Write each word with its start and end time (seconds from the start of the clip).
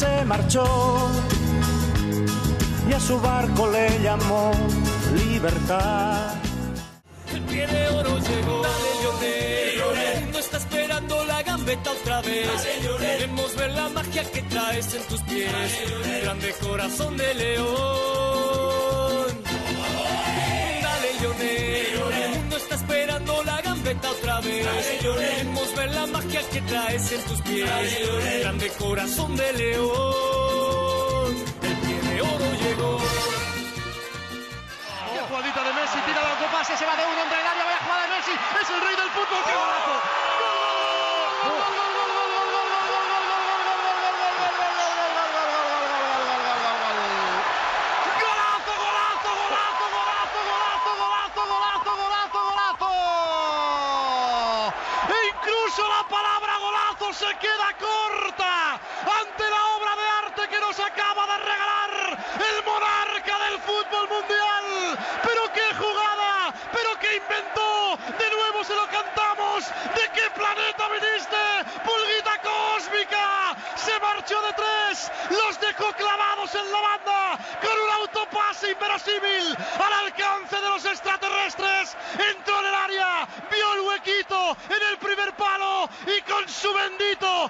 se 0.00 0.24
marchó 0.24 0.64
y 2.88 2.92
a 2.94 3.00
su 3.00 3.20
barco 3.20 3.68
le 3.70 3.86
llamó 4.02 4.50
libertad. 5.14 6.34
El 7.34 7.42
pie 7.42 7.66
de 7.66 7.88
oro 7.88 8.18
llegó. 8.18 8.62
Dale, 8.62 8.92
Lionel. 9.02 10.16
El 10.16 10.22
mundo 10.22 10.38
está 10.38 10.56
esperando 10.56 11.24
la 11.24 11.42
gambeta 11.42 11.90
otra 11.90 12.22
vez. 12.22 12.48
Queremos 12.98 13.54
ver 13.56 13.70
la 13.72 13.88
magia 13.90 14.24
que 14.32 14.42
traes 14.42 14.94
en 14.94 15.02
tus 15.02 15.20
pies. 15.22 15.52
Grande 16.22 16.54
corazón 16.62 17.18
de 17.18 17.34
león. 17.34 18.19
Gambeta 23.82 24.10
otra 24.10 24.40
vez. 24.40 24.66
Queremos 25.00 25.74
ver 25.74 25.94
la 25.94 26.06
magia 26.06 26.40
que 26.50 26.60
traes 26.62 27.12
en 27.12 27.22
tus 27.22 27.40
pies. 27.42 27.70
Grande 28.40 28.68
corazón 28.78 29.36
de 29.36 29.52
león. 29.52 31.34
El 31.62 31.76
pie 31.76 32.00
de 32.10 32.20
oro 32.22 32.52
llegó. 32.62 32.98
Qué 35.12 35.20
jugadita 35.28 35.64
de 35.64 35.72
Messi, 35.72 35.98
tira 36.06 36.20
la 36.22 36.52
pase, 36.52 36.76
se 36.76 36.84
va 36.84 36.96
de 36.96 37.04
uno 37.04 37.22
entre 37.22 37.40
el 37.40 37.46
área, 37.46 37.64
vaya 37.64 37.78
jugada 37.84 38.02
de 38.02 38.08
Messi, 38.16 38.32
es 38.62 38.70
el 38.70 38.80
rey 38.80 38.96
del 38.96 39.10
fútbol, 39.10 39.40
qué. 39.46 39.52
Golazo, 39.52 40.29
corta 57.74 58.74
ante 58.74 59.50
la 59.50 59.66
obra 59.76 59.96
de 59.96 60.08
arte 60.26 60.48
que 60.48 60.60
nos 60.60 60.78
acaba 60.80 61.26
de 61.26 61.38
regalar 61.38 62.18
el 62.48 62.64
monarca 62.64 63.38
del 63.46 63.58
fútbol 63.60 64.08
mundial. 64.08 64.98
Pero 65.22 65.52
qué 65.52 65.74
jugada, 65.74 66.54
pero 66.72 66.98
qué 67.00 67.16
inventó. 67.16 67.98
De 68.18 68.30
nuevo 68.30 68.64
se 68.64 68.74
lo 68.74 68.86
cantamos. 68.88 69.64
¿De 69.94 70.10
qué 70.14 70.30
planeta 70.30 70.88
viniste? 70.88 71.42
Pulguita 71.84 72.38
cósmica. 72.42 73.56
Se 73.76 73.98
marchó 74.00 74.40
de 74.42 74.52
tres. 74.54 75.10
Los 75.30 75.60
dejó 75.60 75.92
clavados 75.92 76.54
en 76.54 76.72
la 76.72 76.80
banda 76.80 77.38
con 77.60 77.80
un 77.80 77.90
autopase 78.00 78.70
inverosímil 78.70 79.56
al 79.78 79.92
alcance 80.04 80.56
de 80.56 80.68
los 80.68 80.84
extraterrestres. 80.84 81.96
Entró 82.18 82.58
en 82.60 82.66
el 82.66 82.74
área, 82.74 83.28
vio 83.50 83.74
el 83.74 83.80
huequito 83.80 84.56
en 84.68 84.82
el 84.90 84.98
primer 84.98 85.32
palo 85.34 85.88
y 86.06 86.20
con 86.22 86.48
su 86.48 86.72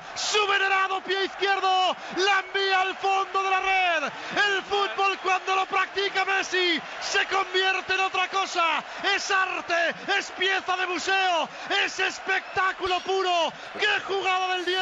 bendito, 0.00 0.10
su 0.14 0.46
venerado 0.46 1.00
pie 1.02 1.24
izquierdo 1.24 1.96
la 2.16 2.40
envía 2.40 2.80
al 2.80 2.96
fondo 2.96 3.42
de 3.42 3.50
la 3.50 3.60
red. 3.60 4.12
El 4.36 4.62
fútbol 4.62 5.18
cuando 5.22 5.56
lo 5.56 5.66
practica 5.66 6.24
Messi 6.24 6.80
se 7.00 7.26
convierte 7.26 7.94
en 7.94 8.00
otra 8.00 8.28
cosa. 8.28 8.82
Es 9.14 9.30
arte, 9.30 9.94
es 10.18 10.30
pieza 10.32 10.76
de 10.76 10.86
museo, 10.86 11.48
es 11.84 11.98
espectáculo 11.98 13.00
puro. 13.00 13.52
¡Qué 13.78 14.00
jugada 14.06 14.54
del 14.54 14.64
10! 14.64 14.80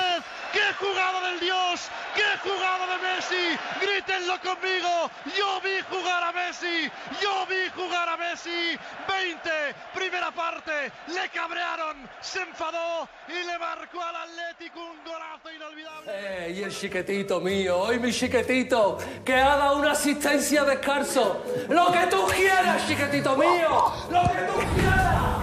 ¡Qué 0.52 0.72
jugada 0.78 1.30
del 1.30 1.41
Dios! 1.41 1.91
¡Qué 2.14 2.48
jugada 2.48 2.86
de 2.86 3.02
Messi! 3.02 3.58
Grítenlo 3.80 4.41
conmigo. 4.41 5.10
Yo 5.36 5.60
vi 5.60 5.80
jugar 5.90 6.22
a 6.24 6.32
Messi. 6.32 6.90
Yo 7.20 7.46
vi 7.46 7.68
jugar 7.77 8.08
a 8.08 8.16
Messi. 8.16 8.78
20, 9.06 9.50
primera 9.94 10.30
parte. 10.30 10.90
Le 11.08 11.28
cabrearon, 11.28 12.08
se 12.20 12.40
enfadó 12.42 13.08
y 13.28 13.46
le 13.46 13.58
marcó 13.58 14.02
al 14.02 14.17
Atlético 14.17 14.80
un 14.80 15.05
golazo 15.05 15.52
inolvidable. 15.55 16.12
Eh, 16.14 16.55
y 16.56 16.62
el 16.62 16.74
chiquetito 16.74 17.40
mío, 17.40 17.78
hoy 17.78 17.98
mi 17.98 18.12
chiquetito, 18.12 18.98
que 19.24 19.34
haga 19.34 19.73
una 19.73 19.92
asistencia 19.92 20.64
de 20.64 20.77
descanso. 20.77 21.44
Lo 21.68 21.92
que 21.92 22.06
tú 22.06 22.27
quieras, 22.27 22.86
chiquetito 22.86 23.36
mío. 23.36 23.92
Lo 24.11 24.23
que 24.23 24.39
tú 24.39 24.74
quieras. 24.74 25.37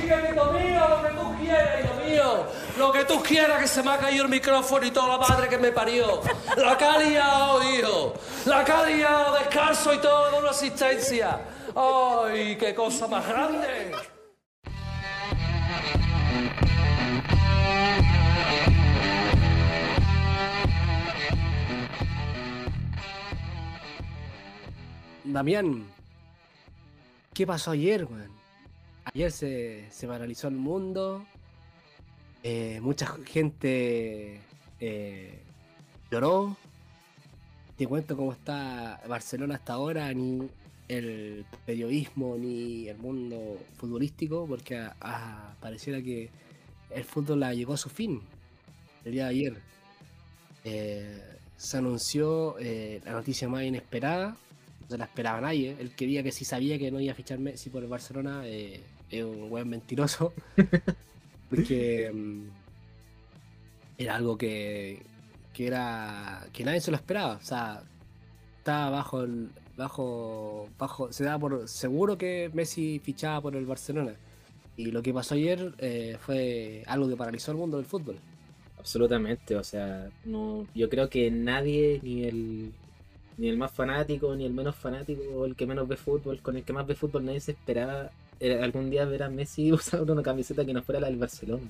Chiquetito 0.00 0.52
mío, 0.52 0.88
lo 0.88 1.02
que 1.02 1.14
tú 1.14 1.36
quieras, 1.38 1.84
hijo 1.84 1.94
mío. 2.04 2.46
Lo 2.78 2.92
que 2.92 3.04
tú 3.04 3.22
quieras, 3.22 3.60
que 3.60 3.68
se 3.68 3.82
me 3.82 3.90
ha 3.90 3.98
caído 3.98 4.24
el 4.24 4.30
micrófono 4.30 4.86
y 4.86 4.90
toda 4.90 5.18
la 5.18 5.18
madre 5.18 5.48
que 5.48 5.58
me 5.58 5.72
parió. 5.72 6.22
La 6.56 6.72
ha 6.72 6.98
liado, 6.98 7.62
hijo. 7.62 8.14
La 8.46 8.64
que 8.64 8.72
ha 8.72 8.86
liado, 8.86 9.34
descanso 9.34 9.92
y 9.92 9.98
todo, 9.98 10.38
una 10.38 10.50
asistencia. 10.50 11.40
¡Ay, 11.76 12.56
qué 12.56 12.74
cosa 12.74 13.06
más 13.06 13.26
grande! 13.28 13.92
Damián, 25.24 25.86
¿qué 27.32 27.46
pasó 27.46 27.70
ayer, 27.70 28.04
weón? 28.04 28.39
Ayer 29.04 29.32
se, 29.32 29.90
se 29.90 30.06
paralizó 30.06 30.48
el 30.48 30.54
mundo. 30.54 31.24
eh, 32.42 32.80
mucha 32.80 33.06
gente 33.26 34.40
eh, 34.80 35.42
lloró. 36.10 36.56
Te 37.76 37.86
cuento 37.86 38.16
cómo 38.16 38.32
está 38.32 39.00
Barcelona 39.08 39.54
hasta 39.56 39.72
ahora, 39.72 40.12
ni 40.12 40.48
el 40.88 41.44
periodismo, 41.64 42.36
ni 42.36 42.88
el 42.88 42.98
mundo 42.98 43.58
futbolístico, 43.76 44.46
porque 44.46 44.86
pareciera 45.60 46.02
que 46.02 46.30
el 46.90 47.04
fútbol 47.04 47.40
llegó 47.54 47.74
a 47.74 47.78
su 47.78 47.88
fin 47.88 48.20
el 49.04 49.12
día 49.12 49.24
de 49.24 49.30
ayer. 49.30 49.62
Eh, 50.64 51.38
se 51.56 51.78
anunció 51.78 52.56
la 52.58 53.12
noticia 53.12 53.48
más 53.48 53.64
inesperada, 53.64 54.36
no 54.90 54.96
se 54.96 54.98
la 54.98 55.04
esperaba 55.04 55.40
nadie. 55.40 55.76
Él 55.78 55.94
quería 55.94 56.22
que 56.22 56.32
si 56.32 56.44
sabía 56.44 56.78
que 56.78 56.90
no 56.90 57.00
iba 57.00 57.12
a 57.12 57.16
fichar 57.16 57.38
Messi 57.38 57.70
por 57.70 57.82
el 57.82 57.88
Barcelona, 57.88 58.42
eh, 58.44 58.80
es 59.08 59.24
un 59.24 59.48
buen 59.48 59.68
mentiroso. 59.68 60.32
porque 61.50 62.10
mm, 62.12 62.42
era 63.98 64.16
algo 64.16 64.36
que, 64.36 65.02
que 65.52 65.66
era 65.66 66.46
que 66.52 66.64
nadie 66.64 66.80
se 66.80 66.90
lo 66.90 66.96
esperaba. 66.96 67.34
O 67.34 67.44
sea, 67.44 67.82
estaba 68.58 68.90
bajo 68.90 69.22
el 69.22 69.50
bajo 69.76 70.68
bajo 70.78 71.10
se 71.12 71.24
daba 71.24 71.38
por 71.38 71.68
seguro 71.68 72.18
que 72.18 72.50
Messi 72.52 73.00
fichaba 73.02 73.40
por 73.40 73.56
el 73.56 73.66
Barcelona. 73.66 74.14
Y 74.76 74.86
lo 74.90 75.02
que 75.02 75.12
pasó 75.12 75.34
ayer 75.34 75.74
eh, 75.78 76.16
fue 76.20 76.82
algo 76.86 77.08
que 77.08 77.16
paralizó 77.16 77.52
el 77.52 77.58
mundo 77.58 77.76
del 77.76 77.86
fútbol. 77.86 78.18
Absolutamente, 78.78 79.56
o 79.56 79.62
sea, 79.62 80.08
no, 80.24 80.66
yo 80.74 80.88
creo 80.88 81.10
que 81.10 81.30
nadie, 81.30 82.00
ni 82.02 82.24
el, 82.24 82.72
ni 83.40 83.48
el 83.48 83.56
más 83.56 83.72
fanático, 83.72 84.36
ni 84.36 84.44
el 84.44 84.52
menos 84.52 84.76
fanático, 84.76 85.22
o 85.34 85.46
el 85.46 85.56
que 85.56 85.66
menos 85.66 85.88
ve 85.88 85.96
fútbol, 85.96 86.40
con 86.42 86.56
el 86.56 86.62
que 86.62 86.74
más 86.74 86.86
ve 86.86 86.94
fútbol, 86.94 87.24
nadie 87.24 87.40
se 87.40 87.52
esperaba 87.52 88.10
eh, 88.38 88.60
algún 88.62 88.90
día 88.90 89.06
ver 89.06 89.22
a 89.22 89.30
Messi 89.30 89.72
usar 89.80 90.02
una 90.10 90.22
camiseta 90.22 90.64
que 90.66 90.74
no 90.74 90.82
fuera 90.82 91.00
la 91.00 91.08
del 91.08 91.16
Barcelona. 91.16 91.68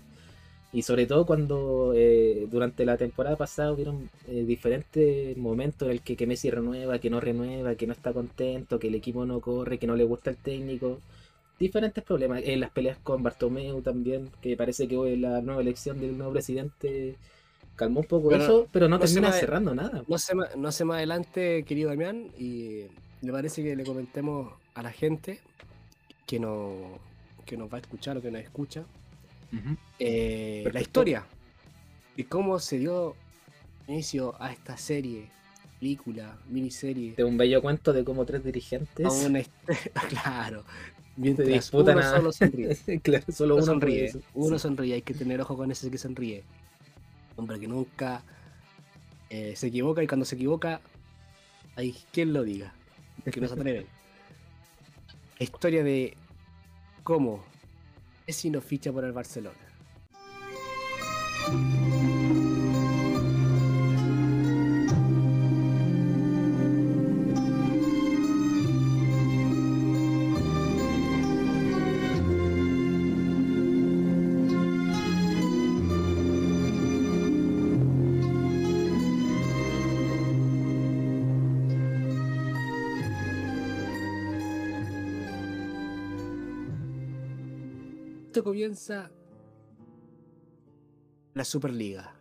Y 0.72 0.82
sobre 0.82 1.06
todo 1.06 1.26
cuando 1.26 1.92
eh, 1.96 2.46
durante 2.50 2.84
la 2.84 2.96
temporada 2.96 3.36
pasada 3.36 3.72
hubieron 3.72 4.10
eh, 4.28 4.44
diferentes 4.46 5.36
momentos 5.36 5.86
en 5.86 5.92
el 5.92 6.00
que, 6.02 6.16
que 6.16 6.26
Messi 6.26 6.50
renueva, 6.50 6.98
que 6.98 7.10
no 7.10 7.20
renueva, 7.20 7.74
que 7.76 7.86
no 7.86 7.92
está 7.92 8.12
contento, 8.12 8.78
que 8.78 8.88
el 8.88 8.94
equipo 8.96 9.24
no 9.26 9.40
corre, 9.40 9.78
que 9.78 9.86
no 9.86 9.96
le 9.96 10.04
gusta 10.04 10.30
el 10.30 10.36
técnico. 10.36 10.98
Diferentes 11.58 12.02
problemas. 12.04 12.42
En 12.44 12.60
las 12.60 12.70
peleas 12.70 12.98
con 13.02 13.22
Bartomeu 13.22 13.82
también, 13.82 14.30
que 14.42 14.56
parece 14.56 14.88
que 14.88 14.96
hoy 14.96 15.16
la 15.16 15.40
nueva 15.40 15.60
elección 15.60 16.00
del 16.00 16.16
nuevo 16.18 16.32
presidente 16.32 17.16
calmó 17.80 18.00
un 18.00 18.06
poco 18.06 18.28
Pero 18.28 18.44
eso, 18.44 18.68
pero 18.72 18.88
no, 18.88 18.98
termina 18.98 19.32
cerrando 19.32 19.74
nada. 19.74 20.04
No 20.06 20.18
sé, 20.18 20.34
ma- 20.34 20.48
no 20.56 20.70
sé 20.72 20.84
más 20.84 20.96
adelante, 20.98 21.64
querido 21.64 21.90
Damián, 21.90 22.26
y 22.38 22.84
me 23.22 23.32
parece 23.32 23.62
que 23.62 23.74
le 23.76 23.84
comentemos 23.84 24.52
a 24.74 24.82
la 24.82 24.92
gente 24.92 25.40
que, 26.26 26.38
no, 26.38 26.98
que 27.46 27.56
nos 27.56 27.72
va 27.72 27.78
a 27.78 27.80
escuchar 27.80 28.16
o 28.18 28.22
que 28.22 28.30
nos 28.30 28.42
escucha 28.42 28.84
eh, 29.98 30.68
la 30.72 30.80
historia 30.80 31.24
y 32.16 32.24
cómo 32.24 32.58
se 32.58 32.78
dio 32.78 33.14
inicio 33.88 34.34
a 34.40 34.52
esta 34.52 34.76
serie, 34.76 35.28
película, 35.80 36.38
miniserie. 36.48 37.14
De 37.16 37.24
un 37.24 37.36
bello 37.36 37.60
cuento 37.62 37.92
de 37.92 38.04
cómo 38.04 38.24
tres 38.24 38.44
dirigentes 38.44 39.06
A 39.06 39.10
una 39.12 39.40
claro, 40.08 40.64
se 40.64 41.20
mientras 41.20 41.48
disputan 41.48 41.98
uno 41.98 42.06
a... 42.06 42.10
solo 42.10 42.32
sonríe. 42.32 42.76
claro, 43.02 43.24
solo 43.32 43.56
Uno 43.56 43.64
uno 43.64 43.72
sonríe, 43.72 44.12
uno 44.34 44.58
sí. 44.58 44.62
sonríe, 44.62 44.94
hay 44.94 45.02
que 45.02 45.14
tener 45.14 45.40
ojo 45.40 45.56
con 45.56 45.70
ese 45.70 45.90
que 45.90 45.98
sonríe. 45.98 46.44
Hombre 47.40 47.58
que 47.58 47.68
nunca 47.68 48.22
eh, 49.30 49.54
se 49.56 49.68
equivoca 49.68 50.02
y 50.02 50.06
cuando 50.06 50.26
se 50.26 50.34
equivoca, 50.34 50.82
hay 51.74 51.96
quien 52.12 52.34
lo 52.34 52.42
diga, 52.42 52.74
que 53.24 53.40
no 53.40 53.48
se 53.48 53.54
atreve. 53.54 53.86
La 55.38 55.44
historia 55.44 55.82
de 55.82 56.18
cómo 57.02 57.42
Messi 58.26 58.50
no 58.50 58.60
ficha 58.60 58.92
por 58.92 59.06
el 59.06 59.12
Barcelona. 59.12 59.56
Comienza 88.60 89.10
la 91.32 91.44
Superliga. 91.44 92.14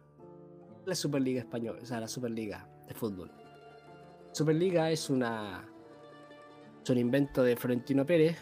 La 0.85 0.95
Superliga 0.95 1.41
española, 1.41 1.79
o 1.83 1.85
sea, 1.85 1.99
la 1.99 2.07
Superliga 2.07 2.65
de 2.87 2.93
fútbol. 2.93 3.29
Superliga 4.31 4.89
es 4.89 5.09
una 5.09 5.69
es 6.81 6.89
un 6.89 6.97
invento 6.97 7.43
de 7.43 7.57
Florentino 7.57 8.05
Pérez 8.05 8.37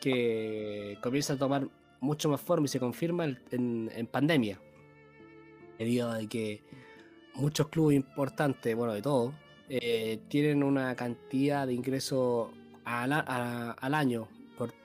que 0.00 0.96
comienza 1.02 1.32
a 1.32 1.38
tomar 1.38 1.68
mucho 1.98 2.28
más 2.28 2.40
forma 2.40 2.66
y 2.66 2.68
se 2.68 2.78
confirma 2.78 3.24
en, 3.50 4.08
pandemia. 4.12 4.60
Debido 5.76 6.12
a 6.12 6.20
que 6.20 6.62
muchos 7.34 7.66
clubes 7.66 7.96
importantes, 7.96 8.76
bueno, 8.76 8.92
de 8.92 9.02
todo, 9.02 9.34
eh, 9.68 10.20
tienen 10.28 10.62
una 10.62 10.94
cantidad 10.94 11.66
de 11.66 11.74
ingresos 11.74 12.52
al, 12.84 13.12
al 13.12 13.94
año, 13.94 14.28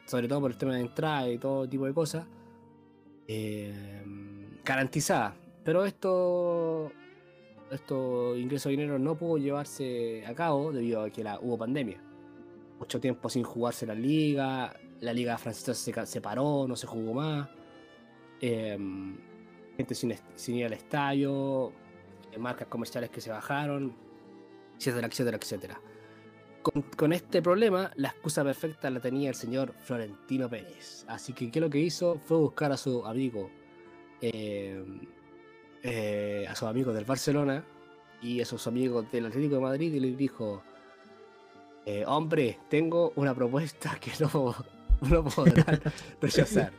sobre 0.10 0.28
todo 0.28 0.42
por 0.42 0.52
el 0.52 0.58
tema 0.58 0.74
de 0.74 0.82
entrada 0.82 1.30
y 1.30 1.38
todo 1.38 1.70
tipo 1.70 1.86
de 1.86 1.94
cosas, 1.94 2.26
eh, 3.28 4.12
garantizada. 4.66 5.36
Pero 5.64 5.86
esto, 5.86 6.92
estos 7.72 8.38
ingresos 8.38 8.66
de 8.72 8.78
dinero 8.78 8.98
no 8.98 9.16
pudo 9.16 9.38
llevarse 9.38 10.26
a 10.26 10.34
cabo 10.34 10.72
debido 10.72 11.04
a 11.04 11.10
que 11.10 11.22
hubo 11.42 11.58
pandemia. 11.58 12.02
Mucho 12.80 13.00
tiempo 13.00 13.30
sin 13.30 13.44
jugarse 13.44 13.86
la 13.86 13.94
liga, 13.94 14.74
la 15.02 15.14
liga 15.14 15.38
francesa 15.38 15.74
se, 15.74 15.92
ca- 15.92 16.06
se 16.06 16.22
paró, 16.22 16.66
no 16.68 16.76
se 16.76 16.88
jugó 16.88 17.14
más. 17.14 17.50
eh, 18.42 18.78
gente 19.78 19.96
sin, 19.96 20.14
sin 20.36 20.56
ir 20.56 20.66
al 20.66 20.74
estadio, 20.74 21.72
eh, 22.32 22.38
marcas 22.38 22.68
comerciales 22.68 23.10
que 23.10 23.22
se 23.22 23.30
bajaron, 23.30 23.94
etcétera, 24.78 25.08
etcétera, 25.08 25.38
etcétera. 25.38 25.82
Con, 26.62 26.82
con 26.82 27.14
este 27.14 27.42
problema, 27.42 27.92
la 27.96 28.10
excusa 28.10 28.44
perfecta 28.44 28.90
la 28.90 29.00
tenía 29.00 29.30
el 29.30 29.36
señor 29.36 29.74
Florentino 29.80 30.50
Pérez. 30.50 31.06
Así 31.08 31.32
que, 31.34 31.50
¿qué 31.50 31.62
lo 31.62 31.70
que 31.70 31.80
hizo? 31.80 32.20
Fue 32.26 32.38
buscar 32.38 32.72
a 32.72 32.78
su 32.78 33.06
amigo, 33.06 33.50
eh, 34.22 34.84
eh, 35.84 36.46
a 36.50 36.56
sus 36.56 36.68
amigos 36.68 36.94
del 36.96 37.06
Barcelona 37.06 37.64
y 38.22 38.42
a 38.42 38.46
sus 38.46 38.68
amigos 38.68 39.10
del 39.10 39.28
Atlético 39.28 39.56
de 39.56 39.62
Madrid 39.62 39.94
y 39.94 40.00
les 40.02 40.18
dijo: 40.18 40.62
eh, 41.86 42.04
Hombre, 42.06 42.60
tengo 42.70 43.14
una 43.16 43.34
propuesta 43.34 43.98
que 44.00 44.12
no, 44.20 44.54
no 45.10 45.24
podrán 45.24 45.80
rechazar. 46.22 46.74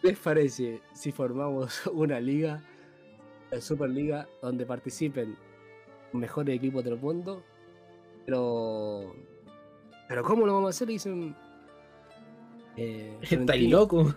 ¿Qué 0.00 0.08
les 0.08 0.18
parece 0.18 0.80
si 0.94 1.10
formamos 1.10 1.86
una 1.88 2.20
liga, 2.20 2.62
la 3.50 3.60
Superliga, 3.60 4.28
donde 4.40 4.64
participen 4.64 5.36
mejores 6.12 6.54
equipos 6.54 6.84
del 6.84 6.96
mundo? 6.96 7.42
Pero. 8.26 9.14
¿Pero 10.08 10.24
cómo 10.24 10.46
lo 10.46 10.54
vamos 10.54 10.68
a 10.68 10.70
hacer? 10.70 10.88
Dicen. 10.88 11.34
Eh, 12.76 13.16
Estáis 13.22 13.68
loco. 13.70 14.14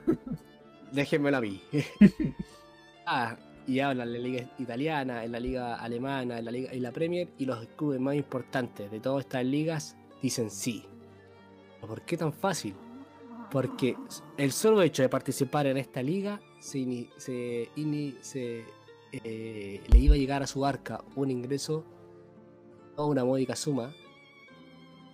Déjenmelo 0.92 1.38
a 1.38 1.42
mí. 1.42 1.62
ah, 3.06 3.36
y 3.68 3.80
hablan 3.80 4.08
en 4.10 4.14
la 4.14 4.20
liga 4.20 4.50
italiana, 4.60 5.24
en 5.24 5.32
la 5.32 5.40
liga 5.40 5.76
alemana, 5.76 6.40
en 6.40 6.46
la 6.46 6.52
liga 6.52 6.72
en 6.72 6.84
la 6.84 6.92
Premier 6.92 7.30
y 7.38 7.46
los 7.46 7.66
clubes 7.78 8.00
más 8.00 8.16
importantes 8.16 8.92
de 8.92 9.00
todas 9.00 9.26
estas 9.26 9.46
ligas 9.46 9.96
dicen 10.22 10.50
sí. 10.50 10.86
¿Por 11.82 12.02
qué 12.04 12.16
tan 12.18 12.32
fácil? 12.34 12.76
Porque 13.52 13.96
el 14.38 14.52
solo 14.52 14.82
hecho 14.82 15.02
de 15.04 15.10
participar 15.10 15.68
en 15.68 15.78
esta 15.78 16.02
liga 16.02 16.40
se, 16.60 16.80
ini- 16.80 17.10
se, 17.18 17.70
ini- 17.76 18.18
se, 18.22 18.64
eh, 19.12 19.82
le 19.88 19.98
iba 20.00 20.16
a 20.16 20.18
llegar 20.18 20.42
a 20.44 20.48
su 20.48 20.66
arca 20.66 21.04
un 21.16 21.30
ingreso 21.30 21.84
o 22.96 23.08
una 23.08 23.24
módica 23.24 23.56
suma 23.56 23.94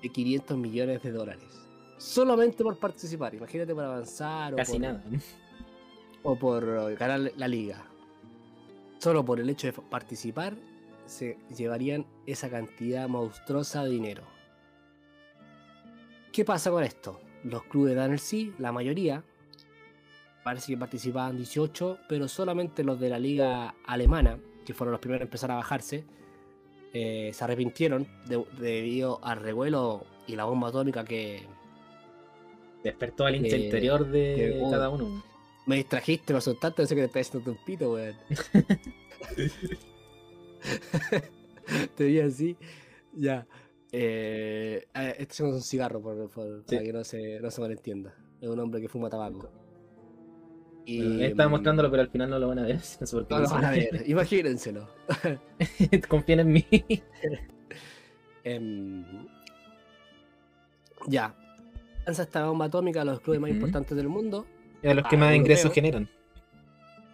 de 0.01 0.09
500 0.09 0.57
millones 0.57 1.03
de 1.03 1.11
dólares. 1.11 1.59
Solamente 1.97 2.63
por 2.63 2.77
participar, 2.77 3.35
imagínate 3.35 3.75
por 3.75 3.83
avanzar 3.83 4.53
o 4.53 4.57
Casi 4.57 4.73
por, 4.73 4.81
nada. 4.81 5.03
o 6.23 6.35
por 6.37 6.95
ganar 6.95 7.31
la 7.35 7.47
liga. 7.47 7.85
Solo 8.99 9.23
por 9.23 9.39
el 9.39 9.49
hecho 9.49 9.67
de 9.67 9.73
participar 9.73 10.55
se 11.05 11.37
llevarían 11.55 12.05
esa 12.25 12.49
cantidad 12.49 13.07
monstruosa 13.07 13.83
de 13.83 13.89
dinero. 13.89 14.23
¿Qué 16.31 16.45
pasa 16.45 16.69
con 16.69 16.83
esto? 16.83 17.19
Los 17.43 17.63
clubes 17.63 17.95
dan 17.95 18.11
el 18.11 18.19
sí, 18.19 18.53
la 18.59 18.71
mayoría. 18.71 19.23
Parece 20.43 20.73
que 20.73 20.77
participaban 20.77 21.35
18, 21.37 21.99
pero 22.07 22.27
solamente 22.27 22.83
los 22.83 22.99
de 22.99 23.09
la 23.09 23.19
liga 23.19 23.75
alemana, 23.85 24.39
que 24.65 24.73
fueron 24.73 24.91
los 24.91 25.01
primeros 25.01 25.21
a 25.21 25.25
empezar 25.25 25.51
a 25.51 25.55
bajarse, 25.55 26.05
eh, 26.93 27.31
se 27.33 27.43
arrepintieron 27.43 28.07
de- 28.27 28.43
debido 28.59 29.19
al 29.23 29.39
revuelo 29.39 30.05
y 30.27 30.35
la 30.35 30.45
bomba 30.45 30.69
atómica 30.69 31.03
que, 31.05 31.43
Despertó 32.83 33.25
al 33.25 33.35
interior 33.35 34.05
de 34.07 34.35
que- 34.35 34.59
oh. 34.63 34.71
cada 34.71 34.89
uno. 34.89 35.23
Me 35.65 35.75
distrajiste, 35.75 36.33
me 36.33 36.39
asustaste, 36.39 36.77
pensé 36.77 36.95
que 36.95 37.01
te 37.01 37.05
estaba 37.19 37.21
haciendo 37.21 37.51
un 37.51 37.65
pito, 37.65 37.91
weón. 37.93 38.15
Te 41.95 42.03
vi 42.05 42.19
así. 42.19 42.57
Ya. 43.13 43.47
Eh, 43.91 44.85
eh, 44.93 45.15
este 45.19 45.33
es 45.33 45.39
un 45.41 45.61
cigarro, 45.61 46.01
por, 46.01 46.29
por- 46.29 46.63
Sí. 46.67 46.75
para 46.75 46.83
que 46.83 46.93
no 46.93 47.03
se, 47.03 47.39
no 47.39 47.51
se 47.51 47.61
malentienda. 47.61 48.13
Es 48.41 48.47
un 48.49 48.59
hombre 48.59 48.81
que 48.81 48.87
fuma 48.87 49.09
tabaco. 49.09 49.49
Y, 50.91 50.97
Bueno, 51.07 51.23
estaba 51.23 51.49
mm, 51.49 51.51
mostrándolo, 51.51 51.91
pero 51.91 52.01
al 52.03 52.09
final 52.09 52.29
no 52.31 52.39
lo 52.39 52.47
van 52.47 52.59
a 52.59 52.63
ver. 52.63 52.79
No 52.99 53.05
sé 53.05 53.15
lo 53.15 53.25
van 53.27 53.65
a 53.65 53.71
ver, 53.71 54.03
imagínenselo. 54.07 54.87
Confíen 56.07 56.39
en 56.39 56.51
mí. 56.51 56.65
Em, 58.43 59.05
ya. 61.07 61.35
Lanza 62.05 62.23
esta 62.23 62.45
bomba 62.47 62.65
atómica 62.65 63.01
a 63.01 63.05
los 63.05 63.19
clubes 63.19 63.39
más 63.41 63.51
importantes 63.51 63.95
del 63.95 64.07
mundo. 64.07 64.45
Y 64.81 64.87
a 64.87 64.93
los 64.95 65.05
que 65.07 65.17
más 65.17 65.35
ingresos 65.35 65.65
europeo. 65.65 65.75
generan. 65.83 66.09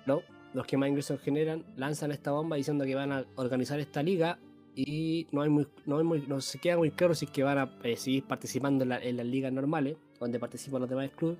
¿no? 0.06 0.22
Los 0.54 0.66
que 0.66 0.78
más 0.78 0.88
ingresos 0.88 1.20
generan 1.20 1.64
lanzan 1.76 2.12
esta 2.12 2.32
bomba 2.32 2.56
diciendo 2.56 2.86
que 2.86 2.96
van 2.96 3.12
a 3.12 3.26
organizar 3.36 3.80
esta 3.80 4.02
liga 4.04 4.38
y 4.76 5.28
no 5.32 5.42
hay 5.42 5.50
muy, 5.50 5.68
no, 5.86 5.98
hay 5.98 6.04
muy- 6.06 6.26
no 6.28 6.40
se 6.42 6.60
queda 6.60 6.78
muy 6.78 6.92
claro 6.92 7.14
si 7.16 7.26
es 7.26 7.32
que 7.32 7.44
van 7.44 7.58
a 7.58 7.78
eh, 7.84 7.98
seguir 7.98 8.24
participando 8.24 8.84
en, 8.84 8.90
la- 8.90 9.00
en 9.04 9.18
las 9.18 9.26
ligas 9.26 9.52
normales, 9.52 9.98
donde 10.20 10.40
participan 10.40 10.82
los 10.82 10.90
demás 10.90 11.10
clubes. 11.16 11.38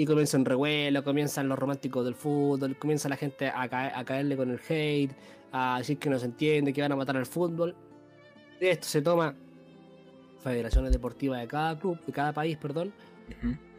Y 0.00 0.06
comienzan 0.06 0.46
revuelo, 0.46 1.04
comienzan 1.04 1.46
los 1.48 1.58
románticos 1.58 2.04
del 2.06 2.14
fútbol, 2.14 2.74
comienza 2.78 3.06
la 3.08 3.16
gente 3.16 3.48
a, 3.48 3.68
cae- 3.68 3.92
a 3.94 4.02
caerle 4.02 4.34
con 4.34 4.50
el 4.50 4.58
hate, 4.66 5.12
a 5.52 5.76
decir 5.78 5.98
que 5.98 6.08
no 6.08 6.18
se 6.18 6.24
entiende, 6.24 6.72
que 6.72 6.80
van 6.80 6.92
a 6.92 6.96
matar 6.96 7.18
al 7.18 7.26
fútbol. 7.26 7.74
De 8.58 8.70
esto 8.70 8.86
se 8.88 9.02
toma 9.02 9.34
federaciones 10.42 10.90
deportivas 10.92 11.40
de 11.40 11.46
cada 11.46 11.78
club, 11.78 11.98
de 12.06 12.12
cada 12.12 12.32
país, 12.32 12.56
perdón, 12.56 12.92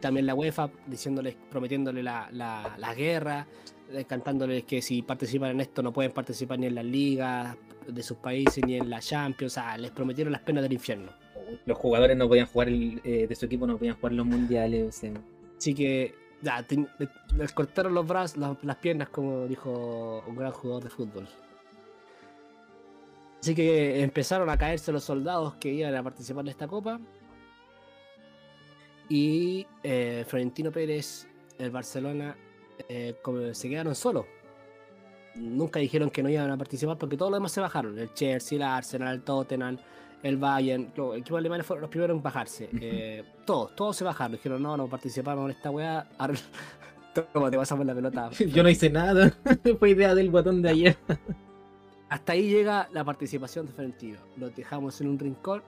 también 0.00 0.24
la 0.26 0.34
UEFA 0.36 0.70
diciéndoles, 0.86 1.34
prometiéndole 1.50 2.02
la, 2.04 2.28
la, 2.32 2.74
la 2.78 2.94
guerra, 2.94 3.46
cantándoles 4.06 4.62
que 4.64 4.80
si 4.80 5.02
participan 5.02 5.50
en 5.50 5.60
esto 5.60 5.82
no 5.82 5.92
pueden 5.92 6.12
participar 6.12 6.58
ni 6.58 6.66
en 6.66 6.76
las 6.76 6.84
ligas 6.84 7.56
de 7.88 8.02
sus 8.04 8.16
países 8.18 8.64
ni 8.64 8.76
en 8.76 8.88
la 8.88 9.00
Champions, 9.00 9.52
o 9.52 9.60
sea, 9.60 9.76
les 9.76 9.90
prometieron 9.90 10.32
las 10.32 10.42
penas 10.42 10.62
del 10.62 10.72
infierno. 10.72 11.10
Los 11.66 11.76
jugadores 11.78 12.16
no 12.16 12.28
podían 12.28 12.46
jugar 12.46 12.68
el- 12.68 13.00
eh, 13.02 13.26
de 13.26 13.34
su 13.34 13.46
equipo, 13.46 13.66
no 13.66 13.76
podían 13.76 13.96
jugar 13.96 14.12
los 14.12 14.24
mundiales. 14.24 14.88
O 14.88 14.92
sea, 14.92 15.12
Así 15.62 15.74
que 15.74 16.12
les 17.36 17.52
cortaron 17.52 17.94
los 17.94 18.04
brazos, 18.04 18.36
las, 18.36 18.76
piernas, 18.78 19.08
como 19.10 19.46
dijo 19.46 20.24
un 20.26 20.34
gran 20.34 20.50
jugador 20.50 20.82
de 20.82 20.90
fútbol. 20.90 21.28
Así 23.40 23.54
que 23.54 24.02
empezaron 24.02 24.50
a 24.50 24.58
caerse 24.58 24.90
los 24.90 25.04
soldados 25.04 25.54
que 25.60 25.68
iban 25.68 25.94
a 25.94 26.02
participar 26.02 26.44
en 26.44 26.48
esta 26.48 26.66
copa. 26.66 26.98
Y 29.08 29.64
eh, 29.84 30.24
Florentino 30.26 30.72
Pérez, 30.72 31.28
el 31.60 31.70
Barcelona, 31.70 32.36
eh, 32.88 33.14
se 33.52 33.68
quedaron 33.68 33.94
solos. 33.94 34.26
Nunca 35.36 35.78
dijeron 35.78 36.10
que 36.10 36.24
no 36.24 36.28
iban 36.28 36.50
a 36.50 36.56
participar 36.56 36.98
porque 36.98 37.16
todos 37.16 37.30
los 37.30 37.38
demás 37.38 37.52
se 37.52 37.60
bajaron. 37.60 37.96
El 37.96 38.12
Chelsea, 38.14 38.56
el 38.56 38.62
Arsenal, 38.62 39.14
el 39.14 39.22
Tottenham, 39.22 39.78
el 40.22 40.36
Bayern, 40.36 40.92
los 40.96 41.16
equipos 41.16 41.38
alemanes 41.38 41.66
fueron 41.66 41.82
los 41.82 41.90
primeros 41.90 42.16
en 42.16 42.22
bajarse. 42.22 42.68
Eh, 42.80 43.24
todos, 43.44 43.74
todos 43.74 43.96
se 43.96 44.04
bajaron. 44.04 44.32
Dijeron, 44.32 44.62
no, 44.62 44.76
no 44.76 44.88
participamos 44.88 45.44
en 45.46 45.56
esta 45.56 45.70
weá. 45.70 46.08
Toma, 47.32 47.50
te 47.50 47.56
pasamos 47.56 47.84
la 47.84 47.94
pelota. 47.94 48.30
yo 48.48 48.62
no 48.62 48.68
hice 48.68 48.88
nada. 48.88 49.36
Fue 49.78 49.90
idea 49.90 50.14
del 50.14 50.30
botón 50.30 50.62
de 50.62 50.70
ayer. 50.70 50.96
Hasta 52.08 52.34
ahí 52.34 52.48
llega 52.48 52.88
la 52.92 53.04
participación 53.04 53.66
de 53.66 53.72
Florentino. 53.72 54.18
Lo 54.36 54.50
dejamos 54.50 55.00
en 55.00 55.08
un 55.08 55.18
rincón, 55.18 55.62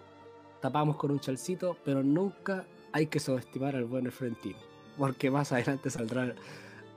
tapamos 0.61 0.97
con 0.97 1.11
un 1.11 1.19
chalcito, 1.19 1.77
pero 1.85 2.03
nunca 2.03 2.65
hay 2.93 3.07
que 3.07 3.19
subestimar 3.19 3.75
al 3.75 3.85
buen 3.85 4.11
Florentino. 4.13 4.59
Porque 4.97 5.31
más 5.31 5.51
adelante 5.53 5.91
saldrá 5.91 6.35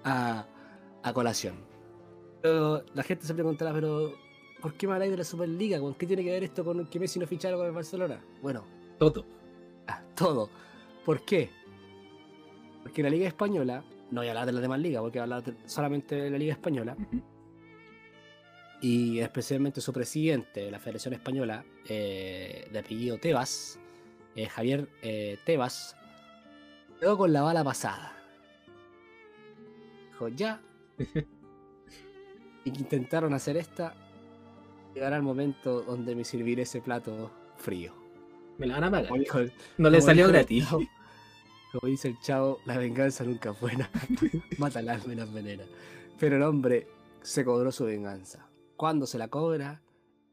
a, 0.04 0.46
a 1.02 1.14
colación. 1.14 1.56
Pero 2.42 2.84
la 2.94 3.04
gente 3.04 3.26
se 3.26 3.34
preguntará, 3.34 3.74
pero 3.74 4.14
¿por 4.62 4.74
qué 4.74 4.88
me 4.88 4.94
habláis 4.94 5.12
de 5.12 5.18
la 5.18 5.24
Superliga? 5.24 5.80
¿Con 5.80 5.94
qué 5.96 6.06
tiene 6.06 6.24
que 6.24 6.32
ver 6.32 6.44
esto 6.44 6.64
con 6.66 6.86
que 6.88 7.00
Messi 7.00 7.20
no 7.20 7.28
fichara 7.28 7.56
con 7.58 7.66
el 7.66 7.72
Barcelona? 7.72 8.20
Bueno, 8.42 8.64
Toto. 8.98 9.26
Ah, 9.88 10.02
todo. 10.16 10.50
¿Por 11.06 11.24
qué? 11.24 11.50
Porque 12.84 13.04
la 13.04 13.10
Liga 13.10 13.28
Española, 13.28 13.84
no 14.12 14.22
voy 14.22 14.28
a 14.28 14.32
hablar 14.32 14.46
de 14.46 14.52
las 14.54 14.62
demás 14.62 14.80
ligas, 14.80 15.02
porque 15.02 15.20
voy 15.20 15.22
a 15.22 15.24
hablar 15.24 15.44
de- 15.44 15.70
solamente 15.70 16.16
de 16.16 16.30
la 16.30 16.38
Liga 16.38 16.54
Española, 16.54 16.96
y 18.82 19.20
especialmente 19.20 19.82
su 19.82 19.92
presidente 19.94 20.62
de 20.62 20.72
la 20.72 20.80
Federación 20.80 21.14
Española, 21.14 21.66
eh, 21.88 22.68
de 22.72 22.80
apellido 22.80 23.18
Tebas, 23.18 23.80
eh, 24.36 24.48
Javier 24.48 24.88
eh, 25.02 25.38
Tebas, 25.46 25.96
quedó 27.00 27.18
con 27.18 27.34
la 27.34 27.42
bala 27.42 27.64
pasada. 27.64 28.14
Dijo, 30.12 30.28
ya. 30.30 30.62
y 32.66 32.72
que 32.72 32.80
intentaron 32.80 33.34
hacer 33.34 33.58
esta. 33.58 33.96
Llegará 34.98 35.18
el 35.18 35.22
momento 35.22 35.84
donde 35.84 36.16
me 36.16 36.24
serviré 36.24 36.64
ese 36.64 36.82
plato 36.82 37.30
frío. 37.58 37.94
Me 38.58 38.66
la 38.66 38.80
van 38.80 38.86
a 38.86 38.90
pagar. 38.90 39.14
Dijo 39.20 39.40
No 39.78 39.92
le 39.92 40.02
salió 40.02 40.28
gratis. 40.28 40.66
chavo- 40.68 40.90
Como 41.72 41.88
dice 41.92 42.08
el 42.08 42.20
chavo, 42.20 42.58
la 42.66 42.80
venganza 42.80 43.24
nunca 43.24 43.52
es 43.52 43.60
buena. 43.62 43.92
Mata 44.58 44.80
al 44.80 44.90
alma 44.90 45.14
y 45.14 45.16
la 45.16 45.22
envenena. 45.26 45.66
Pero 46.20 46.38
el 46.38 46.42
hombre 46.42 46.88
se 47.22 47.46
cobró 47.46 47.72
su 47.72 47.86
venganza. 47.86 48.50
¿Cuándo 48.76 49.06
se 49.06 49.20
la 49.20 49.28
cobra? 49.28 49.84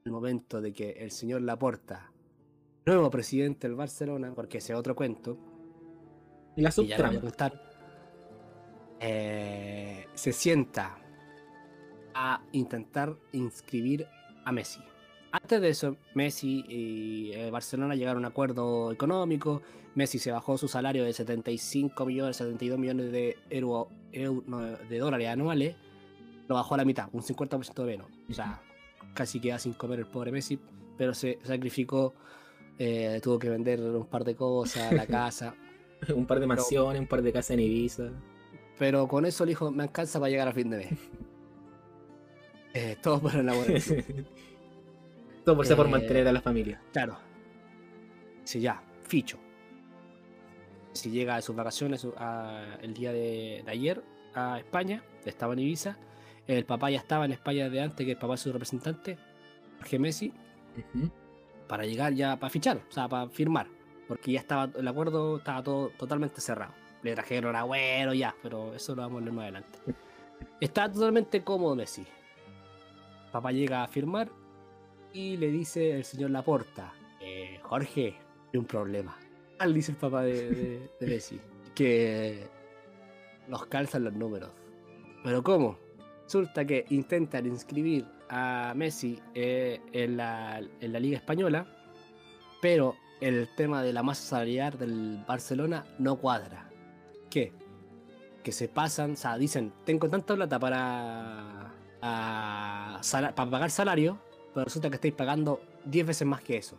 El 0.07 0.13
momento 0.13 0.63
de 0.63 0.73
que 0.73 0.93
el 0.93 1.11
señor 1.11 1.43
Laporta, 1.43 2.11
nuevo 2.87 3.11
presidente 3.11 3.69
del 3.69 3.77
Barcelona, 3.77 4.33
porque 4.35 4.59
ese 4.59 4.73
es 4.73 4.79
otro 4.79 4.95
cuento, 4.97 5.37
Y 6.57 6.63
la 6.63 6.71
subtrama. 6.71 7.21
eh, 9.01 10.07
se 10.15 10.33
sienta 10.33 10.97
a 12.15 12.43
intentar 12.53 13.15
inscribir 13.33 14.07
a 14.45 14.53
Messi. 14.53 14.81
Antes 15.33 15.61
de 15.61 15.69
eso, 15.69 15.97
Messi 16.15 16.65
y 16.69 17.33
eh, 17.33 17.51
Barcelona 17.51 17.95
llegaron 17.97 18.25
a 18.25 18.29
un 18.29 18.33
acuerdo 18.33 18.93
económico. 18.93 19.63
Messi 19.97 20.19
se 20.19 20.31
bajó 20.31 20.57
su 20.59 20.69
salario 20.69 21.05
de 21.05 21.13
75 21.13 22.07
millones, 22.07 22.37
72 22.37 22.79
millones 22.79 23.11
de, 23.13 23.37
euro, 23.51 23.89
eu- 24.13 24.45
no, 24.47 24.61
de 24.61 24.99
dólares 24.99 25.29
anuales. 25.29 25.75
Lo 26.49 26.55
bajó 26.57 26.75
a 26.75 26.79
la 26.79 26.85
mitad, 26.85 27.09
un 27.13 27.23
50% 27.23 27.85
menos. 27.85 28.07
O 28.31 28.33
sea, 28.33 28.61
casi 29.15 29.41
queda 29.41 29.59
sin 29.59 29.73
comer 29.73 30.01
el 30.01 30.07
pobre 30.07 30.31
Messi, 30.31 30.59
pero 30.97 31.15
se 31.15 31.39
sacrificó. 31.43 32.15
eh, 32.79 33.21
tuvo 33.23 33.39
que 33.39 33.49
vender 33.49 33.81
un 33.81 34.07
par 34.07 34.25
de 34.25 34.35
cosas, 34.37 34.93
la 34.93 35.07
casa. 35.07 35.55
Un 36.15 36.27
par 36.27 36.39
de 36.39 36.47
mansiones, 36.47 37.01
un 37.01 37.07
par 37.07 37.23
de 37.23 37.33
casas 37.33 37.53
en 37.53 37.61
Ibiza. 37.61 38.11
Pero 38.79 39.09
con 39.09 39.25
eso 39.25 39.45
el 39.45 39.51
hijo 39.51 39.71
me 39.71 39.85
alcanza 39.85 40.19
para 40.21 40.29
llegar 40.29 40.49
a 40.49 40.53
fin 40.53 40.69
de 40.69 40.77
mes. 40.77 40.89
Eh, 42.75 42.97
todo 43.01 43.21
por 43.21 43.35
el 43.37 43.49
amor. 43.49 43.67
Todo 45.45 45.57
por 45.57 45.67
ser 45.67 45.77
por 45.77 45.87
Eh, 45.87 45.91
mantener 45.91 46.27
a 46.29 46.33
la 46.33 46.41
familia. 46.41 46.81
claro. 46.93 47.19
Sí, 48.45 48.61
ya, 48.61 48.83
ficho. 49.07 49.39
Si 50.93 51.11
llega 51.11 51.37
de 51.37 51.43
sus 51.43 51.55
vacaciones 51.55 52.07
a- 52.17 52.79
el 52.83 52.95
día 52.95 53.13
de, 53.13 53.63
de 53.65 53.71
ayer 53.71 54.03
a 54.35 54.59
España, 54.59 55.03
estaba 55.25 55.53
en 55.53 55.59
Ibiza. 55.61 55.97
El 56.47 56.65
papá 56.65 56.91
ya 56.91 56.99
estaba 56.99 57.25
en 57.27 57.33
España 57.33 57.69
de 57.71 57.81
antes, 57.83 58.05
que 58.05 58.13
el 58.13 58.19
papá 58.19 58.35
es 58.35 58.41
su 58.41 58.53
representante, 58.53 59.19
Jorge 59.79 59.99
Messi, 59.99 60.33
para 61.69 61.85
llegar 61.85 62.13
ya, 62.15 62.37
para 62.39 62.51
fichar, 62.51 62.79
o 62.89 62.93
sea, 62.93 63.09
para 63.09 63.29
firmar. 63.31 63.67
Porque 64.09 64.33
ya 64.33 64.41
estaba, 64.41 64.71
el 64.79 64.87
acuerdo 64.89 65.39
estaba 65.39 65.63
todo 65.63 65.89
totalmente 65.91 66.41
cerrado. 66.41 66.73
Le 67.03 67.15
trajeron 67.15 67.55
agüero 67.57 68.13
ya, 68.15 68.35
pero 68.43 68.75
eso 68.75 68.95
lo 68.95 69.03
vamos 69.03 69.19
a 69.21 69.25
leer 69.25 69.33
más 69.35 69.43
adelante. 69.45 69.79
Está 70.61 70.91
totalmente 70.91 71.43
cómodo 71.43 71.75
Messi. 71.77 72.07
Papá 73.35 73.51
llega 73.51 73.83
a 73.83 73.89
firmar 73.89 74.31
y 75.13 75.37
le 75.37 75.49
dice 75.51 75.91
el 75.97 76.05
señor 76.05 76.31
Laporta, 76.31 76.93
eh, 77.21 77.59
Jorge, 77.65 78.15
hay 78.53 78.59
un 78.61 78.65
problema. 78.65 79.19
Al 79.59 79.75
dice 79.75 79.91
el 79.91 79.99
papá 79.99 80.23
de, 80.23 80.51
de- 80.51 80.91
de 81.01 81.07
Messi, 81.09 81.41
que 81.75 82.47
nos 83.49 83.67
calzan 83.67 84.05
los 84.05 84.13
números. 84.13 84.51
¿Pero 85.25 85.43
cómo? 85.43 85.77
Resulta 86.23 86.65
que 86.65 86.85
intentan 86.91 87.45
inscribir 87.47 88.07
a 88.29 88.73
Messi 88.77 89.19
eh, 89.35 89.81
en, 89.93 90.17
la, 90.17 90.61
en 90.81 90.93
la 90.93 91.01
Liga 91.01 91.17
Española, 91.17 91.67
pero 92.63 92.95
el 93.21 93.49
tema 93.57 93.83
de 93.83 93.93
la 93.93 94.05
masa 94.05 94.23
salarial 94.23 94.79
del 94.79 95.25
Barcelona 95.27 95.85
no 95.99 96.15
cuadra. 96.21 96.71
¿Qué? 97.31 97.53
Que 98.45 98.53
se 98.53 98.69
pasan, 98.69 99.13
o 99.13 99.17
sea, 99.17 99.37
dicen, 99.39 99.73
tengo 99.85 100.09
tanta 100.09 100.37
plata 100.37 100.59
para, 100.61 101.54
a- 102.07 102.99
sala- 103.03 103.35
para 103.35 103.51
pagar 103.51 103.71
salario, 103.71 104.19
pero 104.53 104.65
resulta 104.65 104.91
que 104.91 104.97
estáis 104.97 105.15
pagando 105.15 105.61
10 105.87 106.07
veces 106.07 106.27
más 106.27 106.43
que 106.43 106.59
eso. 106.59 106.77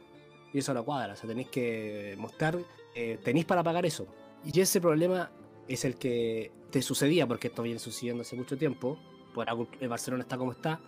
Y 0.53 0.59
eso 0.59 0.73
no 0.73 0.85
cuadra, 0.85 1.13
o 1.13 1.15
sea, 1.15 1.27
tenéis 1.27 1.49
que 1.49 2.15
mostrar, 2.19 2.57
eh, 2.93 3.17
tenéis 3.23 3.45
para 3.45 3.63
pagar 3.63 3.85
eso. 3.85 4.05
Y 4.45 4.57
ese 4.59 4.79
problema 4.79 5.31
es 5.67 5.83
el 5.83 5.95
que 5.95 6.51
te 6.69 6.81
sucedía, 6.83 7.25
porque 7.27 7.47
esto 7.47 7.63
viene 7.63 7.79
sucediendo 7.79 8.21
hace 8.21 8.35
mucho 8.35 8.55
tiempo, 8.55 8.99
por 9.33 9.49
algo 9.49 9.67
el 9.79 9.89
Barcelona 9.89 10.21
está 10.23 10.37
como 10.37 10.51
está, 10.51 10.79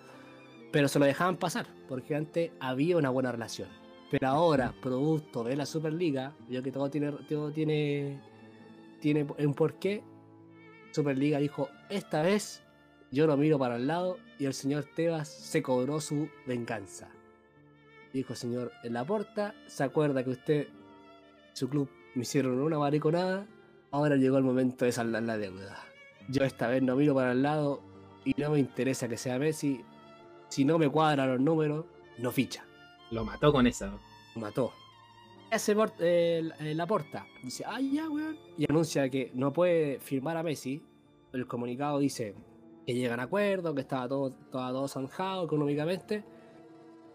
pero 0.71 0.87
se 0.87 0.99
lo 0.99 1.05
dejaban 1.05 1.37
pasar, 1.37 1.65
porque 1.89 2.15
antes 2.15 2.51
había 2.59 2.95
una 2.97 3.09
buena 3.09 3.31
relación. 3.31 3.69
Pero 4.11 4.27
ahora, 4.27 4.73
producto 4.81 5.43
de 5.43 5.55
la 5.55 5.65
Superliga, 5.65 6.33
yo 6.47 6.61
que 6.61 6.71
todo 6.71 6.89
tiene, 6.89 7.11
todo 7.27 7.51
tiene, 7.51 8.21
tiene 9.01 9.25
un 9.39 9.53
porqué, 9.55 10.03
Superliga 10.93 11.39
dijo, 11.39 11.67
esta 11.89 12.21
vez 12.21 12.63
yo 13.11 13.27
lo 13.27 13.37
miro 13.37 13.57
para 13.59 13.75
el 13.77 13.87
lado 13.87 14.17
y 14.39 14.45
el 14.45 14.53
señor 14.53 14.85
Tebas 14.95 15.27
se 15.29 15.61
cobró 15.63 15.99
su 16.01 16.29
venganza. 16.45 17.09
Dijo, 18.13 18.35
señor, 18.35 18.71
en 18.83 18.93
la 18.93 19.05
porta, 19.05 19.53
se 19.67 19.83
acuerda 19.83 20.23
que 20.23 20.31
usted, 20.31 20.67
su 21.53 21.69
club, 21.69 21.89
me 22.15 22.23
hicieron 22.23 22.59
una 22.59 22.79
mariconada, 22.79 23.45
ahora 23.91 24.15
llegó 24.15 24.37
el 24.37 24.43
momento 24.43 24.85
de 24.85 24.91
saldar 24.91 25.23
la 25.23 25.37
deuda. 25.37 25.77
Yo 26.29 26.43
esta 26.43 26.67
vez 26.67 26.81
no 26.81 26.95
miro 26.95 27.13
para 27.15 27.31
el 27.33 27.41
lado 27.43 27.81
y 28.25 28.33
no 28.41 28.51
me 28.51 28.59
interesa 28.59 29.07
que 29.07 29.17
sea 29.17 29.37
Messi. 29.39 29.81
Si 30.49 30.65
no 30.65 30.77
me 30.77 30.89
cuadran 30.89 31.29
los 31.29 31.39
números, 31.39 31.85
no 32.17 32.31
ficha. 32.31 32.65
Lo 33.11 33.23
mató 33.23 33.51
con 33.53 33.67
esa. 33.67 33.87
Lo 34.35 34.41
mató. 34.41 34.71
¿Qué 35.49 35.55
hace 35.55 35.75
eh, 35.99 36.41
la- 36.43 36.55
eh, 36.57 36.73
Laporta? 36.75 37.25
Dice, 37.43 37.63
ay, 37.65 37.93
ya, 37.93 38.09
weón. 38.09 38.37
Y 38.57 38.65
anuncia 38.69 39.09
que 39.09 39.31
no 39.33 39.53
puede 39.53 39.99
firmar 39.99 40.35
a 40.37 40.43
Messi. 40.43 40.81
El 41.33 41.45
comunicado 41.47 41.99
dice 41.99 42.35
que 42.87 42.93
llegan 42.95 43.19
a 43.19 43.23
acuerdo, 43.23 43.75
que 43.75 43.81
estaba 43.81 44.07
todo, 44.07 44.29
estaba 44.29 44.69
todo 44.71 44.87
zanjado 44.87 45.43
económicamente. 45.43 46.23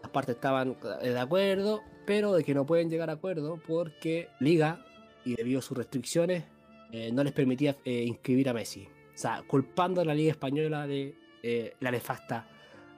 Las 0.03 0.11
partes 0.11 0.35
estaban 0.35 0.77
de 1.01 1.19
acuerdo, 1.19 1.81
pero 2.05 2.33
de 2.33 2.43
que 2.43 2.53
no 2.53 2.63
pueden 2.63 2.91
llegar 2.91 3.09
a 3.09 3.13
acuerdo 3.13 3.59
porque 3.67 4.29
Liga, 4.39 4.85
y 5.25 5.33
debido 5.33 5.59
a 5.59 5.61
sus 5.63 5.75
restricciones, 5.75 6.43
eh, 6.91 7.11
no 7.11 7.23
les 7.23 7.33
permitía 7.33 7.75
eh, 7.85 8.03
inscribir 8.03 8.49
a 8.49 8.53
Messi. 8.53 8.85
O 8.85 9.17
sea, 9.17 9.41
culpando 9.47 10.01
a 10.01 10.05
la 10.05 10.13
Liga 10.13 10.29
Española 10.29 10.85
de 10.85 11.15
eh, 11.41 11.73
la 11.79 11.89
nefasta 11.89 12.47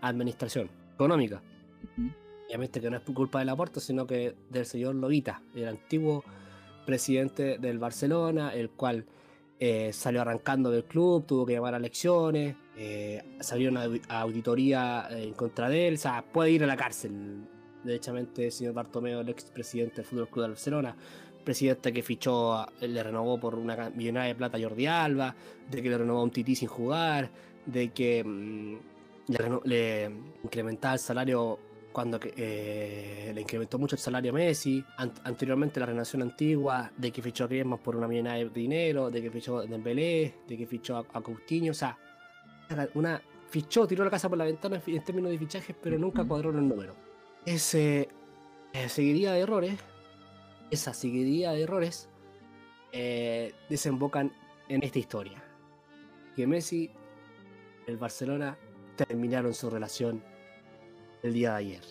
administración 0.01 0.70
económica. 0.94 1.41
Obviamente 2.48 2.82
que 2.82 2.89
no 2.89 2.98
es 2.98 3.03
culpa 3.03 3.39
del 3.39 3.50
aporte, 3.50 3.79
sino 3.79 4.05
que 4.05 4.36
del 4.50 4.65
señor 4.65 4.96
Lovita, 4.96 5.41
el 5.55 5.70
antiguo 5.70 6.25
presidente 6.86 7.58
del 7.58 7.79
Barcelona, 7.79 8.53
el 8.53 8.70
cual 8.72 9.05
eh, 9.60 9.94
salió 9.94 10.22
arrancando 10.22 10.70
del 10.70 10.84
club, 10.84 11.25
tuvo 11.25 11.46
que 11.46 11.53
llamar 11.53 11.74
a 11.74 11.77
elecciones, 11.77 12.58
eh, 12.77 13.24
salió 13.39 13.70
una 13.70 13.86
au- 13.86 14.01
auditoría 14.10 15.08
eh, 15.12 15.24
en 15.24 15.34
contra 15.34 15.70
de 15.70 15.88
él, 15.88 15.94
o 15.96 15.98
sea, 15.98 16.24
puede 16.24 16.51
ir 16.51 16.63
a 16.63 16.67
la 16.67 16.75
cárcel. 16.77 17.44
Derechamente, 17.84 18.46
el 18.46 18.51
señor 18.51 18.74
Bartomeo, 18.74 19.22
el 19.22 19.29
expresidente 19.29 19.98
del 19.98 20.05
Fútbol 20.05 20.27
Club 20.29 20.44
de 20.46 20.50
Barcelona, 20.50 20.96
presidente 21.44 21.94
que 21.94 22.01
fichó, 22.01 22.65
le 22.82 23.03
renovó 23.03 23.39
por 23.39 23.53
una 23.55 23.91
millonada 23.91 24.25
de 24.25 24.34
plata 24.36 24.58
a 24.58 24.62
Jordi 24.62 24.88
Alba, 24.88 25.36
de 25.70 25.82
que 25.84 25.89
le 25.89 25.98
renovó 26.00 26.20
a 26.22 26.24
un 26.24 26.32
Tití 26.32 26.55
sin 26.55 26.67
jugar, 26.67 27.29
de 27.67 27.89
que 27.89 28.24
mm, 28.24 28.75
le, 29.27 29.60
le 29.65 30.12
incrementaba 30.44 30.96
el 30.96 31.00
salario 31.00 31.60
cuando 31.91 32.20
eh, 32.36 33.32
le 33.34 33.41
incrementó 33.41 33.77
mucho 33.79 33.96
el 33.96 34.01
salario 34.01 34.32
a 34.32 34.34
Messi, 34.34 34.84
An- 34.98 35.13
anteriormente 35.24 35.79
la 35.79 35.86
renovación 35.86 36.24
antigua, 36.24 36.91
de 36.98 37.12
que 37.12 37.22
fichó 37.22 37.44
a 37.44 37.48
Griezmann 37.48 37.79
por 37.79 37.96
una 37.96 38.08
millonada 38.08 38.38
de 38.38 38.50
dinero, 38.50 39.12
de 39.12 39.22
que 39.22 39.29
fichó 39.32 39.60
a 39.60 39.65
Dembélé, 39.65 40.34
de 40.48 40.58
que 40.58 40.65
fichó 40.65 40.98
a, 40.98 41.05
a 41.13 41.22
Coutinho, 41.22 41.72
o 41.72 41.75
sea, 41.75 41.98
una 42.93 43.22
fichó, 43.50 43.88
tiró 43.88 44.03
la 44.03 44.10
casa 44.10 44.27
por 44.29 44.38
la 44.38 44.45
ventana 44.45 44.81
en, 44.86 45.03
términos 45.03 45.31
de 45.31 45.38
fichajes, 45.38 45.75
pero 45.81 45.98
nunca 45.98 46.24
cuadró 46.25 46.50
en 46.51 46.57
el 46.57 46.67
número. 46.67 46.95
Ese 47.45 48.10
eh, 48.74 48.89
seguiría 48.89 49.34
de 49.34 49.39
errores, 49.39 49.79
esa 50.72 50.93
seguiría 50.93 51.51
de 51.51 51.62
errores, 51.62 52.10
eh, 52.91 53.53
desembocan 53.69 54.31
en 54.67 54.84
esta 54.84 55.00
historia. 55.00 55.43
Que 56.36 56.48
Messi, 56.48 56.91
el 57.88 57.98
Barcelona, 57.98 58.57
terminaron 58.95 59.53
su 59.53 59.69
relación 59.69 60.24
el 61.24 61.34
día 61.34 61.51
de 61.51 61.57
ayer. 61.57 61.81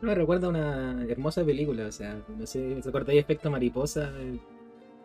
Me 0.00 0.14
recuerda 0.14 0.48
una 0.48 1.04
hermosa 1.08 1.44
película, 1.44 1.86
o 1.86 1.92
sea, 1.92 2.22
no 2.28 2.46
sé, 2.46 2.80
¿se 2.82 2.88
acordáis 2.88 3.20
Efecto 3.20 3.50
Mariposa? 3.50 4.12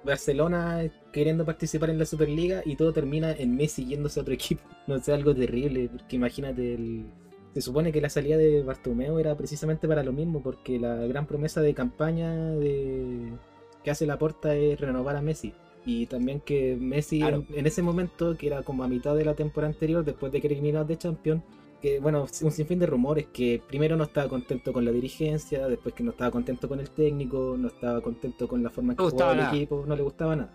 Barcelona 0.03 0.83
queriendo 1.11 1.45
participar 1.45 1.89
en 1.89 1.99
la 1.99 2.05
Superliga 2.05 2.61
y 2.65 2.75
todo 2.75 2.93
termina 2.93 3.31
en 3.31 3.55
Messi 3.55 3.85
yéndose 3.85 4.19
a 4.19 4.23
otro 4.23 4.33
equipo. 4.39 4.61
No 4.87 4.99
sé, 4.99 5.13
algo 5.13 5.33
terrible, 5.35 5.89
porque 5.89 6.15
imagínate, 6.15 6.73
el... 6.75 7.05
se 7.53 7.61
supone 7.61 7.91
que 7.91 8.01
la 8.01 8.09
salida 8.09 8.37
de 8.37 8.63
Bartomeu 8.63 9.19
era 9.19 9.35
precisamente 9.35 9.87
para 9.87 10.03
lo 10.03 10.11
mismo, 10.13 10.41
porque 10.41 10.79
la 10.79 10.95
gran 11.07 11.25
promesa 11.27 11.61
de 11.61 11.73
campaña 11.73 12.33
de... 12.51 13.33
que 13.83 13.91
hace 13.91 14.05
la 14.05 14.17
porta 14.17 14.55
es 14.55 14.79
renovar 14.79 15.15
a 15.15 15.21
Messi. 15.21 15.53
Y 15.85 16.05
también 16.05 16.39
que 16.39 16.77
Messi 16.79 17.19
Claro. 17.19 17.45
en, 17.49 17.59
en 17.59 17.67
ese 17.67 17.81
momento, 17.81 18.37
que 18.37 18.47
era 18.47 18.63
como 18.63 18.83
a 18.83 18.87
mitad 18.87 19.15
de 19.15 19.25
la 19.25 19.35
temporada 19.35 19.73
anterior, 19.73 20.03
después 20.05 20.31
de 20.31 20.39
que 20.39 20.47
eliminados 20.47 20.87
de 20.87 20.97
Champions, 20.97 21.43
que 21.83 21.99
bueno, 21.99 22.25
un 22.41 22.51
sinfín 22.51 22.79
de 22.79 22.85
rumores 22.85 23.25
que 23.33 23.61
primero 23.67 23.97
no 23.97 24.05
estaba 24.05 24.29
contento 24.29 24.71
con 24.71 24.85
la 24.85 24.91
dirigencia, 24.91 25.67
después 25.67 25.93
que 25.93 26.01
no 26.01 26.11
estaba 26.11 26.31
contento 26.31 26.69
con 26.69 26.79
el 26.79 26.89
técnico, 26.89 27.57
no 27.59 27.67
estaba 27.67 27.99
contento 27.99 28.47
con 28.47 28.63
la 28.63 28.69
forma 28.69 28.93
en 28.93 28.97
que 28.97 29.03
No 29.03 29.09
jugaba 29.09 29.33
el 29.33 29.53
equipo, 29.53 29.83
no 29.85 29.93
le 29.93 30.01
gustaba 30.01 30.33
nada. 30.33 30.53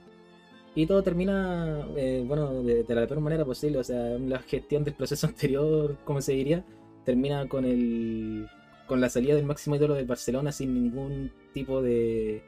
Y 0.75 0.87
todo 0.87 1.03
termina, 1.03 1.87
eh, 1.97 2.25
bueno, 2.27 2.63
de, 2.63 2.83
de 2.83 2.95
la 2.95 3.07
peor 3.07 3.21
manera 3.21 3.45
posible. 3.45 3.77
O 3.77 3.85
sea, 3.85 3.99
la 4.19 4.39
gestión 4.39 4.85
del 4.85 4.95
proceso 4.95 5.27
anterior, 5.33 5.99
como 6.07 6.23
se 6.23 6.33
diría, 6.33 6.65
termina 7.05 7.47
con 7.47 7.67
el 7.67 8.49
con 8.87 9.03
la 9.03 9.11
salida 9.11 9.35
del 9.35 9.45
máximo 9.45 9.77
ídolo 9.77 9.93
del 9.93 10.07
Barcelona 10.07 10.51
sin 10.51 10.73
ningún 10.73 11.31
tipo 11.53 11.83
de, 11.83 12.43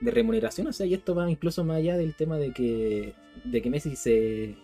de 0.00 0.10
remuneración. 0.12 0.68
O 0.68 0.72
sea, 0.72 0.86
y 0.86 0.94
esto 0.94 1.16
va 1.16 1.28
incluso 1.28 1.64
más 1.64 1.78
allá 1.78 1.96
del 1.96 2.14
tema 2.14 2.38
de 2.38 2.52
que, 2.52 3.14
de 3.42 3.60
que 3.60 3.68
Messi 3.68 3.96
se 3.96 4.54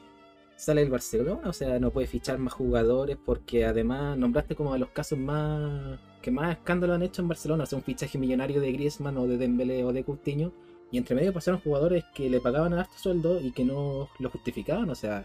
sale 0.59 0.83
del 0.83 0.91
Barcelona. 0.91 1.49
O 1.49 1.53
sea, 1.53 1.79
no 1.79 1.91
puede 1.91 2.07
fichar 2.07 2.39
más 2.39 2.53
jugadores 2.53 3.17
porque 3.25 3.65
además 3.65 4.19
nombraste 4.19 4.55
como 4.55 4.73
de 4.73 4.79
los 4.81 4.91
casos 4.91 5.19
más 5.19 5.99
que 6.21 6.31
más 6.31 6.57
escándalo 6.59 6.95
han 6.95 7.03
hecho 7.03 7.23
en 7.23 7.29
Barcelona. 7.29 7.63
O 7.65 7.67
sea, 7.67 7.79
un 7.79 7.85
fichaje 7.85 8.19
millonario 8.19 8.61
de 8.61 8.73
Griezmann 8.73 9.17
o 9.17 9.27
de 9.27 9.39
Dembélé 9.39 9.85
o 9.85 9.93
de 9.93 10.05
Coutinho. 10.05 10.53
Y 10.91 10.99
entre 10.99 11.15
medio 11.15 11.33
pasaron 11.33 11.61
jugadores 11.61 12.05
que 12.15 12.29
le 12.31 12.41
pagaban 12.41 12.73
a 12.75 12.81
alto 12.81 12.95
sueldo 12.99 13.41
y 13.41 13.53
que 13.53 13.65
no 13.65 14.09
lo 14.19 14.31
justificaban. 14.31 14.89
O 14.91 14.95
sea, 14.95 15.25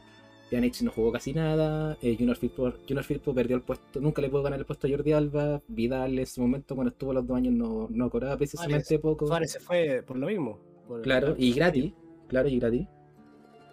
Pjanic 0.50 0.82
no 0.82 0.92
jugó 0.92 1.12
casi 1.12 1.34
nada, 1.34 1.98
eh, 2.02 2.16
Junior, 2.18 2.36
Firpo, 2.36 2.72
Junior 2.88 3.04
Firpo 3.04 3.34
perdió 3.34 3.56
el 3.56 3.64
puesto, 3.64 4.00
nunca 4.02 4.22
le 4.22 4.30
pudo 4.30 4.44
ganar 4.44 4.60
el 4.60 4.66
puesto 4.66 4.86
a 4.86 4.90
Jordi 4.90 5.14
Alba, 5.14 5.62
Vidal 5.68 6.14
en 6.14 6.20
ese 6.20 6.42
momento 6.42 6.76
cuando 6.76 6.92
estuvo 6.92 7.12
los 7.14 7.26
dos 7.26 7.38
años 7.38 7.54
no, 7.54 7.88
no 7.90 8.10
cobraba 8.12 8.38
precisamente 8.38 9.00
poco. 9.00 9.26
Suárez 9.26 9.52
se 9.54 9.60
fue 9.60 10.04
por 10.06 10.18
lo 10.18 10.28
mismo. 10.28 10.60
por- 10.88 11.02
Claro, 11.02 11.34
y 11.40 11.54
gratis, 11.54 11.94
claro, 12.28 12.50
y 12.50 12.60
gratis. 12.60 12.88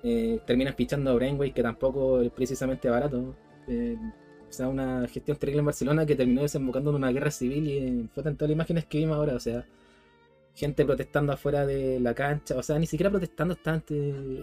Eh, 0.02 0.40
terminas 0.46 0.74
fichando 0.74 1.10
a 1.10 1.14
Brainway, 1.14 1.52
que 1.52 1.62
tampoco 1.62 2.20
es 2.20 2.30
precisamente 2.30 2.88
barato. 2.88 3.34
Eh, 3.68 3.96
o 4.48 4.52
sea, 4.52 4.68
una 4.68 5.06
gestión 5.06 5.36
terrible 5.36 5.60
en 5.60 5.66
Barcelona 5.66 6.06
que 6.06 6.16
terminó 6.16 6.42
desembocando 6.42 6.90
en 6.90 6.96
una 6.96 7.12
guerra 7.12 7.30
civil 7.30 7.68
y 7.68 7.76
eh, 7.78 8.08
fue 8.12 8.22
tanto 8.22 8.46
las 8.46 8.52
imágenes 8.52 8.86
que 8.86 8.98
vimos 8.98 9.16
ahora, 9.16 9.34
o 9.34 9.40
sea, 9.40 9.64
gente 10.54 10.84
protestando 10.84 11.32
afuera 11.32 11.64
de 11.64 12.00
la 12.00 12.14
cancha, 12.14 12.56
o 12.56 12.62
sea, 12.62 12.78
ni 12.78 12.86
siquiera 12.86 13.10
protestando, 13.10 13.56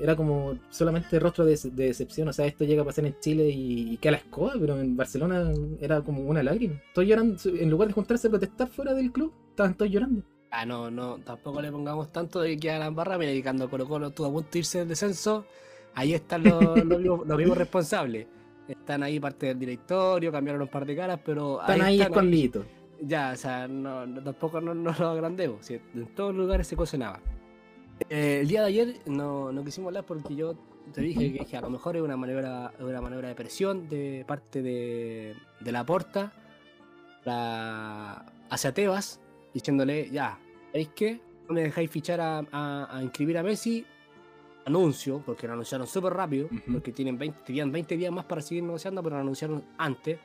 era 0.01 0.15
como 0.15 0.57
solamente 0.69 1.19
rostro 1.19 1.45
de, 1.45 1.59
de 1.73 1.87
decepción, 1.87 2.29
o 2.29 2.33
sea, 2.33 2.45
esto 2.45 2.63
llega 2.63 2.83
a 2.83 2.85
pasar 2.85 3.05
en 3.05 3.19
Chile 3.19 3.49
y, 3.49 3.93
y 3.93 3.97
queda 3.97 4.13
la 4.13 4.17
escoba, 4.19 4.53
pero 4.57 4.79
en 4.79 4.95
Barcelona 4.95 5.51
era 5.81 6.01
como 6.01 6.21
una 6.21 6.41
lágrima. 6.41 6.81
Todos 6.93 7.07
llorando, 7.07 7.37
en 7.45 7.69
lugar 7.69 7.89
de 7.89 7.93
juntarse 7.93 8.27
a 8.27 8.29
protestar 8.29 8.69
fuera 8.69 8.93
del 8.93 9.11
club, 9.11 9.33
estaban 9.49 9.75
todos 9.75 9.91
llorando. 9.91 10.23
Ah, 10.49 10.65
no, 10.65 10.89
no, 10.89 11.17
tampoco 11.19 11.61
le 11.61 11.71
pongamos 11.71 12.11
tanto 12.11 12.39
de 12.41 12.57
que 12.57 12.71
a 12.71 12.79
la 12.79 12.89
barra, 12.89 13.17
mira, 13.17 13.31
y 13.33 13.43
cuando 13.43 13.69
Colo 13.69 13.87
Colo 13.87 14.07
estuvo 14.07 14.27
a 14.27 14.31
punto 14.31 14.49
de 14.51 14.59
irse 14.59 14.79
del 14.79 14.87
descenso, 14.87 15.45
ahí 15.93 16.13
están 16.13 16.43
los, 16.43 16.61
los, 16.85 16.99
mismos, 16.99 17.27
los 17.27 17.37
mismos 17.37 17.57
responsables. 17.57 18.27
Están 18.67 19.03
ahí 19.03 19.19
parte 19.19 19.47
del 19.47 19.59
directorio, 19.59 20.31
cambiaron 20.31 20.61
un 20.61 20.67
par 20.67 20.85
de 20.85 20.95
caras, 20.95 21.19
pero 21.23 21.59
Están 21.61 21.81
ahí, 21.81 21.95
están 21.99 22.11
escondiditos. 22.13 22.65
Ya, 23.01 23.31
o 23.33 23.37
sea, 23.37 23.67
no, 23.67 24.05
no- 24.07 24.23
tampoco 24.23 24.59
no, 24.61 24.73
no 24.73 24.93
lo 24.97 25.07
agrandemos. 25.09 25.65
sí, 25.65 25.79
en 25.93 26.07
todos 26.15 26.33
los 26.33 26.45
lugares 26.45 26.67
se 26.67 26.75
cocinaba. 26.75 27.19
Eh, 28.09 28.39
el 28.41 28.47
día 28.47 28.61
de 28.61 28.67
ayer 28.67 28.95
no, 29.05 29.51
no 29.51 29.63
quisimos 29.63 29.87
hablar 29.89 30.05
porque 30.05 30.35
yo 30.35 30.55
te 30.93 31.01
dije 31.01 31.33
que, 31.33 31.45
que 31.45 31.57
a 31.57 31.61
lo 31.61 31.69
mejor 31.69 31.95
es 31.97 32.01
una 32.01 32.15
maniobra, 32.15 32.71
una 32.79 33.01
maniobra 33.01 33.27
de 33.27 33.35
presión 33.35 33.87
de 33.89 34.23
parte 34.27 34.61
de, 34.61 35.35
de 35.59 35.71
la 35.71 35.85
porta 35.85 36.31
para- 37.23 38.25
hacia 38.49 38.73
Tebas, 38.73 39.19
diciéndole, 39.57 40.09
ya, 40.11 40.37
¿veis 40.73 40.89
qué? 40.95 41.19
No 41.47 41.55
me 41.55 41.63
dejáis 41.63 41.89
fichar 41.89 42.21
a, 42.21 42.39
a- 42.51 42.97
a 42.97 43.03
inscribir 43.03 43.37
a 43.37 43.43
Messi. 43.43 43.85
Anuncio, 44.65 45.23
porque 45.25 45.47
lo 45.47 45.53
anunciaron 45.53 45.87
súper 45.87 46.11
rápido, 46.13 46.49
porque 46.73 46.91
tienen 46.91 47.17
20, 47.17 47.39
tenían 47.45 47.71
20 47.71 47.95
días 47.95 48.11
más 48.11 48.25
para 48.25 48.41
seguir 48.41 48.63
negociando, 48.65 49.01
pero 49.01 49.15
lo 49.15 49.21
anunciaron 49.21 49.63
antes, 49.77 50.19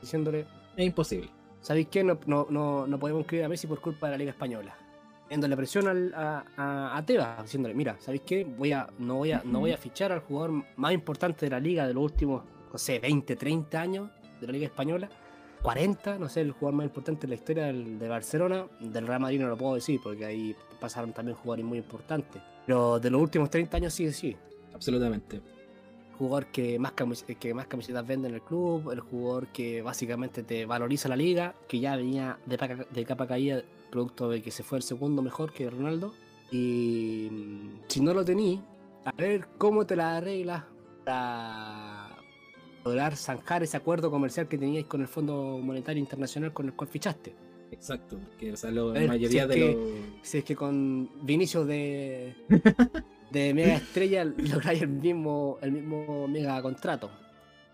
diciéndole, 0.00 0.46
Es 0.76 0.86
imposible. 0.86 1.28
¿Sabéis 1.60 1.88
qué? 1.88 2.04
No, 2.04 2.16
no, 2.26 2.46
no, 2.48 2.86
no 2.86 2.98
podemos 3.00 3.20
inscribir 3.22 3.44
a 3.44 3.48
Messi 3.48 3.66
por 3.66 3.80
culpa 3.80 4.06
de 4.06 4.12
la 4.12 4.18
Liga 4.18 4.30
Española. 4.30 4.72
Dándole 5.28 5.56
presión 5.56 5.88
al- 5.88 6.14
a, 6.14 6.44
a, 6.56 6.96
a 6.96 7.04
Tebas, 7.04 7.42
diciéndole, 7.42 7.74
mira, 7.74 7.96
¿sabéis 7.98 8.22
qué? 8.24 8.44
Voy 8.44 8.70
a, 8.70 8.88
no, 9.00 9.16
voy 9.16 9.32
a, 9.32 9.42
no 9.44 9.58
voy 9.58 9.72
a 9.72 9.76
fichar 9.76 10.12
al 10.12 10.20
jugador 10.20 10.62
más 10.76 10.92
importante 10.92 11.46
de 11.46 11.50
la 11.50 11.58
liga 11.58 11.84
de 11.84 11.92
los 11.94 12.04
últimos, 12.04 12.44
no 12.72 12.78
sé, 12.78 13.00
20, 13.00 13.34
30 13.34 13.80
años 13.80 14.10
de 14.40 14.46
la 14.46 14.52
Liga 14.52 14.66
Española. 14.66 15.08
40, 15.62 16.18
no 16.18 16.28
sé, 16.28 16.40
el 16.42 16.52
jugador 16.52 16.74
más 16.76 16.84
importante 16.86 17.22
de 17.22 17.28
la 17.28 17.34
historia 17.34 17.66
del, 17.66 17.98
de 17.98 18.08
Barcelona. 18.08 18.66
Del 18.80 19.06
Real 19.06 19.20
Madrid 19.20 19.40
no 19.40 19.48
lo 19.48 19.56
puedo 19.56 19.74
decir 19.74 20.00
porque 20.02 20.24
ahí 20.24 20.54
pasaron 20.80 21.12
también 21.12 21.36
jugadores 21.36 21.64
muy 21.64 21.78
importantes. 21.78 22.40
Pero 22.66 22.98
de 23.00 23.10
los 23.10 23.20
últimos 23.20 23.50
30 23.50 23.76
años 23.78 23.92
sí, 23.94 24.12
sí 24.12 24.36
Absolutamente. 24.74 25.40
jugador 26.18 26.46
que 26.46 26.78
más, 26.78 26.92
que 27.40 27.54
más 27.54 27.66
camisetas 27.66 28.06
vende 28.06 28.28
en 28.28 28.34
el 28.34 28.42
club, 28.42 28.90
el 28.92 29.00
jugador 29.00 29.46
que 29.48 29.82
básicamente 29.82 30.42
te 30.42 30.66
valoriza 30.66 31.08
la 31.08 31.16
liga, 31.16 31.54
que 31.66 31.80
ya 31.80 31.96
venía 31.96 32.38
de, 32.46 32.56
paca- 32.58 32.86
de 32.90 33.04
capa 33.04 33.26
caída 33.26 33.62
producto 33.90 34.28
de 34.28 34.42
que 34.42 34.50
se 34.50 34.62
fue 34.62 34.78
el 34.78 34.82
segundo 34.84 35.22
mejor 35.22 35.52
que 35.52 35.68
Ronaldo. 35.70 36.12
Y 36.52 37.28
mm, 37.30 37.68
si 37.88 38.00
no 38.00 38.12
lo 38.14 38.24
tení, 38.24 38.62
a 39.04 39.12
ver 39.12 39.46
cómo 39.58 39.86
te 39.86 39.96
la 39.96 40.16
arreglas 40.18 40.64
para 41.04 41.97
lograr 42.84 43.16
zanjar 43.16 43.62
ese 43.62 43.76
acuerdo 43.76 44.10
comercial 44.10 44.48
que 44.48 44.56
teníais 44.58 44.86
con 44.86 45.00
el 45.00 45.08
Fondo 45.08 45.58
Monetario 45.62 46.00
Internacional 46.00 46.52
con 46.52 46.66
el 46.66 46.72
cual 46.74 46.88
fichaste. 46.88 47.34
Exacto, 47.70 48.18
porque 48.18 48.52
o 48.52 48.56
sea, 48.56 48.70
la 48.70 48.82
mayoría 49.06 49.42
si 49.42 49.48
de 49.48 49.72
los. 49.74 49.76
Si 50.22 50.38
es 50.38 50.44
que 50.44 50.56
con 50.56 51.10
Vinicius 51.22 51.66
de, 51.66 52.34
de 53.30 53.52
mega 53.54 53.74
estrella 53.76 54.24
lográis 54.24 54.80
el 54.82 54.88
mismo, 54.88 55.58
el 55.60 55.72
mismo 55.72 56.26
mega 56.28 56.60
contrato. 56.62 57.10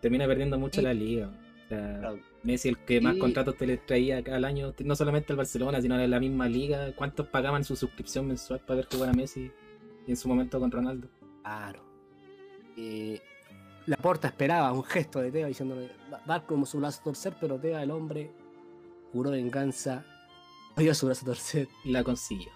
termina 0.00 0.26
perdiendo 0.26 0.58
mucho 0.58 0.80
Y- 0.80 0.84
la 0.84 0.94
liga. 0.94 1.28
O 1.28 1.68
sea, 1.68 1.98
Claro. 2.00 2.18
Messi, 2.42 2.68
el 2.68 2.78
que 2.78 3.00
más 3.00 3.16
Y- 3.16 3.18
contratos 3.20 3.56
te 3.56 3.66
le 3.66 3.76
traía 3.78 4.18
al 4.32 4.44
año, 4.44 4.74
no 4.84 4.96
solamente 4.96 5.32
al 5.32 5.36
Barcelona, 5.38 5.80
sino 5.80 5.94
a 5.94 6.06
la 6.06 6.20
misma 6.20 6.46
liga. 6.48 6.92
¿Cuántos 6.94 7.28
pagaban 7.28 7.64
su 7.64 7.74
suscripción 7.76 8.26
mensual 8.26 8.60
para 8.60 8.76
ver 8.78 8.88
jugar 8.92 9.10
a 9.10 9.12
Messi? 9.14 9.50
Y 10.06 10.10
en 10.10 10.16
su 10.16 10.28
momento 10.28 10.58
con 10.60 10.70
Ronaldo. 10.70 11.08
Claro. 11.42 11.82
Y 12.76 13.18
la 13.86 13.96
porta 13.96 14.28
esperaba 14.28 14.72
un 14.72 14.82
gesto 14.84 15.20
de 15.20 15.30
Teba 15.30 15.48
diciéndole 15.48 15.90
"Da- 16.10 16.22
dar 16.26 16.46
como 16.46 16.64
su 16.66 16.78
brazo 16.78 17.00
a 17.00 17.04
torcer, 17.04 17.34
pero 17.40 17.58
Teba, 17.58 17.82
el 17.82 17.90
hombre, 17.90 18.30
juró 19.12 19.30
venganza, 19.30 20.04
dio 20.76 20.94
su 20.94 21.06
brazo 21.06 21.24
a 21.24 21.26
torcer. 21.26 21.68
La 21.84 22.02
consiguió. 22.02 22.50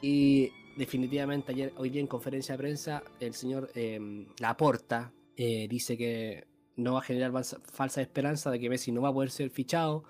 Y 0.00 0.50
definitivamente 0.76 1.52
ayer, 1.52 1.72
hoy 1.76 1.90
día 1.90 2.00
en 2.00 2.06
conferencia 2.06 2.54
de 2.54 2.58
prensa, 2.58 3.02
el 3.20 3.34
señor 3.34 3.70
eh, 3.74 4.26
Laporta 4.38 5.12
dice 5.36 5.96
que 5.96 6.46
no 6.76 6.94
va 6.94 6.98
a 7.00 7.02
generar 7.02 7.32
falsa 7.72 8.00
esperanza 8.00 8.50
de 8.50 8.60
que 8.60 8.68
Messi 8.68 8.92
no 8.92 9.02
va 9.02 9.08
a 9.08 9.12
poder 9.12 9.30
ser 9.30 9.50
fichado, 9.50 10.04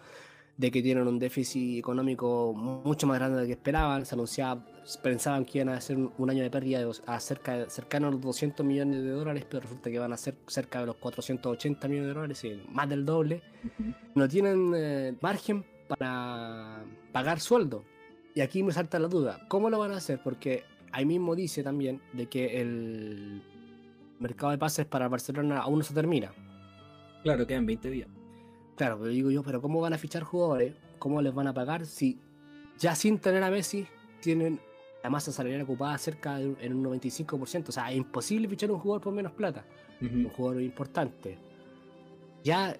de 0.56 0.70
que 0.70 0.82
tienen 0.82 1.06
un 1.08 1.18
déficit 1.18 1.78
económico 1.78 2.52
mucho 2.54 3.06
más 3.06 3.18
grande 3.18 3.38
del 3.38 3.46
que 3.46 3.52
esperaban. 3.54 4.06
Se 4.06 4.14
anunciaba, 4.14 4.64
pensaban 5.02 5.44
que 5.44 5.58
iban 5.58 5.70
a 5.70 5.78
hacer 5.78 5.96
un, 5.96 6.30
año 6.30 6.42
de 6.42 6.50
pérdida 6.50 6.78
de, 6.78 6.92
a 7.06 7.20
cerca, 7.20 7.68
cercano 7.68 8.08
a 8.08 8.10
los 8.10 8.20
200 8.20 8.64
millones 8.64 9.02
de 9.02 9.10
dólares, 9.10 9.44
pero 9.48 9.62
resulta 9.62 9.90
que 9.90 9.98
van 9.98 10.12
a 10.12 10.16
ser 10.16 10.36
cerca 10.46 10.80
de 10.80 10.86
los 10.86 10.96
480 10.96 11.88
millones 11.88 12.08
de 12.08 12.14
dólares, 12.14 12.44
y 12.44 12.62
más 12.70 12.88
del 12.88 13.04
doble. 13.04 13.42
No 14.14 14.28
tienen 14.28 14.72
eh, 14.76 15.16
margen 15.20 15.64
para 15.88 16.84
pagar 17.12 17.40
sueldo. 17.40 17.84
Y 18.34 18.40
aquí 18.40 18.62
me 18.62 18.72
salta 18.72 18.98
la 18.98 19.08
duda, 19.08 19.46
¿cómo 19.48 19.70
lo 19.70 19.78
van 19.78 19.92
a 19.92 19.98
hacer? 19.98 20.20
Porque 20.22 20.64
ahí 20.90 21.04
mismo 21.04 21.36
dice 21.36 21.62
también 21.62 22.00
de 22.12 22.26
que 22.26 22.60
el 22.60 23.42
mercado 24.18 24.50
de 24.50 24.58
pases 24.58 24.86
para 24.86 25.08
Barcelona 25.08 25.60
aún 25.60 25.78
no 25.78 25.84
se 25.84 25.94
termina. 25.94 26.32
Claro, 27.22 27.46
quedan 27.46 27.64
20 27.64 27.90
días. 27.90 28.08
Claro, 28.76 28.98
pero 28.98 29.10
digo 29.10 29.30
yo, 29.30 29.42
pero 29.42 29.60
¿cómo 29.62 29.80
van 29.80 29.92
a 29.92 29.98
fichar 29.98 30.22
jugadores? 30.22 30.74
¿Cómo 30.98 31.22
les 31.22 31.34
van 31.34 31.46
a 31.46 31.54
pagar 31.54 31.86
si 31.86 32.18
ya 32.78 32.94
sin 32.94 33.18
tener 33.18 33.42
a 33.42 33.50
Messi 33.50 33.86
tienen 34.20 34.60
la 35.02 35.10
masa 35.10 35.30
salarial 35.30 35.62
ocupada 35.62 35.96
cerca 35.98 36.38
de 36.38 36.48
un, 36.48 36.56
en 36.60 36.74
un 36.74 37.00
95%? 37.00 37.68
O 37.68 37.72
sea, 37.72 37.90
es 37.90 37.96
imposible 37.96 38.48
fichar 38.48 38.70
un 38.70 38.78
jugador 38.78 39.02
por 39.02 39.12
menos 39.12 39.32
plata, 39.32 39.64
un 40.00 40.28
jugador 40.28 40.62
importante. 40.62 41.38
Ya 42.42 42.76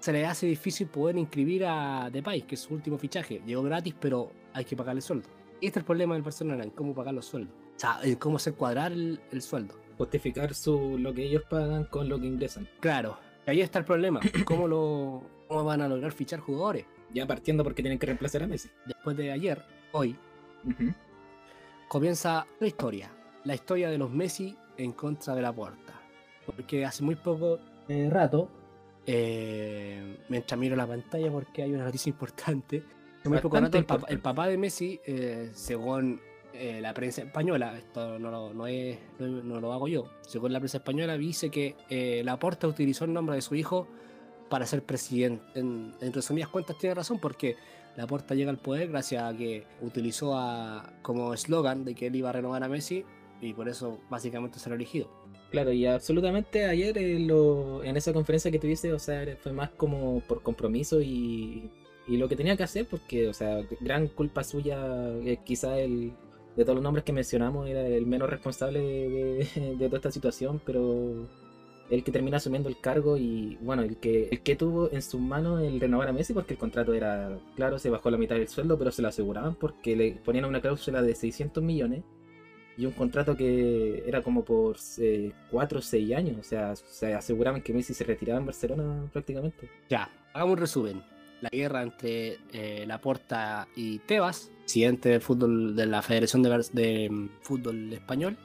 se 0.00 0.12
le 0.12 0.26
hace 0.26 0.46
difícil 0.46 0.86
poder 0.86 1.16
inscribir 1.16 1.64
a 1.66 2.10
Depay, 2.10 2.42
que 2.42 2.56
es 2.56 2.60
su 2.60 2.74
último 2.74 2.98
fichaje. 2.98 3.42
Llegó 3.46 3.62
gratis, 3.62 3.94
pero 3.98 4.30
hay 4.52 4.64
que 4.64 4.76
pagarle 4.76 5.00
sueldo. 5.00 5.28
Y 5.60 5.66
este 5.66 5.78
es 5.78 5.82
el 5.82 5.86
problema 5.86 6.14
del 6.14 6.22
Barcelona, 6.22 6.62
en 6.62 6.70
cómo 6.70 6.94
pagar 6.94 7.14
los 7.14 7.24
sueldos. 7.26 7.54
O 7.76 7.80
sea, 7.80 8.00
en 8.02 8.16
cómo 8.16 8.36
hacer 8.36 8.54
cuadrar 8.54 8.92
el, 8.92 9.20
el 9.32 9.40
sueldo. 9.40 9.74
Justificar 9.96 10.52
su, 10.54 10.98
lo 10.98 11.14
que 11.14 11.24
ellos 11.24 11.42
pagan 11.48 11.84
con 11.84 12.08
lo 12.08 12.20
que 12.20 12.26
ingresan. 12.26 12.68
Claro, 12.80 13.16
ahí 13.46 13.60
está 13.60 13.78
el 13.78 13.84
problema. 13.84 14.20
¿Cómo, 14.44 14.68
lo, 14.68 15.22
cómo 15.48 15.64
van 15.64 15.80
a 15.80 15.88
lograr 15.88 16.12
fichar 16.12 16.40
jugadores? 16.40 16.86
Ya 17.12 17.26
partiendo 17.26 17.62
porque 17.64 17.82
tienen 17.82 17.98
que 17.98 18.06
reemplazar 18.06 18.42
a 18.42 18.46
Messi. 18.46 18.68
Después 18.86 19.16
de 19.16 19.30
ayer, 19.30 19.62
hoy, 19.92 20.16
comienza 21.88 22.46
la 22.60 22.66
historia. 22.66 23.10
La 23.44 23.54
historia 23.54 23.90
de 23.90 23.98
los 23.98 24.10
Messi 24.10 24.56
en 24.76 24.92
contra 24.92 25.34
de 25.34 25.42
la 25.42 25.52
puerta. 25.52 26.00
Porque 26.46 26.84
hace 26.84 27.02
muy 27.02 27.14
poco 27.14 27.58
eh, 27.88 28.08
rato, 28.10 28.48
eh, 29.06 30.18
mientras 30.28 30.58
miro 30.58 30.76
la 30.76 30.86
pantalla 30.86 31.30
porque 31.30 31.62
hay 31.62 31.72
una 31.72 31.84
noticia 31.84 32.10
importante, 32.10 32.82
hace 33.20 33.28
muy 33.28 33.38
poco 33.38 33.60
rato 33.60 33.78
el, 33.78 33.86
el 34.08 34.20
papá 34.20 34.48
de 34.48 34.58
Messi, 34.58 35.00
eh, 35.06 35.50
según 35.52 36.20
eh, 36.56 36.80
la 36.80 36.94
prensa 36.94 37.22
española, 37.22 37.76
esto 37.76 38.16
no 38.18 38.30
lo, 38.30 38.54
no, 38.54 38.68
es, 38.68 38.96
no, 39.18 39.26
no 39.26 39.60
lo 39.60 39.72
hago 39.72 39.88
yo, 39.88 40.08
según 40.20 40.52
la 40.52 40.60
prensa 40.60 40.78
española 40.78 41.18
dice 41.18 41.50
que 41.50 41.74
eh, 41.90 42.22
Laporta 42.24 42.68
utilizó 42.68 43.04
el 43.06 43.12
nombre 43.12 43.34
de 43.34 43.42
su 43.42 43.56
hijo 43.56 43.88
para 44.48 44.66
ser 44.66 44.82
presidente. 44.82 45.42
En, 45.54 45.92
en 46.00 46.12
resumidas 46.12 46.48
cuentas 46.48 46.78
tiene 46.78 46.94
razón 46.94 47.18
porque 47.18 47.56
Laporta 47.96 48.34
llega 48.34 48.50
al 48.50 48.58
poder 48.58 48.88
gracias 48.88 49.22
a 49.22 49.36
que 49.36 49.64
utilizó 49.80 50.36
a, 50.36 50.92
como 51.02 51.32
eslogan 51.34 51.84
de 51.84 51.94
que 51.94 52.06
él 52.08 52.16
iba 52.16 52.30
a 52.30 52.32
renovar 52.32 52.62
a 52.64 52.68
Messi 52.68 53.04
y 53.40 53.52
por 53.52 53.68
eso 53.68 54.00
básicamente 54.10 54.58
será 54.58 54.74
elegido. 54.74 55.08
Claro, 55.50 55.72
y 55.72 55.86
absolutamente 55.86 56.64
ayer 56.66 56.96
en, 56.98 57.28
lo, 57.28 57.84
en 57.84 57.96
esa 57.96 58.12
conferencia 58.12 58.50
que 58.50 58.58
tuviste, 58.58 58.92
o 58.92 58.98
sea, 58.98 59.24
fue 59.40 59.52
más 59.52 59.70
como 59.70 60.20
por 60.20 60.42
compromiso 60.42 61.00
y, 61.00 61.70
y 62.08 62.16
lo 62.16 62.28
que 62.28 62.34
tenía 62.34 62.56
que 62.56 62.64
hacer, 62.64 62.86
porque, 62.88 63.28
o 63.28 63.34
sea, 63.34 63.60
gran 63.80 64.08
culpa 64.08 64.42
suya, 64.42 64.78
eh, 65.24 65.38
quizá 65.44 65.78
el, 65.78 66.12
de 66.56 66.64
todos 66.64 66.74
los 66.76 66.82
nombres 66.82 67.04
que 67.04 67.12
mencionamos, 67.12 67.68
era 67.68 67.86
el 67.86 68.04
menos 68.06 68.28
responsable 68.30 68.80
de, 68.80 69.48
de- 69.54 69.76
de 69.76 69.86
toda 69.86 69.98
esta 69.98 70.10
situación, 70.10 70.60
pero 70.64 71.28
el 71.90 72.02
que 72.02 72.12
termina 72.12 72.38
asumiendo 72.38 72.68
el 72.68 72.80
cargo 72.80 73.16
y, 73.16 73.58
bueno, 73.60 73.82
el 73.82 73.96
que, 73.96 74.28
el 74.30 74.40
que 74.40 74.56
tuvo 74.56 74.90
en 74.90 75.02
sus 75.02 75.20
manos 75.20 75.62
el 75.62 75.80
renovar 75.80 76.08
a 76.08 76.12
Messi, 76.12 76.32
porque 76.32 76.54
el 76.54 76.58
contrato 76.58 76.94
era, 76.94 77.38
claro, 77.56 77.78
se 77.78 77.90
bajó 77.90 78.10
la 78.10 78.16
mitad 78.16 78.36
del 78.36 78.48
sueldo, 78.48 78.78
pero 78.78 78.90
se 78.90 79.02
lo 79.02 79.08
aseguraban 79.08 79.54
porque 79.54 79.94
le 79.94 80.12
ponían 80.12 80.44
una 80.46 80.60
cláusula 80.60 81.02
de 81.02 81.14
600 81.14 81.62
millones 81.62 82.02
y 82.76 82.86
un 82.86 82.92
contrato 82.92 83.36
que 83.36 84.02
era 84.06 84.22
como 84.22 84.44
por 84.44 84.76
4 85.50 85.78
o 85.78 85.82
6 85.82 86.14
años. 86.14 86.38
O 86.38 86.42
sea, 86.42 86.74
se 86.74 87.14
aseguraban 87.14 87.62
que 87.62 87.72
Messi 87.72 87.94
se 87.94 88.04
retiraba 88.04 88.40
en 88.40 88.46
Barcelona 88.46 89.08
prácticamente. 89.12 89.68
Ya, 89.88 90.10
hagamos 90.32 90.54
un 90.54 90.60
resumen. 90.60 91.02
La 91.40 91.50
guerra 91.50 91.82
entre 91.82 92.38
eh, 92.52 92.84
Laporta 92.86 93.68
y 93.76 93.98
Tebas, 94.00 94.50
presidente 94.60 95.10
del 95.10 95.20
fútbol 95.20 95.76
de 95.76 95.86
la 95.86 96.00
Federación 96.00 96.42
de, 96.42 96.66
de, 96.72 97.10
mm, 97.10 97.28
Fútbol 97.42 97.92
Español, 97.92 98.38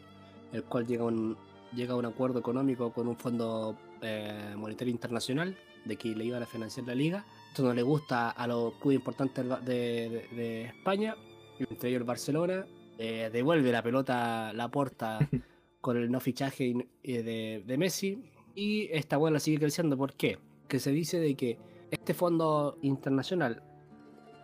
el 0.52 0.64
cual 0.64 0.86
llega 0.86 1.06
un, 1.06 1.38
llega 1.74 1.94
a 1.94 1.98
un 1.98 2.06
acuerdo 2.06 2.40
económico 2.40 2.92
con 2.92 3.08
un 3.08 3.16
fondo 3.18 3.78
eh, 4.02 4.54
monetario 4.58 4.92
internacional 4.92 5.56
de 5.86 5.96
que 5.96 6.10
le 6.16 6.26
iban 6.26 6.44
a 6.44 6.46
financiar 6.46 6.86
la 6.88 6.96
liga. 6.96 7.26
Esto 7.50 7.64
no 7.64 7.74
le 7.74 7.82
gusta 7.82 8.30
a 8.32 8.48
los 8.48 8.74
clubes 8.76 8.98
importantes 8.98 9.46
de, 9.66 10.10
de- 10.10 10.28
de 10.36 10.62
España, 10.66 11.16
entre 11.60 11.90
ellos 11.90 12.02
el 12.02 12.06
Barcelona. 12.08 12.66
eh, 12.98 13.30
devuelve 13.32 13.72
la 13.72 13.82
pelota 13.82 14.52
Laporta 14.54 15.20
con 15.82 15.96
el 15.98 16.12
no 16.12 16.20
fichaje 16.20 16.74
de, 17.04 17.64
de 17.66 17.78
Messi. 17.78 18.24
Y 18.56 18.90
esta 18.92 19.18
bola 19.18 19.40
sigue 19.40 19.60
creciendo. 19.60 19.96
¿Por 19.98 20.14
qué? 20.14 20.38
Que 20.68 20.80
se 20.80 20.92
dice 20.92 21.20
de 21.20 21.36
que 21.36 21.58
este 21.92 22.14
fondo 22.14 22.78
internacional, 22.82 23.64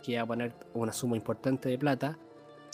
que 0.02 0.16
va 0.16 0.22
a 0.22 0.26
poner 0.26 0.54
una 0.74 0.92
suma 0.92 1.16
importante 1.16 1.68
de 1.68 1.78
plata, 1.78 2.18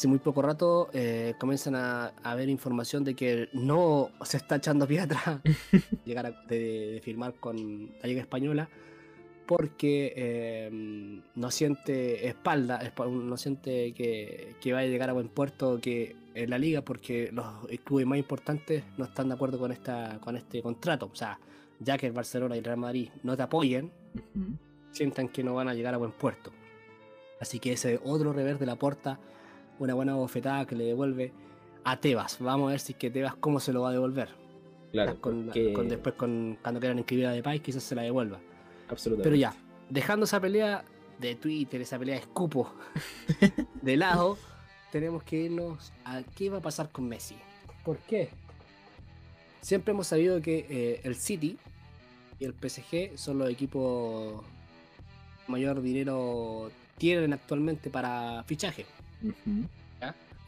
hace 0.02 0.08
muy 0.08 0.18
poco 0.18 0.42
rato 0.42 0.88
eh, 0.92 1.34
comienzan 1.38 1.76
a, 1.76 2.06
a 2.24 2.34
ver 2.34 2.48
información 2.48 3.04
de 3.04 3.14
que 3.14 3.48
no 3.52 4.10
se 4.24 4.36
está 4.36 4.56
echando 4.56 4.84
pie 4.84 4.98
atrás 4.98 5.38
llegar 6.04 6.26
a 6.26 6.32
de, 6.32 6.90
de 6.94 7.00
firmar 7.00 7.34
con 7.34 7.88
la 8.02 8.08
Liga 8.08 8.20
Española 8.20 8.68
porque 9.46 10.12
eh, 10.16 11.20
no 11.36 11.50
siente 11.52 12.26
espalda, 12.26 12.80
espa- 12.82 13.08
no 13.08 13.36
siente 13.36 13.92
que, 13.92 14.56
que 14.60 14.72
vaya 14.72 14.88
a 14.88 14.90
llegar 14.90 15.08
a 15.08 15.12
buen 15.12 15.28
puerto 15.28 15.78
que 15.80 16.16
en 16.34 16.50
la 16.50 16.58
liga 16.58 16.82
porque 16.82 17.30
los 17.32 17.46
clubes 17.84 18.04
más 18.04 18.18
importantes 18.18 18.82
no 18.98 19.04
están 19.04 19.28
de 19.28 19.34
acuerdo 19.34 19.60
con 19.60 19.70
esta 19.70 20.18
con 20.20 20.36
este 20.36 20.62
contrato. 20.62 21.08
O 21.12 21.14
sea, 21.14 21.38
ya 21.78 21.96
que 21.96 22.06
el 22.08 22.12
Barcelona 22.12 22.56
y 22.56 22.58
el 22.58 22.64
Real 22.64 22.78
Madrid 22.78 23.08
no 23.22 23.36
te 23.36 23.42
apoyen, 23.44 23.92
sientan 24.90 25.28
que 25.28 25.44
no 25.44 25.54
van 25.54 25.68
a 25.68 25.74
llegar 25.74 25.94
a 25.94 25.98
buen 25.98 26.10
puerto. 26.12 26.50
Así 27.40 27.60
que 27.60 27.72
ese 27.72 28.00
otro 28.04 28.32
revés 28.32 28.58
de 28.60 28.66
la 28.66 28.76
puerta, 28.76 29.18
una 29.84 29.94
buena 29.94 30.14
bofetada 30.14 30.66
que 30.66 30.74
le 30.76 30.84
devuelve 30.84 31.32
a 31.84 31.98
Tebas. 32.00 32.38
Vamos 32.40 32.68
a 32.68 32.70
ver 32.72 32.80
si 32.80 32.92
es 32.92 32.98
que 32.98 33.10
Tebas 33.10 33.34
cómo 33.36 33.60
se 33.60 33.72
lo 33.72 33.82
va 33.82 33.90
a 33.90 33.92
devolver. 33.92 34.28
Claro, 34.92 35.20
Con- 35.20 35.46
porque- 35.46 35.72
con- 35.72 35.88
después 35.88 36.14
con, 36.16 36.58
cuando 36.62 36.80
quieran 36.80 36.98
inscribir 36.98 37.26
a 37.26 37.32
Depay 37.32 37.60
quizás 37.60 37.82
se 37.82 37.94
la 37.94 38.02
devuelva. 38.02 38.38
absolutamente. 38.88 39.24
Pero 39.28 39.36
ya, 39.36 39.54
dejando 39.88 40.24
esa 40.24 40.40
pelea 40.40 40.84
de 41.18 41.34
Twitter, 41.34 41.80
esa 41.80 41.98
pelea 41.98 42.16
de 42.16 42.20
escupo 42.22 42.72
de 43.82 43.96
lado, 43.96 44.36
tenemos 44.90 45.22
que 45.22 45.36
irnos 45.44 45.92
a 46.04 46.22
qué 46.22 46.50
va 46.50 46.58
a 46.58 46.60
pasar 46.62 46.90
con 46.90 47.08
Messi. 47.08 47.36
¿Por 47.84 47.96
qué? 47.98 48.28
Siempre 49.62 49.92
hemos 49.92 50.06
sabido 50.08 50.40
que 50.42 50.66
eh, 50.68 51.00
el 51.04 51.14
City 51.14 51.56
y 52.38 52.44
el 52.44 52.52
PSG 52.54 53.16
son 53.16 53.38
los 53.38 53.48
equipos 53.48 54.42
mayor 55.48 55.80
dinero 55.80 56.70
tienen 56.98 57.32
actualmente 57.32 57.88
para 57.90 58.42
fichaje. 58.44 58.84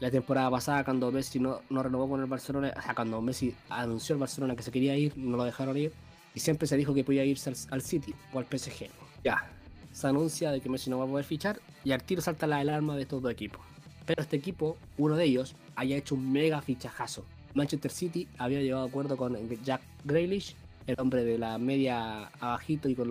La 0.00 0.10
temporada 0.10 0.50
pasada, 0.50 0.84
cuando 0.84 1.10
Messi 1.12 1.38
no, 1.38 1.60
no 1.70 1.82
renovó 1.82 2.08
con 2.08 2.20
el 2.20 2.26
Barcelona, 2.26 2.74
o 2.76 2.82
sea, 2.82 2.94
cuando 2.94 3.22
Messi 3.22 3.54
anunció 3.68 4.14
al 4.14 4.20
Barcelona 4.20 4.56
que 4.56 4.62
se 4.62 4.72
quería 4.72 4.96
ir, 4.96 5.16
no 5.16 5.36
lo 5.36 5.44
dejaron 5.44 5.76
ir. 5.76 5.92
Y 6.34 6.40
siempre 6.40 6.66
se 6.66 6.76
dijo 6.76 6.92
que 6.92 7.04
podía 7.04 7.24
irse 7.24 7.52
al, 7.70 7.80
City 7.80 8.12
o 8.32 8.38
al 8.38 8.46
PSG. 8.46 8.88
Ya. 9.22 9.48
Se 9.92 10.08
anuncia 10.08 10.50
de 10.50 10.60
que 10.60 10.68
Messi 10.68 10.90
no 10.90 10.98
va 10.98 11.04
a 11.04 11.08
poder 11.08 11.24
fichar 11.24 11.60
y 11.84 11.92
al 11.92 12.02
tiro 12.02 12.20
salta 12.20 12.48
la 12.48 12.58
alarma 12.58 12.96
de 12.96 13.02
estos 13.02 13.22
dos 13.22 13.30
equipos. 13.30 13.60
Pero 14.04 14.20
este 14.20 14.36
equipo, 14.36 14.76
uno 14.98 15.16
de 15.16 15.24
ellos, 15.24 15.54
haya 15.76 15.96
hecho 15.96 16.16
un 16.16 16.32
mega 16.32 16.60
fichajazo. 16.60 17.24
Manchester 17.54 17.92
City 17.92 18.28
había 18.36 18.60
llegado 18.60 18.82
a 18.82 18.88
acuerdo 18.88 19.16
con 19.16 19.38
Jack 19.62 19.80
Grealish, 20.04 20.56
el 20.88 20.96
hombre 20.98 21.24
de 21.24 21.38
la 21.38 21.56
media 21.58 22.26
abajito 22.40 22.88
y 22.88 22.96
con 22.96 23.08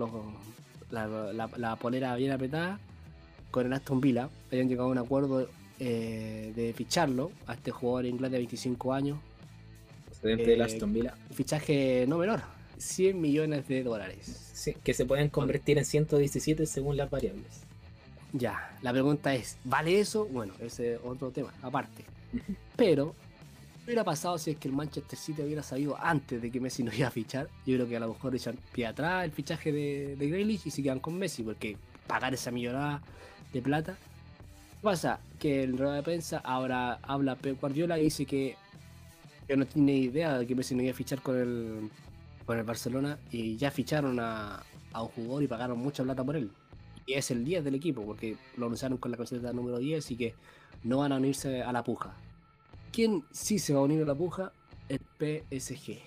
la 0.90 1.76
polera 1.80 2.14
bien 2.16 2.32
apretada, 2.32 2.78
con 3.54 3.66
el 3.66 3.72
Aston 3.72 4.00
Villa. 4.00 4.28
Habían 4.50 4.68
llegado 4.68 4.88
a 4.88 4.90
un 4.90 4.98
acuerdo 4.98 5.48
eh, 5.78 6.52
de 6.56 6.72
ficharlo 6.72 7.30
a 7.46 7.54
este 7.54 7.70
jugador 7.70 8.06
inglés 8.06 8.32
de 8.32 8.38
25 8.38 8.92
años. 8.92 9.18
Procedente 10.06 10.50
del 10.50 10.60
Eh, 10.60 10.64
Aston 10.64 10.92
Villa. 10.92 11.14
Fichaje 11.30 12.04
no 12.08 12.18
menor, 12.18 12.42
100 12.78 13.20
millones 13.20 13.68
de 13.68 13.84
dólares. 13.84 14.50
Sí, 14.54 14.74
que 14.82 14.92
se 14.92 15.06
pueden 15.06 15.28
convertir 15.28 15.78
en 15.78 15.84
117 15.84 16.66
según 16.66 16.96
las 16.96 17.08
variables. 17.08 17.60
Ya, 18.32 18.76
la 18.82 18.90
pregunta 18.90 19.32
es, 19.36 19.56
¿vale 19.62 20.00
eso? 20.00 20.26
Bueno, 20.26 20.52
ese 20.58 20.94
es 20.94 21.00
otro 21.04 21.30
tema, 21.30 21.54
aparte. 21.62 22.04
Pero, 22.74 23.14
¿qué 23.78 23.84
hubiera 23.84 24.02
pasado 24.02 24.36
si 24.36 24.50
es 24.50 24.56
que 24.56 24.66
el 24.66 24.74
Manchester 24.74 25.16
City 25.16 25.42
hubiera 25.42 25.62
sabido 25.62 25.96
antes 25.96 26.42
de 26.42 26.50
que 26.50 26.58
Messi 26.58 26.82
no 26.82 26.92
iba 26.92 27.06
a 27.06 27.12
fichar? 27.12 27.48
Yo 27.64 27.76
creo 27.76 27.88
que 27.88 27.96
a 27.96 28.00
lo 28.00 28.08
mejor 28.08 28.34
echan 28.34 28.58
pie 28.72 28.86
atrás 28.88 29.24
el 29.24 29.30
fichaje 29.30 29.70
de, 29.70 30.16
de 30.16 30.28
Grealish 30.28 30.62
y 30.66 30.72
se 30.72 30.82
quedan 30.82 30.98
con 30.98 31.16
Messi, 31.16 31.44
porque 31.44 31.76
pagar 32.08 32.34
esa 32.34 32.50
millonada 32.50 33.00
de 33.54 33.62
plata. 33.62 33.92
¿Qué 33.92 34.78
pasa? 34.82 35.20
Que 35.38 35.62
en 35.62 35.78
rueda 35.78 35.94
de 35.94 36.02
prensa 36.02 36.38
ahora 36.44 36.98
habla 37.02 37.36
Pep 37.36 37.58
Guardiola 37.58 37.98
y 37.98 38.04
dice 38.04 38.26
que, 38.26 38.56
que 39.48 39.56
no 39.56 39.64
tiene 39.64 39.92
idea 39.92 40.36
de 40.38 40.46
que 40.46 40.54
Messi 40.54 40.74
no 40.74 40.82
iba 40.82 40.92
a 40.92 40.94
fichar 40.94 41.22
con 41.22 41.38
el, 41.38 41.90
con 42.44 42.58
el 42.58 42.64
Barcelona 42.64 43.18
y 43.30 43.56
ya 43.56 43.70
ficharon 43.70 44.20
a, 44.20 44.62
a 44.92 45.02
un 45.02 45.08
jugador 45.08 45.42
y 45.42 45.46
pagaron 45.48 45.78
mucha 45.78 46.02
plata 46.02 46.22
por 46.22 46.36
él. 46.36 46.50
Y 47.06 47.14
es 47.14 47.30
el 47.30 47.44
10 47.44 47.64
del 47.64 47.74
equipo, 47.74 48.04
porque 48.04 48.36
lo 48.56 48.66
anunciaron 48.66 48.98
con 48.98 49.10
la 49.10 49.16
camiseta 49.16 49.52
número 49.52 49.78
10 49.78 50.10
y 50.10 50.16
que 50.16 50.34
no 50.82 50.98
van 50.98 51.12
a 51.12 51.16
unirse 51.16 51.62
a 51.62 51.72
la 51.72 51.84
puja. 51.84 52.14
¿Quién 52.92 53.24
sí 53.30 53.58
se 53.58 53.74
va 53.74 53.80
a 53.80 53.84
unir 53.84 54.02
a 54.02 54.06
la 54.06 54.14
puja? 54.14 54.52
El 54.88 55.00
PSG. 55.18 55.98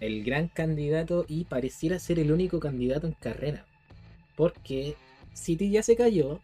el 0.00 0.24
gran 0.24 0.48
candidato 0.48 1.26
y 1.28 1.44
pareciera 1.44 1.98
ser 1.98 2.18
el 2.18 2.32
único 2.32 2.60
candidato 2.60 3.06
en 3.06 3.12
carrera. 3.14 3.66
Porque 4.36 4.96
City 5.34 5.70
ya 5.70 5.82
se 5.82 5.96
cayó 5.96 6.40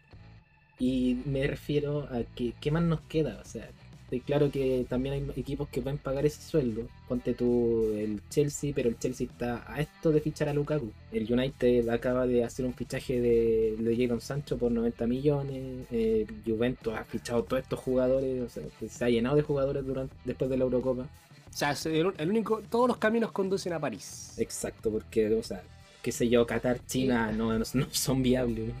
y 0.79 1.17
me 1.25 1.45
refiero 1.47 2.07
a 2.11 2.23
que 2.35 2.53
qué 2.61 2.71
más 2.71 2.83
nos 2.83 3.01
queda. 3.01 3.39
O 3.43 3.45
sea, 3.47 3.67
estoy 4.03 4.19
claro 4.21 4.49
que 4.51 4.85
también 4.87 5.15
hay 5.15 5.39
equipos 5.41 5.67
que 5.69 5.81
pueden 5.81 5.97
pagar 5.97 6.25
ese 6.25 6.41
sueldo. 6.41 6.87
Ponte 7.09 7.33
tú 7.33 7.91
el 7.95 8.21
Chelsea, 8.29 8.71
pero 8.75 8.87
el 8.89 8.97
Chelsea 8.99 9.27
está 9.27 9.65
a 9.71 9.81
esto 9.81 10.11
de 10.11 10.21
fichar 10.21 10.49
a 10.49 10.53
Lukaku. 10.53 10.91
El 11.11 11.31
United 11.31 11.89
acaba 11.89 12.25
de 12.27 12.43
hacer 12.43 12.65
un 12.65 12.73
fichaje 12.73 13.19
de, 13.19 13.75
de 13.79 13.97
Jadon 13.97 14.21
Sancho 14.21 14.57
por 14.57 14.71
90 14.71 15.07
millones. 15.07 15.87
El 15.91 16.27
Juventus 16.45 16.93
ha 16.93 17.03
fichado 17.03 17.43
todos 17.43 17.63
estos 17.63 17.79
jugadores. 17.79 18.41
O 18.43 18.49
sea, 18.49 18.63
se 18.89 19.03
ha 19.05 19.09
llenado 19.09 19.35
de 19.35 19.41
jugadores 19.41 19.85
durante, 19.85 20.15
después 20.25 20.49
de 20.49 20.57
la 20.57 20.63
Eurocopa. 20.63 21.03
O 21.03 21.57
sea, 21.57 21.75
el, 21.85 22.13
el 22.17 22.29
único, 22.29 22.61
todos 22.69 22.87
los 22.87 22.97
caminos 22.97 23.31
conducen 23.31 23.73
a 23.73 23.79
París. 23.79 24.35
Exacto, 24.37 24.91
porque, 24.91 25.33
o 25.33 25.41
sea, 25.41 25.63
qué 26.03 26.11
sé 26.11 26.29
yo, 26.29 26.45
Qatar, 26.45 26.85
China 26.85 27.31
no, 27.31 27.57
no- 27.57 27.65
no 27.73 27.87
son 27.91 28.21
viables. 28.21 28.71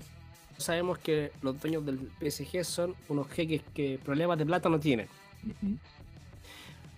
Sabemos 0.57 0.97
que 0.97 1.31
los 1.41 1.59
dueños 1.61 1.85
del 1.85 1.99
PSG 2.19 2.63
son 2.65 2.95
unos 3.09 3.27
jeques 3.29 3.61
que 3.73 3.99
problemas 4.03 4.37
de 4.37 4.45
plata 4.45 4.69
no 4.69 4.79
tienen. 4.79 5.07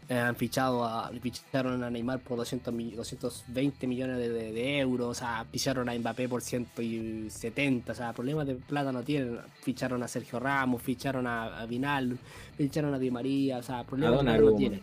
Eh, 0.07 0.17
han 0.17 0.35
fichado 0.35 0.83
a, 0.85 1.11
ficharon 1.21 1.83
a 1.83 1.89
Neymar 1.91 2.19
por 2.19 2.37
200 2.37 2.73
mi- 2.73 2.91
220 2.91 3.85
millones 3.85 4.17
de, 4.17 4.29
de- 4.29 4.51
de 4.53 4.79
euros, 4.79 5.07
o 5.09 5.13
sea, 5.13 5.45
ficharon 5.51 5.87
a 5.87 5.93
Mbappé 5.93 6.27
por 6.27 6.41
170, 6.41 7.91
o 7.91 7.95
sea, 7.95 8.11
problemas 8.13 8.47
de 8.47 8.55
plata 8.55 8.91
no 8.91 9.03
tienen. 9.03 9.37
Ficharon 9.61 10.01
a 10.01 10.07
Sergio 10.07 10.39
Ramos, 10.39 10.81
ficharon 10.81 11.27
a, 11.27 11.59
a 11.61 11.65
Vinal, 11.67 12.17
ficharon 12.57 12.91
a 12.95 12.97
Di 12.99 13.11
María, 13.11 13.59
o 13.59 13.63
sea, 13.63 13.83
problemas 13.83 14.17
de 14.19 14.25
plata 14.31 14.39
no 14.51 14.57
tienen. 14.57 14.81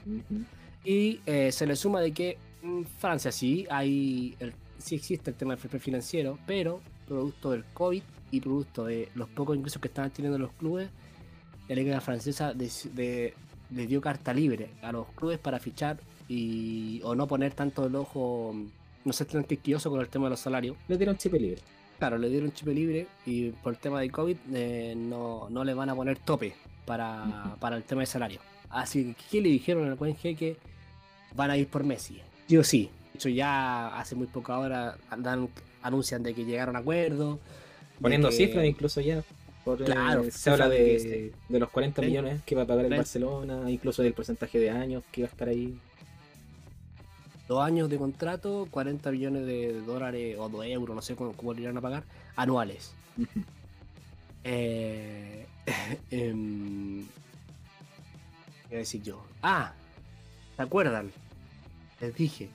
Y 0.84 1.20
eh, 1.26 1.50
se 1.50 1.66
le 1.66 1.74
suma 1.74 2.00
de 2.00 2.12
que 2.12 2.38
en 2.62 2.86
Francia 2.86 3.32
sí 3.32 3.66
hay 3.68 4.36
el- 4.38 4.52
sí 4.78 4.94
existe 4.94 5.30
el 5.32 5.36
tema 5.36 5.56
del 5.56 5.68
play 5.68 5.80
financiero, 5.80 6.38
pero 6.46 6.80
producto 7.08 7.50
del 7.50 7.64
COVID 7.74 8.02
y 8.37 8.40
producto 8.40 8.85
de 8.85 9.09
los 9.14 9.29
pocos 9.29 9.57
ingresos 9.57 9.81
que 9.81 9.88
estaban 9.88 10.11
teniendo 10.11 10.38
los 10.38 10.53
clubes, 10.53 10.88
la 11.68 11.75
liga 11.75 12.01
francesa 12.01 12.53
de- 12.55 13.35
le 13.70 13.87
dio 13.87 14.01
carta 14.01 14.33
libre 14.33 14.70
a 14.83 14.92
los 14.92 15.09
clubes 15.16 15.38
para 15.38 15.59
fichar 15.59 15.99
y 16.29 17.01
o 17.05 17.14
no 17.14 17.27
poner 17.27 17.53
tanto 17.55 17.87
el 17.87 17.94
ojo, 17.96 18.55
no 19.05 19.12
ser 19.12 19.27
tan 19.27 19.44
quisquilloso 19.44 19.90
con 19.90 20.01
el 20.01 20.09
tema 20.09 20.27
de 20.27 20.31
los 20.31 20.40
salarios. 20.40 20.77
Le 20.88 20.96
dieron 20.96 21.16
chip 21.16 21.33
libre. 21.35 21.61
Claro, 21.99 22.18
le 22.18 22.29
dieron 22.29 22.53
chip 22.53 22.68
libre 22.68 23.09
y 23.25 23.51
por 23.51 23.72
el 23.72 23.79
tema 23.81 24.01
del 24.01 24.12
COVID 24.12 24.37
eh, 24.53 24.94
no, 24.96 25.49
no 25.51 25.64
le 25.64 25.75
van 25.75 25.88
a 25.90 25.94
poner 25.96 26.18
tope 26.18 26.55
para, 26.85 27.57
para 27.59 27.77
el 27.77 27.83
tema 27.83 28.03
de 28.03 28.07
salario. 28.07 28.40
Así 28.68 29.14
que, 29.14 29.25
¿qué 29.31 29.40
le 29.40 29.49
dijeron 29.49 29.88
al 29.88 29.94
buen 29.96 30.14
jeque? 30.16 30.57
Van 31.35 31.51
a 31.51 31.57
ir 31.57 31.66
por 31.68 31.83
Messi. 31.85 32.20
Sí 32.46 32.57
o 32.57 32.62
sí. 32.64 32.90
De 33.12 33.18
hecho, 33.18 33.29
ya 33.31 33.96
hace 33.99 34.14
muy 34.14 34.27
poca 34.29 34.59
hora 34.59 34.96
dan- 35.18 35.49
anuncian 35.83 36.22
de 36.22 36.35
que 36.35 36.44
llegaron 36.44 36.77
a 36.77 36.81
acuerdo. 36.81 37.38
Poniendo 38.00 38.28
que- 38.28 38.35
cifras 38.37 38.64
incluso 38.66 39.00
ya. 39.00 39.22
Por, 39.64 39.82
eh, 39.82 39.87
Claro, 39.87 40.24
se 40.30 40.50
habla 40.50 40.68
de 40.68 41.32
de, 41.48 41.59
los 41.59 41.70
40 41.70 42.00
Ven- 42.00 42.11
millones 42.11 42.42
que 42.44 42.54
va 42.54 42.62
a 42.62 42.66
pagar 42.66 42.85
el 42.85 42.96
Barcelona, 42.96 43.68
incluso 43.70 44.02
del 44.02 44.12
porcentaje 44.12 44.59
de 44.61 44.70
años 44.70 45.02
que 45.11 45.22
va 45.22 45.28
a 45.28 45.30
estar 45.30 45.48
ahí. 45.48 45.78
dos 47.48 47.64
años 47.64 47.88
de 47.88 47.96
contrato, 47.96 48.66
40 48.70 49.11
millones 49.12 49.46
de 49.46 49.80
dólares 49.82 50.37
o 50.38 50.48
de 50.48 50.72
euros, 50.72 50.94
no 50.96 51.00
sé 51.02 51.14
cómo, 51.16 51.32
cómo 51.32 51.52
le 51.54 51.62
irán 51.62 51.76
a 51.76 51.80
pagar, 51.80 52.02
anuales. 52.37 52.92
Eh, 54.44 55.46
em, 56.11 57.06
¿Qué 58.68 58.74
a 58.74 58.78
decir 58.78 59.02
yo? 59.02 59.22
Ah, 59.42 59.72
¿se 60.56 60.62
acuerdan? 60.62 61.11
Les 62.00 62.14
dije. 62.14 62.48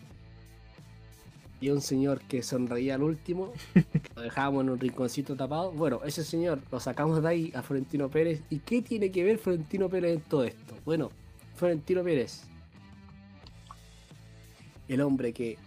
Y 1.61 1.69
un 1.69 1.79
señor 1.79 2.21
que 2.21 2.41
sonreía 2.41 2.95
al 2.95 3.03
último, 3.03 3.53
que 3.73 3.85
lo 4.15 4.23
dejábamos 4.23 4.63
en 4.63 4.71
un 4.71 4.79
rinconcito 4.79 5.35
tapado. 5.35 5.71
Bueno, 5.71 6.01
ese 6.03 6.23
señor 6.23 6.59
lo 6.71 6.79
sacamos 6.79 7.21
de 7.21 7.29
ahí 7.29 7.51
a 7.55 7.61
Florentino 7.61 8.09
Pérez. 8.09 8.41
¿Y 8.49 8.59
qué 8.59 8.81
tiene 8.81 9.11
que 9.11 9.23
ver 9.23 9.37
Florentino 9.37 9.87
Pérez 9.87 10.15
en 10.15 10.21
todo 10.21 10.43
esto? 10.43 10.75
Bueno, 10.83 11.11
Florentino 11.55 12.03
Pérez, 12.03 12.41
el 14.87 15.01
hombre 15.01 15.31
que 15.31 15.57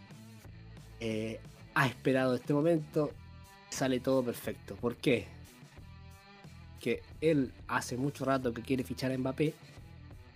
eh, 0.99 1.39
ha 1.75 1.87
esperado 1.87 2.35
este 2.35 2.53
momento, 2.53 3.13
sale 3.71 4.01
todo 4.01 4.23
perfecto. 4.25 4.75
¿Por 4.75 4.97
qué? 4.97 5.27
Que 6.81 7.03
él 7.21 7.53
hace 7.69 7.97
mucho 7.97 8.25
rato 8.25 8.53
que 8.53 8.63
quiere 8.63 8.83
fichar 8.83 9.13
a 9.13 9.19
Mbappé, 9.19 9.55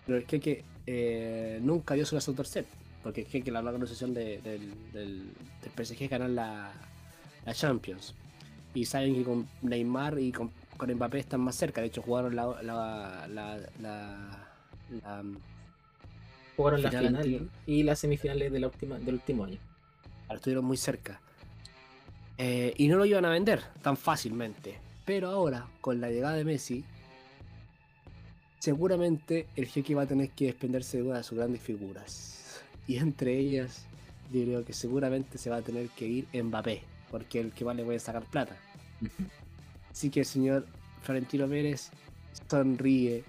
pero 0.07 0.19
el 0.19 0.25
que 0.25 0.65
eh, 0.87 1.59
nunca 1.61 1.95
dio 1.95 2.07
su 2.07 2.15
brazo 2.15 2.31
a 2.31 2.35
torcer. 2.37 2.65
Porque 3.03 3.23
es 3.23 3.29
que 3.45 3.51
la 3.51 3.61
organización 3.61 4.13
de- 4.15 4.39
del, 4.43 4.93
del, 4.93 5.33
del 5.63 5.73
PSG 5.87 6.09
ganar 6.09 6.31
la, 6.31 6.73
la 7.47 7.55
Champions. 7.55 8.15
Y 8.75 8.85
saben 8.85 9.15
que 9.15 9.25
con 9.25 9.47
Neymar 9.63 10.19
y 10.19 10.33
con, 10.33 10.51
con 10.77 10.93
Mbappé 10.93 11.19
están 11.21 11.41
más 11.41 11.55
cerca. 11.57 11.81
De 11.81 11.87
hecho, 11.89 12.03
jugaron 12.03 12.35
la, 12.37 12.47
la, 12.63 13.27
la, 13.29 13.59
la- 13.81 14.49
la- 14.91 15.25
Jugaron 16.57 16.83
las 16.83 16.93
Final 17.07 17.49
y 17.67 17.83
las 17.85 17.99
semifinales 18.01 18.51
de 18.51 18.59
la 18.61 18.67
última, 18.67 18.99
del 18.99 19.15
último 19.15 19.45
año. 19.45 19.59
Estuvieron 20.29 20.65
muy 20.65 20.77
cerca. 20.77 21.21
Eh, 22.37 22.75
y 22.77 22.89
no 22.89 22.97
lo 22.97 23.05
iban 23.07 23.25
a 23.25 23.31
vender 23.31 23.63
tan 23.81 23.97
fácilmente. 23.97 24.79
Pero 25.05 25.31
ahora, 25.31 25.67
con 25.81 26.01
la 26.01 26.11
llegada 26.11 26.35
de 26.35 26.45
Messi, 26.45 26.85
seguramente 28.59 29.47
el 29.57 29.67
jeque 29.67 29.95
va 29.95 30.03
a 30.03 30.07
tener 30.07 30.31
que 30.31 30.47
desprenderse 30.47 30.99
de 30.99 31.05
una 31.05 31.19
de 31.19 31.23
sus 31.25 31.39
grandes 31.39 31.63
figuras. 31.63 32.38
Y 32.89 32.97
entre 32.97 33.39
ellas, 33.39 33.85
yo 34.33 34.43
creo 34.43 34.65
que 34.65 34.73
seguramente 34.73 35.39
se 35.39 35.51
va 35.51 35.57
a 35.59 35.63
tener 35.63 35.89
que 35.91 36.07
ir 36.07 36.27
Mbappé, 36.33 36.83
porque 37.11 37.39
el 37.41 37.53
que 37.53 37.65
más 37.65 37.77
le 37.77 37.85
puede 37.85 38.01
sacar 38.01 38.25
plata. 38.25 38.57
Así 39.93 40.11
que 40.11 40.21
el 40.21 40.27
señor 40.27 40.67
Florentino 41.03 41.47
Pérez 41.47 41.91
sonríe 42.51 43.23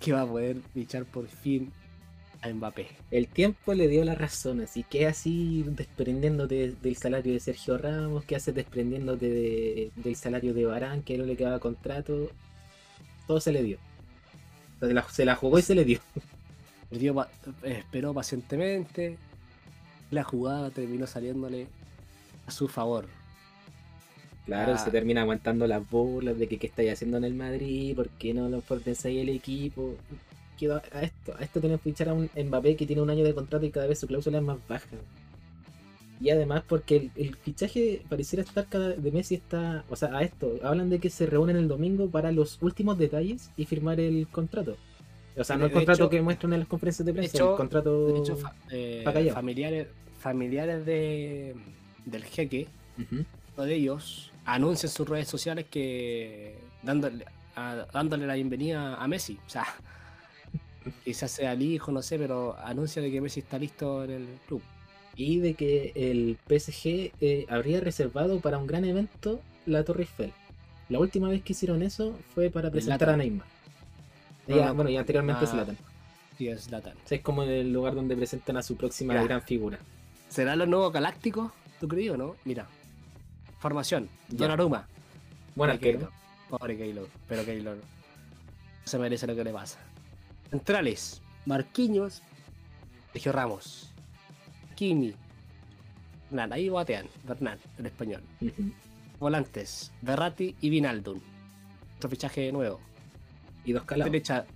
que 0.00 0.12
va 0.12 0.22
a 0.22 0.26
poder 0.26 0.56
fichar 0.74 1.04
por 1.04 1.26
fin 1.28 1.72
a 2.42 2.48
Mbappé. 2.48 2.88
El 3.10 3.28
tiempo 3.28 3.74
le 3.74 3.88
dio 3.88 4.04
la 4.04 4.14
razón, 4.14 4.60
así 4.60 4.82
que 4.84 5.06
así 5.06 5.64
desprendiéndote 5.66 6.74
del 6.80 6.96
salario 6.96 7.32
de 7.32 7.40
Sergio 7.40 7.78
Ramos, 7.78 8.24
que 8.24 8.36
haces 8.36 8.54
desprendiéndote 8.54 9.28
de- 9.28 9.90
del 9.96 10.16
salario 10.16 10.54
de 10.54 10.66
Barán, 10.66 11.02
que 11.02 11.18
no 11.18 11.24
le 11.24 11.36
quedaba 11.36 11.58
contrato, 11.60 12.30
todo 13.26 13.40
se 13.40 13.52
le 13.52 13.62
dio. 13.62 13.78
Se 14.80 14.92
la, 14.92 15.02
se 15.08 15.24
la 15.24 15.34
jugó 15.34 15.58
y 15.58 15.62
se 15.62 15.74
le 15.74 15.84
dio. 15.84 16.00
Perdió 16.90 17.20
eh, 17.22 17.26
esperó 17.78 18.14
pacientemente. 18.14 19.18
La 20.10 20.22
jugada 20.24 20.70
terminó 20.70 21.06
saliéndole 21.06 21.66
a 22.46 22.50
su 22.50 22.68
favor. 22.68 23.06
Claro, 24.44 24.74
Ah. 24.74 24.78
se 24.78 24.90
termina 24.92 25.22
aguantando 25.22 25.66
las 25.66 25.88
burlas 25.90 26.38
de 26.38 26.46
que 26.46 26.58
qué 26.58 26.68
estáis 26.68 26.92
haciendo 26.92 27.16
en 27.16 27.24
el 27.24 27.34
Madrid, 27.34 27.96
por 27.96 28.08
qué 28.10 28.32
no 28.32 28.48
lo 28.48 28.60
potenciáis 28.60 29.20
el 29.20 29.28
equipo. 29.30 29.96
Quedó 30.56 30.76
a 30.92 31.02
esto, 31.02 31.34
a 31.38 31.42
esto 31.42 31.60
tienen 31.60 31.78
que 31.78 31.84
fichar 31.90 32.08
a 32.10 32.14
un 32.14 32.30
Mbappé 32.34 32.76
que 32.76 32.86
tiene 32.86 33.02
un 33.02 33.10
año 33.10 33.24
de 33.24 33.34
contrato 33.34 33.66
y 33.66 33.70
cada 33.70 33.86
vez 33.86 33.98
su 33.98 34.06
cláusula 34.06 34.38
es 34.38 34.44
más 34.44 34.58
baja. 34.68 34.86
Y 36.20 36.30
además 36.30 36.62
porque 36.66 36.96
el, 36.96 37.10
el 37.16 37.36
fichaje 37.36 38.02
pareciera 38.08 38.42
estar 38.42 38.66
cada 38.68 38.90
de 38.90 39.10
Messi 39.12 39.34
está, 39.34 39.84
o 39.90 39.96
sea, 39.96 40.16
a 40.16 40.22
esto, 40.22 40.54
hablan 40.62 40.88
de 40.88 40.98
que 40.98 41.10
se 41.10 41.26
reúnen 41.26 41.56
el 41.56 41.68
domingo 41.68 42.08
para 42.10 42.32
los 42.32 42.62
últimos 42.62 42.96
detalles 42.96 43.50
y 43.56 43.66
firmar 43.66 44.00
el 44.00 44.26
contrato. 44.28 44.76
O 45.36 45.44
sea, 45.44 45.56
no 45.56 45.66
el 45.66 45.72
contrato 45.72 46.04
hecho- 46.04 46.10
que 46.10 46.22
muestran 46.22 46.52
en 46.54 46.60
las 46.60 46.68
conferencias 46.68 47.04
de 47.06 47.12
prensa, 47.12 47.36
hecho- 47.36 47.50
el 47.52 47.56
contrato 47.56 48.06
De 48.08 48.18
hecho, 48.20 48.36
fa- 48.36 48.54
eh, 48.70 49.02
familiares, 49.32 49.88
familiares 50.18 50.86
de, 50.86 51.54
del 52.04 52.24
jeque, 52.24 52.68
Ujú. 52.98 53.24
uno 53.56 53.66
de 53.66 53.74
ellos, 53.74 54.32
anuncia 54.44 54.86
en 54.86 54.92
sus 54.92 55.08
redes 55.08 55.28
sociales 55.28 55.66
que 55.70 56.56
dándole, 56.82 57.24
a- 57.54 57.86
dándole 57.92 58.26
la 58.26 58.34
bienvenida 58.34 58.94
a 58.96 59.06
Messi. 59.08 59.38
O 59.46 59.50
sea, 59.50 59.64
quizás 61.04 61.30
sea 61.30 61.52
el 61.52 61.62
hijo, 61.62 61.92
no 61.92 62.02
sé, 62.02 62.18
pero 62.18 62.56
anuncia 62.58 63.02
de 63.02 63.10
que 63.10 63.20
Messi 63.20 63.40
está 63.40 63.58
listo 63.58 64.04
en 64.04 64.10
el 64.10 64.26
club. 64.46 64.62
y 65.18 65.38
de 65.38 65.54
que 65.54 65.92
el 65.94 66.36
PSG 66.46 67.10
eh, 67.22 67.46
habría 67.48 67.80
reservado 67.80 68.38
para 68.40 68.58
un 68.58 68.66
gran 68.66 68.84
evento 68.84 69.40
la 69.64 69.82
Torre 69.82 70.02
Eiffel. 70.02 70.32
La 70.90 70.98
última 70.98 71.28
vez 71.30 71.42
que 71.42 71.54
hicieron 71.54 71.82
eso 71.82 72.18
fue 72.34 72.50
para 72.50 72.70
presentar 72.70 73.08
a 73.10 73.16
Neymar. 73.16 73.46
Bueno, 74.46 74.88
y 74.88 74.96
anteriormente 74.96 75.44
ah, 75.44 75.48
Zlatan. 75.48 75.76
Sí, 76.38 76.48
es 76.48 76.64
Zlatan. 76.64 76.96
O 76.96 77.08
sea, 77.08 77.18
es 77.18 77.24
como 77.24 77.42
el 77.42 77.72
lugar 77.72 77.94
donde 77.94 78.16
presentan 78.16 78.56
a 78.56 78.62
su 78.62 78.76
próxima 78.76 79.14
gran 79.22 79.42
figura. 79.42 79.78
¿Será 80.28 80.56
los 80.56 80.68
nuevos 80.68 80.92
galácticos? 80.92 81.52
¿Tú 81.80 81.88
crees 81.88 82.10
o 82.10 82.16
no? 82.16 82.36
Mira. 82.44 82.66
Formación. 83.58 84.08
Donnarumma. 84.28 84.86
Bueno, 85.54 85.74
Pobre 85.74 85.92
Keylor. 85.92 86.12
Pobre 86.48 86.76
Keylor. 86.76 87.08
Pero 87.28 87.44
Keylor 87.44 87.78
se 88.84 88.98
merece 88.98 89.26
lo 89.26 89.34
que 89.34 89.44
le 89.44 89.52
pasa. 89.52 89.78
Centrales. 90.50 91.22
Marquinhos. 91.44 92.22
Sergio 93.12 93.32
Ramos. 93.32 93.90
Kimi. 94.74 95.14
Bernal. 96.30 96.52
Ahí 96.52 96.68
batean. 96.68 97.06
Bernal, 97.24 97.58
en 97.78 97.86
español. 97.86 98.22
Volantes. 99.18 99.92
Berratti 100.02 100.54
y 100.60 100.70
Vinaldum. 100.70 101.20
Otro 101.96 102.10
fichaje 102.10 102.52
nuevo. 102.52 102.80
Y 103.66 103.72
dos 103.72 103.82
Por 103.82 103.88
calados. 103.88 104.10
derecha, 104.12 104.46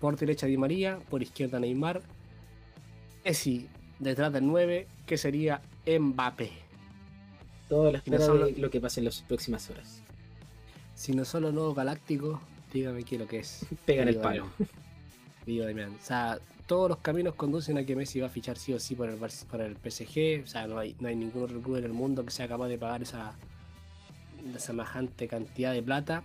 por 0.00 0.16
derecha 0.16 0.46
Di 0.46 0.56
María. 0.56 0.98
Por 1.10 1.22
izquierda 1.22 1.58
Neymar. 1.58 2.00
Messi 3.24 3.66
detrás 3.98 4.32
del 4.32 4.46
9. 4.46 4.86
Que 5.06 5.18
sería 5.18 5.60
Mbappé. 5.86 6.50
Todo 7.68 7.90
la 7.92 8.02
no 8.06 8.18
solo- 8.18 8.48
lo 8.56 8.70
que 8.70 8.80
pase 8.80 9.00
en 9.00 9.06
las 9.06 9.22
próximas 9.22 9.68
horas. 9.70 10.02
Si 10.94 11.12
no 11.12 11.24
son 11.24 11.42
los 11.42 11.54
nuevos 11.54 11.74
galácticos, 11.74 12.38
dígame 12.72 13.02
qué 13.04 13.14
es 13.16 13.20
lo 13.20 13.26
que 13.26 13.38
es. 13.38 13.66
Pegan 13.86 14.08
el 14.08 14.14
Querido 14.16 14.22
palo. 14.22 14.46
Querido 15.44 15.66
Damián. 15.68 15.96
O 16.00 16.04
sea, 16.04 16.38
todos 16.66 16.88
los 16.88 16.98
caminos 16.98 17.34
conducen 17.34 17.78
a 17.78 17.84
que 17.84 17.96
Messi 17.96 18.20
va 18.20 18.26
a 18.26 18.30
fichar 18.30 18.56
sí 18.58 18.72
o 18.72 18.78
sí 18.78 18.94
por 18.94 19.08
el, 19.08 19.16
por 19.16 19.60
el 19.60 19.76
PSG. 19.76 20.42
O 20.44 20.46
sea, 20.46 20.66
no 20.66 20.78
hay, 20.78 20.94
no 21.00 21.08
hay 21.08 21.16
ningún 21.16 21.42
otro 21.44 21.60
club 21.60 21.76
en 21.76 21.84
el 21.84 21.92
mundo 21.92 22.24
que 22.24 22.30
sea 22.30 22.46
capaz 22.48 22.68
de 22.68 22.78
pagar 22.78 23.02
esa 23.02 23.34
semejante 24.58 25.26
cantidad 25.28 25.72
de 25.72 25.82
plata. 25.82 26.22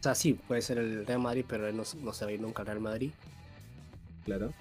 O 0.00 0.02
sea, 0.02 0.14
sí, 0.16 0.34
puede 0.34 0.62
ser 0.62 0.78
el 0.78 1.06
Real 1.06 1.20
Madrid, 1.20 1.44
pero 1.48 1.68
él 1.68 1.76
no, 1.76 1.84
no 2.02 2.12
se 2.12 2.24
va 2.24 2.30
a 2.30 2.34
ir 2.34 2.40
nunca 2.40 2.62
al 2.62 2.66
Real 2.66 2.80
Madrid. 2.80 3.12
Claro. 4.24 4.54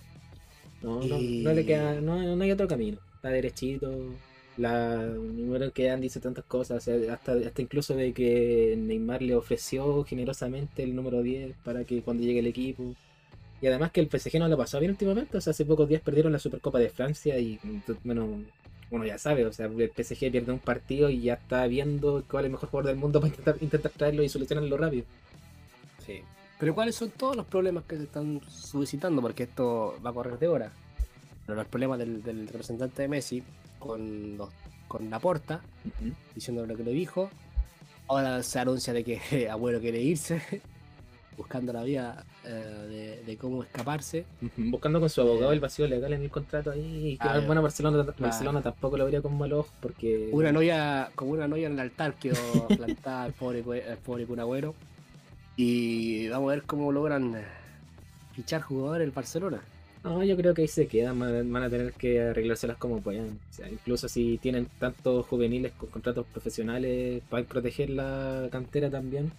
No, 0.82 1.02
Y- 1.02 1.08
no, 1.08 1.19
no 1.41 1.54
le 1.54 1.65
queda, 1.65 2.02
no, 2.02 2.36
no 2.36 2.43
hay 2.43 2.52
otro 2.52 2.67
camino. 2.67 2.99
Está 3.15 3.30
derechito. 3.30 4.21
La 4.56 4.97
número 5.08 5.71
que 5.73 5.86
dan 5.86 6.02
dice 6.02 6.19
tantas 6.19 6.45
cosas, 6.45 6.78
o 6.80 6.82
sea, 6.82 7.13
hasta, 7.13 7.34
hasta 7.34 7.62
incluso 7.62 7.95
de 7.95 8.13
que 8.13 8.75
Neymar 8.78 9.21
le 9.21 9.36
ofreció 9.36 10.04
generosamente 10.04 10.84
el 10.84 10.95
número 10.95 11.21
10 11.21 11.58
para 11.63 11.86
que 11.86 12.04
cuando 12.04 12.23
llegue 12.23 12.39
el 12.39 12.47
equipo. 12.47 12.95
Y 13.62 13.67
además 13.67 13.91
que 13.91 14.02
el 14.02 14.10
PSG 14.10 14.39
no 14.39 14.47
lo 14.49 14.58
pasó 14.58 14.80
bien 14.80 14.91
últimamente, 14.91 15.38
o 15.38 15.41
sea, 15.41 15.52
hace 15.52 15.65
pocos 15.65 15.89
días 15.89 16.02
perdieron 16.02 16.34
la 16.34 16.39
Supercopa 16.39 16.80
de 16.80 16.89
Francia 16.89 17.39
y 17.39 17.60
bueno, 18.04 18.45
uno 18.91 19.06
ya 19.06 19.17
sabe, 19.17 19.45
o 19.45 19.54
sea, 19.54 19.67
el 19.67 19.91
PSG 19.91 20.32
pierde 20.32 20.52
un 20.54 20.60
partido 20.62 21.10
y 21.10 21.21
ya 21.23 21.36
está 21.36 21.67
viendo 21.67 22.25
cuál 22.30 22.45
es 22.45 22.47
el 22.47 22.52
mejor 22.54 22.69
jugador 22.69 22.88
del 22.91 22.97
mundo 22.97 23.19
para 23.21 23.30
intentar, 23.30 23.58
intentar 23.62 23.91
traerlo 23.93 24.23
y 24.23 24.30
solucionarlo 24.30 24.78
rápido. 24.78 25.06
Sí. 26.09 26.21
Pero 26.59 26.75
¿cuáles 26.75 26.95
son 26.95 27.09
todos 27.11 27.35
los 27.35 27.45
problemas 27.45 27.83
que 27.85 27.97
se 27.97 28.03
están 28.03 28.41
suscitando? 28.49 29.21
Porque 29.21 29.43
esto 29.43 29.95
va 30.05 30.09
a 30.09 30.13
correr 30.13 30.37
de 30.39 30.47
hora. 30.47 30.71
Pero 31.45 31.55
los 31.57 31.67
problemas 31.67 31.99
del, 31.99 32.21
del 32.21 32.47
representante 32.47 33.01
de 33.03 33.07
Messi 33.07 33.43
con, 33.79 34.37
los, 34.37 34.49
con 34.87 35.09
Laporta, 35.09 35.61
Ujú. 35.85 36.11
diciendo 36.35 36.65
lo 36.65 36.75
que 36.75 36.83
lo 36.83 36.91
dijo. 36.91 37.29
Ahora 38.07 38.43
se 38.43 38.59
anuncia 38.59 38.91
de 38.93 39.03
que 39.03 39.47
Abuelo 39.49 39.79
quiere 39.79 40.01
irse, 40.01 40.41
buscando 41.37 41.71
la 41.71 41.83
vía 41.83 42.25
eh, 42.43 42.49
de, 42.49 43.23
de 43.25 43.37
cómo 43.37 43.63
escaparse. 43.63 44.25
Buscando 44.57 44.99
con 44.99 45.09
su 45.09 45.21
abogado 45.21 45.53
el 45.53 45.61
vacío 45.61 45.87
legal 45.87 46.11
en 46.11 46.23
el 46.23 46.29
contrato 46.29 46.71
ahí. 46.71 47.11
Y 47.13 47.17
que 47.17 47.27
Ah, 47.27 47.39
bueno, 47.45 47.61
Barcelona, 47.61 48.05
Barcelona 48.17 48.61
tampoco 48.61 48.97
lo 48.97 49.05
vería 49.05 49.21
con 49.21 49.37
mal 49.37 49.53
ojo 49.53 49.69
porque. 49.81 50.29
Una 50.33 50.51
novia, 50.51 51.09
como 51.15 51.31
una 51.31 51.47
novia 51.47 51.67
en 51.67 51.73
el 51.73 51.79
altar 51.79 52.15
quedó 52.15 52.35
plantada 52.77 53.27
el 53.27 53.33
pobre, 53.33 53.59
el 53.59 53.97
pobre 53.97 54.25
Kun 54.25 54.39
Agüero. 54.41 54.75
Y 55.61 56.29
vamos 56.29 56.51
a 56.51 56.55
ver 56.55 56.63
cómo 56.63 56.89
logran 56.93 57.35
eh, 57.35 57.43
fichar 58.33 58.61
jugadores 58.61 59.05
el 59.05 59.11
Barcelona. 59.11 59.59
No, 60.05 60.23
yo 60.23 60.37
creo 60.37 60.53
que 60.53 60.61
ahí 60.61 60.69
se 60.69 60.87
quedan, 60.87 61.19
van 61.19 61.63
a 61.63 61.69
tener 61.69 61.91
que 61.91 62.21
arreglárselas 62.21 62.77
como 62.77 63.01
puedan. 63.01 63.25
O 63.27 63.53
sea, 63.53 63.67
incluso 63.69 64.07
si 64.07 64.37
tienen 64.37 64.67
tantos 64.79 65.25
juveniles 65.25 65.73
con 65.73 65.89
contratos 65.89 66.25
profesionales, 66.27 67.21
para 67.29 67.43
proteger 67.43 67.89
la 67.89 68.47
cantera 68.49 68.89
también. 68.89 69.33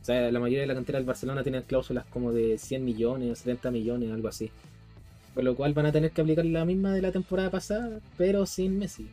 O 0.00 0.04
sea, 0.04 0.30
la 0.30 0.38
mayoría 0.38 0.60
de 0.60 0.68
la 0.68 0.74
cantera 0.74 1.00
del 1.00 1.06
Barcelona 1.06 1.42
tienen 1.42 1.62
cláusulas 1.62 2.06
como 2.06 2.30
de 2.32 2.56
100 2.56 2.84
millones 2.84 3.32
o 3.32 3.34
70 3.34 3.72
millones, 3.72 4.12
algo 4.12 4.28
así. 4.28 4.52
Por 5.34 5.42
lo 5.42 5.56
cual 5.56 5.74
van 5.74 5.86
a 5.86 5.92
tener 5.92 6.12
que 6.12 6.20
aplicar 6.20 6.44
la 6.46 6.64
misma 6.64 6.94
de 6.94 7.02
la 7.02 7.10
temporada 7.10 7.50
pasada, 7.50 7.98
pero 8.16 8.46
sin 8.46 8.78
Messi. 8.78 9.08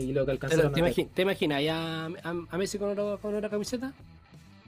Y 0.00 0.12
lo 0.12 0.26
que 0.26 0.32
Pero, 0.32 0.32
alcanzaron 0.32 0.72
¿te, 0.72 0.80
a 0.80 0.84
imagi- 0.88 1.08
¿Te 1.14 1.22
imaginas 1.22 1.62
ya 1.62 2.06
a, 2.06 2.34
a 2.50 2.58
Messi 2.58 2.78
con 2.78 2.90
otra, 2.90 3.16
con 3.22 3.32
otra 3.36 3.48
camiseta? 3.48 3.92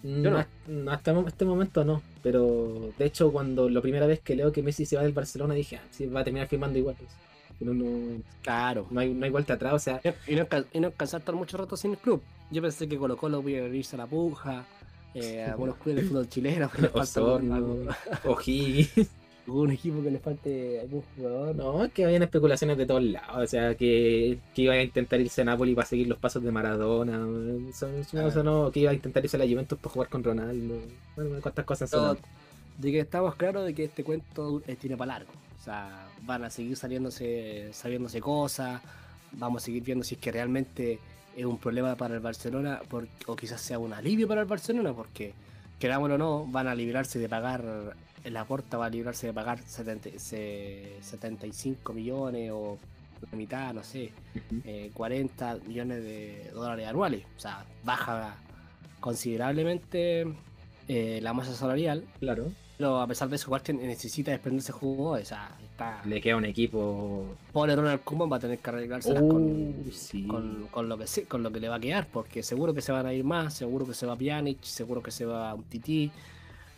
No, 0.06 0.30
no. 0.30 0.46
no, 0.68 0.90
hasta 0.92 1.12
este 1.26 1.44
momento 1.44 1.84
no, 1.84 2.00
pero 2.22 2.90
de 2.98 3.04
hecho 3.04 3.32
cuando 3.32 3.68
la 3.68 3.80
primera 3.80 4.06
vez 4.06 4.20
que 4.20 4.36
leo 4.36 4.52
que 4.52 4.62
Messi 4.62 4.86
se 4.86 4.96
va 4.96 5.02
del 5.02 5.12
Barcelona 5.12 5.54
dije, 5.54 5.76
ah, 5.76 5.82
sí, 5.90 6.06
va 6.06 6.20
a 6.20 6.24
terminar 6.24 6.46
firmando 6.48 6.78
igual. 6.78 6.94
pues. 6.98 7.10
No, 7.58 8.22
Claro. 8.42 8.86
no, 8.90 9.00
hay, 9.00 9.12
no 9.14 9.24
hay 9.24 9.30
vuelta 9.30 9.54
atrás, 9.54 9.72
o 9.74 9.78
sea, 9.78 10.00
Y 10.26 10.34
no, 10.36 10.46
y 10.72 10.80
no 10.80 10.88
alcanzar 10.88 11.20
estar 11.20 11.34
mucho 11.34 11.56
rato 11.56 11.76
sin 11.76 11.92
el 11.92 11.98
club. 11.98 12.22
Yo 12.50 12.62
pensé 12.62 12.86
que 12.86 12.98
Colo 12.98 13.16
Colo 13.16 13.42
iba 13.48 13.64
a 13.64 13.68
irse 13.68 13.96
a 13.96 13.98
la 13.98 14.06
puja, 14.06 14.64
eh, 15.14 15.42
algunos 15.50 15.76
clubes 15.76 16.02
de 16.02 16.08
fútbol 16.08 16.28
chileno, 16.28 16.70
Osorno, 16.92 17.86
O'Higgins. 18.24 19.08
algún 19.46 19.70
equipo 19.70 20.02
que 20.02 20.10
le 20.10 20.18
falte 20.18 20.80
algún 20.80 21.02
jugador. 21.16 21.54
No, 21.54 21.84
es 21.84 21.92
que 21.92 22.04
habían 22.04 22.22
especulaciones 22.22 22.76
de 22.76 22.86
todos 22.86 23.02
lados, 23.02 23.44
o 23.44 23.46
sea, 23.46 23.74
que, 23.74 24.38
que 24.54 24.62
iba 24.62 24.74
a 24.74 24.82
intentar 24.82 25.20
irse 25.20 25.42
a 25.42 25.44
Napoli 25.44 25.74
para 25.74 25.86
seguir 25.86 26.08
los 26.08 26.18
pasos 26.18 26.42
de 26.42 26.50
Maradona, 26.50 27.14
eso, 27.70 27.88
eso- 27.88 28.18
Ah. 28.18 28.26
eso 28.28 28.42
no, 28.42 28.70
que 28.72 28.80
iba 28.80 28.90
a 28.90 28.94
intentar 28.94 29.22
irse 29.24 29.36
a 29.36 29.40
la 29.40 29.46
Juventus 29.46 29.78
para 29.78 29.92
jugar 29.92 30.08
con 30.08 30.24
Ronaldo, 30.24 30.78
bueno, 31.14 31.30
cuántas 31.40 31.64
cosas 31.64 31.88
son. 31.90 32.18
De 32.78 32.92
que 32.92 33.00
estamos 33.00 33.34
claros 33.36 33.64
de 33.64 33.72
que 33.74 33.84
este 33.84 34.04
cuento 34.04 34.62
eh, 34.66 34.76
tiene 34.76 34.96
para 34.96 35.14
largo. 35.14 35.32
O 35.60 35.64
sea, 35.64 36.08
van 36.22 36.44
a 36.44 36.50
seguir 36.50 36.76
saliéndose, 36.76 37.70
sabiéndose 37.72 38.20
cosas, 38.20 38.82
vamos 39.32 39.62
a 39.62 39.64
seguir 39.66 39.82
viendo 39.82 40.04
si 40.04 40.14
es 40.16 40.20
que 40.20 40.30
realmente 40.32 40.98
es 41.36 41.44
un 41.44 41.58
problema 41.58 41.96
para 41.96 42.14
el 42.14 42.20
Barcelona 42.20 42.80
por- 42.88 43.08
o 43.26 43.36
quizás 43.36 43.60
sea 43.60 43.78
un 43.78 43.92
alivio 43.92 44.26
para 44.28 44.42
el 44.42 44.46
Barcelona, 44.46 44.92
porque 44.92 45.32
querámoslo 45.78 46.14
o 46.14 46.18
no, 46.18 46.46
van 46.46 46.68
a 46.68 46.74
librarse 46.74 47.18
de 47.18 47.28
pagar, 47.28 47.62
la 48.30 48.44
porta 48.44 48.76
va 48.76 48.86
a 48.86 48.90
librarse 48.90 49.26
de 49.28 49.32
pagar 49.32 49.58
70 49.60 50.18
se- 50.18 50.96
75 51.00 51.92
millones 51.92 52.50
o 52.52 52.78
la 53.30 53.36
mitad, 53.38 53.72
no 53.72 53.82
sé, 53.82 54.12
Ujú. 54.34 54.60
eh, 54.64 54.90
40 54.94 55.58
millones 55.66 56.02
de 56.02 56.50
dólares 56.54 56.86
anuales. 56.86 57.22
O 57.36 57.40
sea, 57.40 57.64
baja 57.84 58.36
considerablemente 59.00 60.26
eh, 60.88 61.20
la 61.22 61.32
masa 61.32 61.54
salarial. 61.54 62.04
Claro, 62.20 62.52
Pero 62.76 63.00
a 63.00 63.06
pesar 63.06 63.28
de 63.28 63.36
eso, 63.36 63.50
que 63.62 63.72
necesita 63.72 64.30
desprenderse 64.30 64.70
jugadores. 64.72 65.26
O 65.26 65.28
sea, 65.30 65.50
está. 65.72 66.02
le 66.04 66.20
queda 66.20 66.36
un 66.36 66.44
equipo... 66.44 67.24
Pobre 67.52 67.74
Ronald 67.74 68.02
Koeman 68.04 68.30
va 68.30 68.36
a 68.36 68.40
tener 68.40 68.58
que 68.58 68.70
arreglárselas 68.70 69.22
Uh, 69.22 69.28
con, 69.28 69.74
sí. 69.92 70.26
con, 70.26 70.66
con 70.70 70.88
lo 70.88 70.98
que 70.98 71.06
con 71.26 71.42
lo 71.42 71.50
que 71.50 71.58
le 71.60 71.68
va 71.70 71.76
a 71.76 71.80
quedar. 71.80 72.06
Porque 72.12 72.42
seguro 72.42 72.74
que 72.74 72.82
se 72.82 72.92
van 72.92 73.06
a 73.06 73.14
ir 73.14 73.24
más. 73.24 73.54
Seguro 73.54 73.86
que 73.86 73.94
se 73.94 74.04
va 74.06 74.14
Pjanic. 74.16 74.62
Seguro 74.62 75.02
que 75.02 75.10
se 75.10 75.24
va 75.24 75.54
un 75.54 75.64
Titi. 75.64 76.10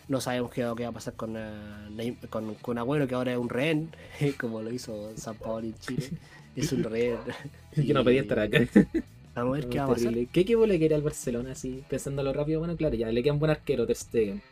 No 0.09 0.21
sabemos 0.21 0.51
qué, 0.51 0.63
qué 0.77 0.83
va 0.85 0.89
a 0.89 0.93
pasar 0.93 1.15
con, 1.15 1.35
Neym- 1.35 2.29
con, 2.31 2.55
con 2.57 2.79
Agüero, 2.79 3.07
que 3.07 3.15
ahora 3.15 3.33
es 3.33 3.39
un 3.39 3.49
rehén, 3.51 3.91
como 4.41 4.63
lo 4.63 4.73
hizo 4.73 5.13
San 5.17 5.37
Paolo 5.37 5.67
en 5.67 5.79
Chile. 5.79 6.11
Es 6.57 6.73
un 6.73 6.83
rehén. 6.83 7.19
Yo 7.77 7.95
no 7.95 8.05
pedía 8.05 8.21
Y 8.21 8.23
estar 8.23 8.39
acá. 8.41 8.59
Vamos 9.35 9.53
a 9.59 9.61
ver 9.61 9.69
qué 9.69 9.79
va 9.79 9.85
a 9.85 9.89
pasar. 9.89 10.15
¿Qué 10.33 10.41
equipo 10.41 10.67
le 10.67 10.79
quiere 10.79 10.95
al 10.95 11.03
Barcelona 11.03 11.53
así? 11.53 11.85
Pensándolo 11.89 12.33
rápido, 12.33 12.59
bueno, 12.59 12.77
claro, 12.77 12.95
ya 12.97 13.13
le 13.13 13.23
queda 13.23 13.35
un 13.35 13.39
buen 13.39 13.51
arquero, 13.51 13.87
Ter 13.87 13.97
Stegen. 13.97 14.43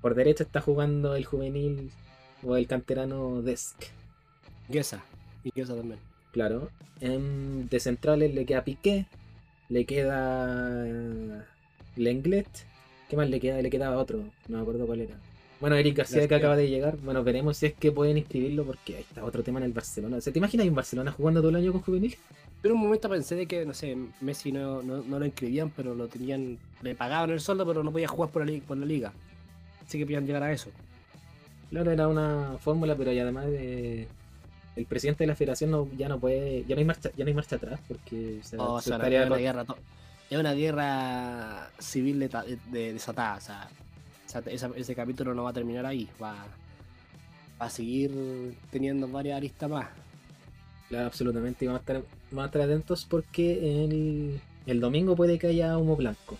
Por 0.00 0.14
derecha 0.14 0.44
está 0.44 0.60
jugando 0.60 1.16
el 1.16 1.24
juvenil 1.24 1.90
o 2.42 2.56
el 2.56 2.66
canterano 2.68 3.42
Desk, 3.42 3.76
Guesa. 4.68 5.02
Y 5.42 5.50
Guesa 5.54 5.74
también. 5.74 5.98
claro. 6.32 6.70
Em, 7.00 7.68
de 7.68 7.80
centrales 7.80 8.34
le 8.34 8.46
queda 8.46 8.64
Piqué, 8.64 9.06
le 9.68 9.84
queda 9.84 10.86
eh, 10.86 11.42
Lenglet. 11.96 12.48
¿Qué 13.08 13.16
más 13.16 13.28
le 13.30 13.40
queda? 13.40 13.60
Le 13.62 13.70
quedaba 13.70 13.96
otro, 13.98 14.18
no 14.48 14.56
me 14.56 14.62
acuerdo 14.62 14.86
cuál 14.86 15.00
era. 15.02 15.14
Bueno, 15.60 15.76
Eric 15.76 15.96
García 15.96 16.28
que 16.28 16.34
acaba 16.34 16.56
de 16.56 16.68
llegar. 16.68 16.96
Bueno, 16.98 17.24
veremos 17.24 17.56
si 17.56 17.66
es 17.66 17.74
que 17.74 17.90
pueden 17.90 18.18
inscribirlo 18.18 18.64
porque 18.64 18.96
ahí 18.96 19.02
está 19.08 19.24
otro 19.24 19.42
tema 19.42 19.58
en 19.58 19.64
el 19.66 19.72
Barcelona. 19.72 20.18
O 20.18 20.20
sea, 20.20 20.32
¿te 20.32 20.38
imaginas 20.38 20.66
un 20.66 20.74
Barcelona 20.74 21.12
jugando 21.12 21.40
todo 21.40 21.48
el 21.50 21.56
año 21.56 21.72
con 21.72 21.80
juvenil? 21.80 22.14
Pero 22.60 22.74
un 22.74 22.80
momento 22.80 23.08
pensé 23.08 23.36
de 23.36 23.46
que, 23.46 23.64
no 23.64 23.72
sé, 23.72 23.96
Messi 24.20 24.52
no, 24.52 24.82
no, 24.82 25.02
no 25.02 25.18
lo 25.18 25.24
inscribían, 25.24 25.70
pero 25.70 25.94
lo 25.94 26.08
tenían, 26.08 26.58
le 26.82 26.94
pagaban 26.94 27.30
el 27.30 27.40
sueldo, 27.40 27.64
pero 27.66 27.82
no 27.82 27.90
podía 27.92 28.08
jugar 28.08 28.30
por 28.30 28.46
la, 28.48 28.60
por 28.62 28.76
la 28.76 28.84
liga. 28.84 29.12
Así 29.86 29.98
que 29.98 30.04
podían 30.04 30.26
llegar 30.26 30.42
a 30.42 30.52
eso. 30.52 30.68
Claro, 31.70 31.90
era 31.90 32.06
una 32.08 32.56
fórmula, 32.60 32.94
pero 32.94 33.12
y 33.12 33.18
además 33.18 33.46
de 33.46 34.08
el 34.76 34.84
presidente 34.84 35.24
de 35.24 35.28
la 35.28 35.34
federación 35.36 35.70
no, 35.70 35.88
ya 35.96 36.06
no 36.08 36.18
puede, 36.20 36.64
ya 36.66 36.74
no 36.74 36.80
hay 36.80 36.84
marcha, 36.84 37.10
ya 37.16 37.24
no 37.24 37.28
hay 37.28 37.34
marcha 37.34 37.56
atrás, 37.56 37.80
porque 37.88 38.40
se, 38.42 38.58
O 38.58 38.78
se 38.80 38.88
sea, 38.90 38.96
estaría 38.98 39.26
con- 39.26 39.38
guerra, 39.38 39.64
es 40.30 40.38
una 40.38 40.52
guerra 40.54 41.70
civil 41.78 42.18
de, 42.20 42.58
de- 42.70 42.92
desatada. 42.92 43.36
O 43.36 43.40
sea, 43.40 44.42
esa- 44.46 44.70
ese 44.76 44.94
capítulo 44.94 45.34
no 45.34 45.44
va 45.44 45.50
a 45.50 45.54
terminar 45.54 45.86
ahí. 45.86 46.08
Va, 46.22 46.34
va 47.60 47.66
a 47.66 47.70
seguir 47.70 48.54
teniendo 48.70 49.08
varias 49.08 49.36
aristas 49.36 49.70
más. 49.70 49.88
Claro, 50.88 51.06
absolutamente, 51.06 51.64
y 51.64 51.68
vamos 51.68 51.80
a 51.80 51.82
estar, 51.82 52.02
vamos 52.30 52.42
a 52.44 52.46
estar 52.46 52.62
atentos 52.62 53.04
porque 53.04 53.84
el, 53.84 54.40
el 54.66 54.80
domingo 54.80 55.16
puede 55.16 55.38
que 55.38 55.48
haya 55.48 55.76
humo 55.78 55.96
blanco 55.96 56.38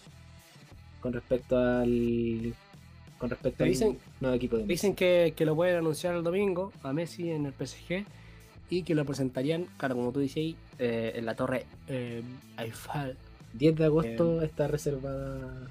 con 1.01 1.13
respecto 1.13 1.57
al 1.59 2.55
con 3.19 3.31
respecto 3.31 3.65
al 3.65 3.71
dicen- 3.71 3.99
nuevo 4.21 4.37
equipo 4.37 4.57
de 4.57 4.63
Messi. 4.65 4.73
Dicen 4.75 4.95
que, 4.95 5.33
que 5.37 5.45
lo 5.47 5.57
pueden 5.57 5.77
anunciar 5.79 6.15
el 6.15 6.23
domingo 6.23 6.73
a 6.83 6.93
Messi 6.93 7.31
en 7.31 7.47
el 7.47 7.53
PSG 7.55 8.05
y 8.71 8.83
que 8.83 8.95
lo 8.95 9.05
presentarían, 9.05 9.67
claro, 9.79 9.95
como 9.97 10.13
tú 10.13 10.21
dices, 10.21 10.55
eh, 10.79 11.13
en 11.17 11.25
la 11.25 11.35
torre 11.35 11.67
eh, 11.89 12.23
Eiffel. 12.59 13.17
10 13.59 13.77
de 13.77 13.85
agosto 13.85 14.43
está 14.43 14.69
reservada 14.69 15.69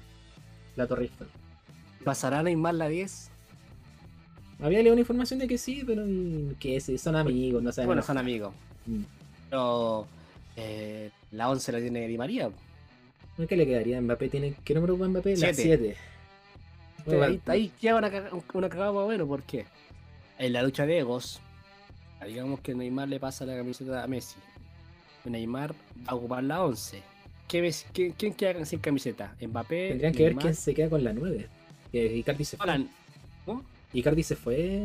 la 0.76 0.86
Torre 0.86 1.04
Eiffel. 1.04 1.28
¿Pasará 2.04 2.42
Neymar 2.42 2.74
la 2.74 2.88
10? 2.88 3.30
Había 4.60 4.78
leído 4.78 4.92
una 4.92 5.00
información 5.00 5.38
de 5.38 5.48
que 5.48 5.58
sí, 5.58 5.82
pero 5.86 6.04
mm, 6.06 6.54
que 6.58 6.80
sí, 6.80 6.98
son 6.98 7.16
amigos, 7.16 7.62
no 7.62 7.72
saben. 7.72 7.88
Bueno, 7.88 8.02
son 8.02 8.18
amigos. 8.18 8.54
Mm. 8.86 9.02
Pero 9.50 10.06
eh, 10.56 11.10
la 11.32 11.50
11 11.50 11.72
la 11.72 11.78
tiene 11.78 12.06
Di 12.06 12.16
María. 12.16 12.50
¿Qué 13.48 13.56
le 13.56 13.66
quedaría? 13.66 14.00
Mbappé 14.00 14.28
tiene. 14.30 14.54
¿Qué 14.64 14.74
número 14.74 14.98
va 14.98 15.08
Mbappé? 15.08 15.36
La 15.36 15.52
Siete. 15.52 15.62
7. 15.62 15.96
Entonces, 16.98 17.22
ahí, 17.22 17.40
ahí 17.46 17.72
queda 17.80 17.96
una, 17.96 18.10
una 18.54 18.68
cagada 18.68 18.92
más 18.92 19.02
o 19.02 19.08
menos, 19.08 19.28
¿por 19.28 19.42
qué? 19.42 19.66
En 20.38 20.52
la 20.52 20.62
lucha 20.62 20.86
de 20.86 20.98
egos, 20.98 21.40
digamos 22.26 22.60
que 22.60 22.74
Neymar 22.74 23.08
le 23.08 23.20
pasa 23.20 23.44
la 23.44 23.56
camiseta 23.56 24.02
a 24.02 24.06
Messi. 24.06 24.36
Neymar 25.24 25.72
va 25.72 26.12
a 26.12 26.14
ocupar 26.14 26.42
la 26.44 26.62
11. 26.64 27.02
¿Qué 27.48 27.62
Messi- 27.62 27.86
quién, 27.92 28.12
quién 28.12 28.34
queda 28.34 28.64
sin 28.66 28.78
camiseta? 28.80 29.34
Mbappé. 29.40 29.88
Tendrían 29.90 30.12
que 30.12 30.22
ver 30.22 30.28
Neymar, 30.32 30.42
quién 30.42 30.54
se 30.54 30.74
queda 30.74 30.90
con 30.90 31.04
la 31.04 31.12
9. 31.12 31.46
Que 31.92 32.16
Icardi 32.16 32.44
se 32.44 32.56
fue. 32.56 32.66
Icardi 33.92 34.22
se 34.22 34.36
fue 34.36 34.82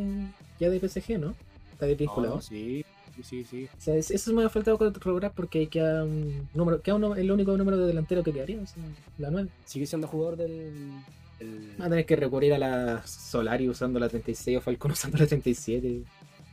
ya 0.60 0.70
de 0.70 0.78
PSG, 0.80 1.18
¿no? 1.18 1.34
Está 1.72 1.86
desvinculado. 1.86 2.36
No, 2.36 2.40
sí, 2.42 2.84
sí, 3.22 3.44
sí. 3.44 3.68
O 3.76 3.80
sea, 3.80 3.96
es- 3.96 4.10
eso 4.12 4.32
me 4.32 4.44
ha 4.44 4.48
faltado 4.48 4.78
corroborar 4.78 5.32
porque 5.34 5.66
queda 5.68 6.04
un 6.04 6.48
número, 6.54 6.80
queda 6.80 6.94
uno- 6.94 7.16
el 7.16 7.30
único 7.30 7.56
número 7.56 7.76
de 7.78 7.86
delantero 7.88 8.22
que 8.22 8.32
quedaría, 8.32 8.60
o 8.60 8.66
sea, 8.66 8.82
la 9.18 9.30
9. 9.30 9.48
Sigue 9.64 9.86
siendo 9.86 10.06
jugador 10.06 10.36
del. 10.36 10.92
del- 11.40 11.74
Va 11.80 11.86
a 11.86 11.88
tener 11.90 12.06
que 12.06 12.14
recurrir 12.14 12.54
a 12.54 12.58
la 12.58 13.04
Solari 13.04 13.68
usando 13.68 13.98
la 13.98 14.08
36 14.08 14.56
o 14.58 14.60
Falcon 14.60 14.92
usando 14.92 15.18
la 15.18 15.26
37. 15.26 16.02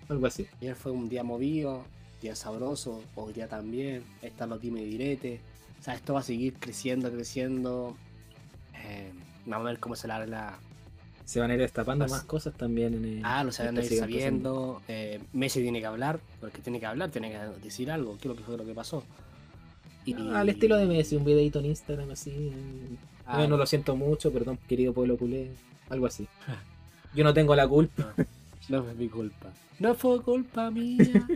Algo 0.09 0.25
así. 0.25 0.47
Ayer 0.59 0.75
fue 0.75 0.91
un 0.91 1.07
día 1.07 1.23
movido, 1.23 1.83
día 2.19 2.35
sabroso, 2.35 3.03
hoy 3.15 3.33
día 3.33 3.47
también. 3.47 4.01
Están 4.23 4.49
los 4.49 4.59
dime 4.59 4.81
y 4.81 4.85
direte. 4.89 5.39
O 5.79 5.83
sea, 5.83 5.93
esto 5.95 6.13
va 6.13 6.19
a 6.19 6.23
seguir 6.23 6.55
creciendo, 6.59 7.11
creciendo. 7.11 7.95
Eh, 8.83 9.11
vamos 9.45 9.67
a 9.67 9.71
ver 9.71 9.79
cómo 9.79 9.95
se 9.95 10.07
la 10.07 10.25
la. 10.25 10.57
Se 11.25 11.39
van 11.39 11.51
a 11.51 11.53
ir 11.53 11.59
destapando 11.59 12.07
más 12.07 12.23
cosas 12.23 12.53
también 12.55 12.95
en 12.95 13.05
el. 13.05 13.21
Ah, 13.23 13.43
lo 13.43 13.51
se 13.51 13.63
van 13.63 13.77
a 13.77 13.83
ir 13.83 13.97
sabiendo. 13.97 14.81
Eh, 14.87 15.19
Messi 15.33 15.61
tiene 15.61 15.79
que 15.79 15.85
hablar, 15.85 16.19
porque 16.41 16.61
tiene 16.61 16.79
que 16.79 16.85
hablar, 16.87 17.11
tiene 17.11 17.31
que 17.31 17.37
decir 17.63 17.91
algo. 17.91 18.13
¿Qué 18.17 18.21
es 18.21 18.25
lo 18.25 18.35
que 18.35 18.43
fue 18.43 18.57
lo 18.57 18.65
que 18.65 18.73
pasó? 18.73 19.03
Y. 20.05 20.13
Ah, 20.13 20.39
al 20.41 20.49
estilo 20.49 20.75
de 20.75 20.85
Messi, 20.85 21.15
un 21.15 21.23
videito 21.25 21.59
en 21.59 21.67
Instagram 21.67 22.11
así. 22.11 22.31
eh, 22.31 22.95
Ah, 23.25 23.45
no 23.47 23.57
lo 23.57 23.65
siento 23.67 23.95
mucho, 23.95 24.33
perdón, 24.33 24.57
querido 24.67 24.91
pueblo 24.91 25.17
culé. 25.17 25.51
Algo 25.89 26.07
así. 26.07 26.27
Yo 27.13 27.23
no 27.23 27.33
tengo 27.33 27.55
la 27.55 27.67
culpa. 27.67 28.13
No 28.67 28.83
fue 28.83 28.93
mi 28.95 29.07
culpa. 29.07 29.49
No 29.79 29.93
fue 29.95 30.21
culpa 30.21 30.69
mía. 30.71 31.27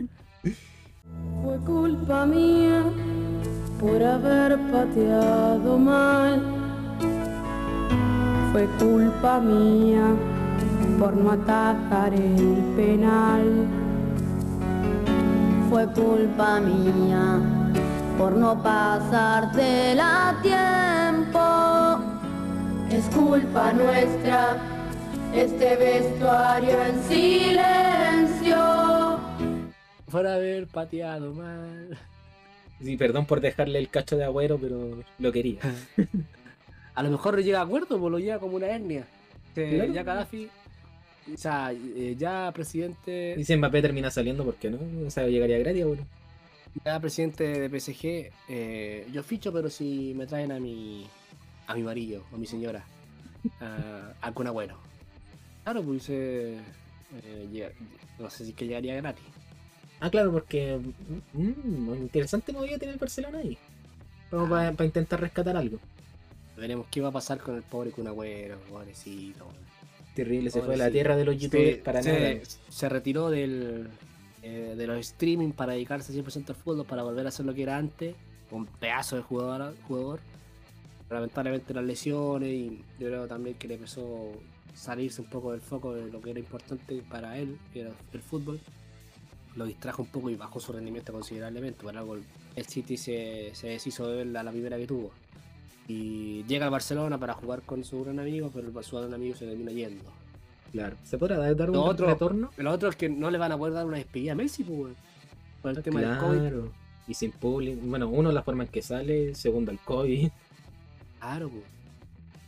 Fue 1.42 1.58
culpa 1.58 2.24
mía 2.24 2.82
por 3.78 4.02
haber 4.02 4.58
pateado 4.72 5.78
mal. 5.78 6.42
Fue 8.52 8.66
culpa 8.78 9.40
mía 9.40 10.14
por 10.98 11.14
no 11.16 11.32
atajar 11.32 12.14
el 12.14 12.62
penal. 12.76 13.66
Fue 15.68 15.86
culpa 15.88 16.60
mía 16.60 17.40
por 18.16 18.32
no 18.32 18.62
pasarte 18.62 19.94
la 19.94 20.34
tiempo. 20.42 21.40
Es 22.90 23.04
culpa 23.14 23.72
nuestra 23.72 24.56
este 25.34 25.76
vestuario 25.76 26.76
en 26.84 27.02
silencio. 27.02 28.93
Por 30.14 30.28
haber 30.28 30.68
pateado 30.68 31.34
mal. 31.34 31.98
Sí, 32.80 32.96
perdón 32.96 33.26
por 33.26 33.40
dejarle 33.40 33.80
el 33.80 33.88
cacho 33.88 34.16
de 34.16 34.22
agüero, 34.22 34.58
pero 34.58 35.02
lo 35.18 35.32
quería. 35.32 35.58
A 36.94 37.02
lo 37.02 37.10
mejor 37.10 37.42
llega 37.42 37.58
a 37.58 37.64
acuerdo, 37.64 37.98
pues 37.98 38.12
lo 38.12 38.20
lleva 38.20 38.38
como 38.38 38.54
una 38.54 38.68
hernia. 38.68 39.04
Que 39.56 39.70
Claro. 39.70 39.92
Ya 39.92 40.04
Gaddafi, 40.04 40.48
o 41.34 41.36
sea, 41.36 41.72
eh, 41.72 42.14
ya 42.16 42.52
presidente, 42.54 43.34
Y 43.36 43.42
si 43.44 43.56
Mbappé 43.56 43.82
termina 43.82 44.08
saliendo, 44.08 44.44
¿por 44.44 44.54
qué 44.54 44.70
no? 44.70 44.78
O 45.04 45.10
sea, 45.10 45.26
llegaría 45.26 45.58
gratis, 45.58 45.84
bueno. 45.84 46.06
ya 46.84 47.00
presidente 47.00 47.68
de 47.68 47.80
PSG, 47.80 48.30
eh, 48.48 49.08
yo 49.12 49.24
ficho, 49.24 49.52
pero 49.52 49.68
si 49.68 50.14
me 50.14 50.28
traen 50.28 50.52
a 50.52 50.60
mi, 50.60 51.08
a 51.66 51.74
mi 51.74 51.82
marido 51.82 52.22
o 52.30 52.36
a 52.36 52.38
mi 52.38 52.46
señora, 52.46 52.84
a, 53.60 54.12
a 54.20 54.30
Kun 54.30 54.46
Agüero. 54.46 54.78
Claro, 55.64 55.82
pues 55.82 56.08
eh, 56.08 56.60
eh, 57.24 57.72
no 58.20 58.30
sé 58.30 58.44
si 58.44 58.50
es 58.50 58.56
que 58.56 58.66
llegaría 58.68 58.94
gratis. 58.94 59.24
Ah, 60.04 60.10
claro, 60.10 60.32
porque. 60.32 60.78
mm, 61.32 61.94
interesante 61.94 62.52
movida 62.52 62.76
tiene 62.76 62.92
el 62.92 63.00
Barcelona 63.00 63.38
ahí. 63.38 63.56
Como 64.28 64.46
para 64.50 64.84
intentar 64.84 65.18
rescatar 65.18 65.56
algo. 65.56 65.78
Veremos 66.58 66.86
qué 66.90 67.00
va 67.00 67.08
a 67.08 67.12
pasar 67.12 67.38
con 67.38 67.56
el 67.56 67.62
pobre 67.62 67.90
Kun 67.90 68.06
Agüero, 68.06 68.58
pobrecito. 68.68 69.46
Terrible, 70.14 70.50
se 70.50 70.60
fue 70.60 70.74
a 70.74 70.76
la 70.76 70.90
tierra 70.90 71.16
de 71.16 71.24
los 71.24 71.38
youtubers 71.38 71.78
para 71.78 72.02
se, 72.02 72.34
nada. 72.34 72.44
se 72.68 72.88
retiró 72.90 73.30
del, 73.30 73.88
eh, 74.42 74.74
de 74.76 74.86
los 74.86 74.98
streaming 74.98 75.52
para 75.52 75.72
dedicarse 75.72 76.12
100% 76.12 76.50
al 76.50 76.54
fútbol, 76.54 76.84
para 76.84 77.02
volver 77.02 77.24
a 77.24 77.30
hacer 77.30 77.46
lo 77.46 77.54
que 77.54 77.62
era 77.62 77.78
antes. 77.78 78.14
Un 78.50 78.66
pedazo 78.66 79.16
de 79.16 79.22
jugador. 79.22 79.74
jugador. 79.88 80.20
Lamentablemente 81.08 81.72
las 81.72 81.84
lesiones 81.84 82.50
y 82.50 82.84
yo 82.98 83.08
creo 83.08 83.26
también 83.26 83.56
que 83.56 83.68
le 83.68 83.74
empezó 83.74 84.32
a 84.72 84.76
salirse 84.76 85.22
un 85.22 85.30
poco 85.30 85.52
del 85.52 85.62
foco 85.62 85.94
de 85.94 86.12
lo 86.12 86.20
que 86.20 86.30
era 86.30 86.40
importante 86.40 87.02
para 87.08 87.38
él, 87.38 87.56
que 87.72 87.80
era 87.80 87.92
el 88.12 88.20
fútbol. 88.20 88.60
Lo 89.56 89.64
distrajo 89.66 90.02
un 90.02 90.08
poco 90.08 90.30
y 90.30 90.36
bajó 90.36 90.58
su 90.60 90.72
rendimiento 90.72 91.12
considerablemente. 91.12 91.82
Por 91.82 91.96
algo 91.96 92.16
el- 92.16 92.64
City 92.66 92.96
se, 92.96 93.50
se 93.54 93.68
deshizo 93.68 94.08
de 94.08 94.22
él 94.22 94.36
a 94.36 94.42
la 94.42 94.50
primera 94.50 94.76
que 94.76 94.86
tuvo. 94.86 95.10
Y 95.86 96.42
llega 96.44 96.64
al 96.64 96.70
Barcelona 96.72 97.18
para 97.18 97.34
jugar 97.34 97.62
con 97.62 97.84
su 97.84 98.02
gran 98.04 98.18
amigo, 98.18 98.50
pero 98.54 98.82
su 98.82 98.96
gran 98.96 99.12
amigo 99.14 99.36
se 99.36 99.46
termina 99.46 99.70
yendo. 99.70 100.04
Claro. 100.72 100.96
¿Se 101.04 101.18
podrá 101.18 101.36
dar 101.54 101.70
un 101.70 101.76
Lo 101.76 101.84
otro- 101.84 102.06
retorno? 102.08 102.50
Lo 102.56 102.72
otro 102.72 102.88
es 102.88 102.96
que 102.96 103.08
no 103.08 103.30
le 103.30 103.38
van 103.38 103.52
a 103.52 103.58
poder 103.58 103.74
dar 103.74 103.86
una 103.86 103.98
despedida 103.98 104.32
a 104.32 104.34
Messi, 104.34 104.64
pues. 104.64 104.94
Por 105.62 105.70
el 105.76 105.82
tema 105.82 106.00
del 106.00 106.18
COVID. 106.18 106.38
Claro. 106.38 106.72
Y 107.06 107.14
sin 107.14 107.30
público. 107.32 107.80
Bueno, 107.84 108.08
uno, 108.08 108.32
la 108.32 108.42
forma 108.42 108.64
en 108.64 108.70
que 108.70 108.82
sale. 108.82 109.34
Segundo, 109.34 109.70
el 109.70 109.78
COVID. 109.78 110.28
Claro, 111.20 111.48
pues. 111.50 111.64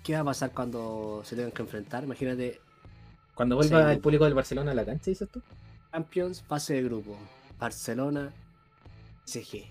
¿Qué 0.02 0.14
va 0.14 0.20
a 0.20 0.24
pasar 0.24 0.52
cuando 0.52 1.20
se 1.24 1.36
tengan 1.36 1.52
que 1.52 1.62
enfrentar? 1.62 2.04
Imagínate, 2.04 2.60
Cuando 3.34 3.56
vuelva 3.56 3.86
Sí. 3.90 3.94
el 3.96 4.00
público 4.00 4.24
del 4.24 4.32
Barcelona 4.32 4.70
a 4.70 4.74
la 4.74 4.84
cancha, 4.86 5.10
dices 5.10 5.28
tú. 5.30 5.42
Champions, 5.96 6.42
fase 6.42 6.74
de 6.74 6.82
grupo. 6.82 7.16
Barcelona, 7.58 8.30
CG. 9.24 9.64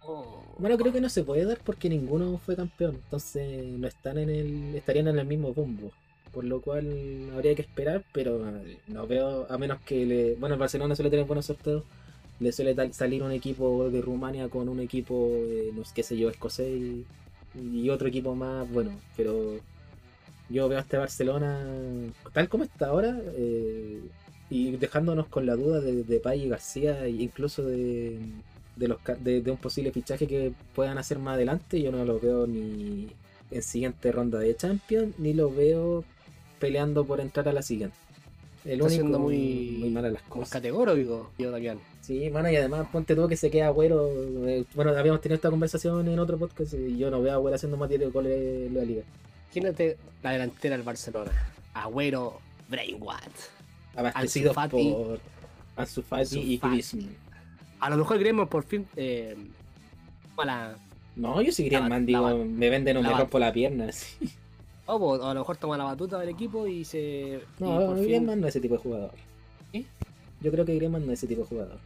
Oh. 0.00 0.42
Bueno, 0.56 0.78
creo 0.78 0.94
que 0.94 1.00
no 1.02 1.10
se 1.10 1.24
puede 1.24 1.44
dar 1.44 1.58
porque 1.62 1.90
ninguno 1.90 2.38
fue 2.38 2.56
campeón. 2.56 2.94
Entonces 3.04 3.66
no 3.66 3.86
están 3.86 4.16
en 4.16 4.30
el. 4.30 4.74
estarían 4.76 5.08
en 5.08 5.18
el 5.18 5.26
mismo 5.26 5.52
bombo. 5.52 5.92
Por 6.32 6.44
lo 6.44 6.62
cual 6.62 7.30
habría 7.34 7.54
que 7.54 7.60
esperar, 7.60 8.02
pero 8.12 8.48
eh, 8.48 8.78
no 8.86 9.06
veo, 9.06 9.46
a 9.50 9.58
menos 9.58 9.78
que 9.82 10.06
le. 10.06 10.36
Bueno, 10.36 10.54
el 10.54 10.58
Barcelona 10.58 10.96
suele 10.96 11.10
tener 11.10 11.26
buenos 11.26 11.44
sorteos. 11.44 11.84
Le 12.40 12.50
suele 12.50 12.74
salir 12.94 13.22
un 13.22 13.32
equipo 13.32 13.90
de 13.90 14.00
Rumania 14.00 14.48
con 14.48 14.70
un 14.70 14.80
equipo, 14.80 15.28
eh, 15.32 15.70
no 15.74 15.84
sé 15.84 15.92
qué 15.94 16.02
sé 16.02 16.16
yo, 16.16 16.30
escocés 16.30 16.68
y, 16.68 17.06
y 17.60 17.90
otro 17.90 18.08
equipo 18.08 18.34
más 18.34 18.70
bueno. 18.70 18.92
Pero 19.18 19.60
yo 20.48 20.66
veo 20.68 20.78
a 20.78 20.82
este 20.82 20.96
Barcelona 20.96 21.58
tal 22.32 22.48
como 22.48 22.64
está 22.64 22.86
ahora 22.86 23.18
eh, 23.36 24.00
y 24.50 24.72
dejándonos 24.76 25.26
con 25.28 25.44
la 25.46 25.56
duda 25.56 25.80
de, 25.80 26.04
de 26.04 26.20
Pay 26.20 26.44
y 26.44 26.48
García 26.48 27.04
e 27.04 27.10
incluso 27.10 27.62
de, 27.64 28.18
de, 28.76 28.88
los, 28.88 28.98
de, 29.20 29.40
de 29.42 29.50
un 29.50 29.56
posible 29.56 29.90
fichaje 29.92 30.26
que 30.26 30.52
puedan 30.74 30.98
hacer 30.98 31.18
más 31.18 31.34
adelante. 31.34 31.80
Yo 31.82 31.90
no 31.92 32.04
lo 32.04 32.20
veo 32.20 32.46
ni 32.46 33.08
en 33.50 33.62
siguiente 33.62 34.10
ronda 34.12 34.38
de 34.38 34.54
Champions 34.56 35.18
ni 35.18 35.32
lo 35.32 35.50
veo 35.52 36.04
peleando 36.58 37.04
por 37.04 37.20
entrar 37.20 37.48
a 37.48 37.52
la 37.52 37.62
siguiente. 37.62 37.96
El 38.64 38.80
Está 38.80 39.00
único 39.02 39.18
muy- 39.20 39.76
muy 39.78 39.90
malas 39.90 40.12
las 40.12 40.22
Como 40.22 40.42
cosas. 40.42 40.54
categórico, 40.54 41.30
yo 41.38 41.50
Damián. 41.52 41.78
Sí, 42.00 42.28
mano, 42.30 42.50
y 42.50 42.56
además 42.56 42.88
ponte 42.90 43.14
tú 43.14 43.28
que 43.28 43.36
se 43.36 43.50
queda 43.50 43.66
Agüero. 43.68 44.10
eh, 44.48 44.64
Bueno, 44.74 44.90
habíamos 44.92 45.20
tenido 45.20 45.36
esta 45.36 45.50
conversación 45.50 46.06
en 46.08 46.18
otro 46.18 46.36
podcast 46.38 46.74
y 46.74 46.96
yo 46.96 47.10
no 47.10 47.20
veo 47.22 47.32
a 47.32 47.34
Agüero 47.36 47.54
haciendo 47.56 47.76
más 47.76 47.88
de 47.88 47.98
10 47.98 48.12
goles 48.12 48.66
en 48.68 48.74
la 48.74 48.82
liga. 48.84 49.02
Imagínate 49.54 49.96
la 50.22 50.32
delantera 50.32 50.76
del 50.76 50.84
Barcelona. 50.84 51.30
Agüero, 51.74 52.40
Brainwatt. 52.68 53.30
Abastecido 53.96 54.50
Ansu 54.50 54.60
Fati. 54.60 54.90
por 54.92 55.20
Ansu 55.76 56.02
Fati 56.02 56.20
Ansu 56.22 56.38
y. 56.38 56.58
Griezmann. 56.58 57.16
A 57.80 57.90
lo 57.90 57.96
mejor 57.96 58.18
Gremio 58.18 58.46
por 58.48 58.64
fin. 58.64 58.86
Eh, 58.96 59.36
No, 61.16 61.40
yo 61.40 61.50
seguiría 61.52 61.78
La- 61.80 61.86
el 61.86 61.90
man, 61.90 62.00
la- 62.02 62.06
digo, 62.32 62.44
me 62.44 62.68
venden 62.70 63.02
la- 63.02 63.08
me 63.10 63.16
rompo 63.18 63.38
la 63.38 63.52
pierna. 63.52 63.90
sí. 63.92 64.16
o 64.86 65.14
a 65.14 65.34
lo 65.34 65.40
mejor 65.40 65.56
toma 65.56 65.76
la 65.76 65.84
batuta 65.84 66.18
del 66.18 66.28
equipo 66.28 66.66
y 66.66 66.84
se. 66.84 67.40
y 67.58 67.62
No, 67.62 67.78
por 67.86 67.96
fin- 67.96 68.04
Griezmann 68.04 68.40
no 68.40 68.46
es 68.46 68.52
ese 68.54 68.60
tipo 68.60 68.74
de 68.74 68.80
jugador. 68.80 69.10
Yo 70.42 70.50
creo 70.52 70.64
que 70.66 70.74
Griezmann 70.74 71.06
no 71.06 71.12
es 71.12 71.18
ese 71.20 71.26
tipo 71.26 71.42
de 71.42 71.48
jugador. 71.48 71.78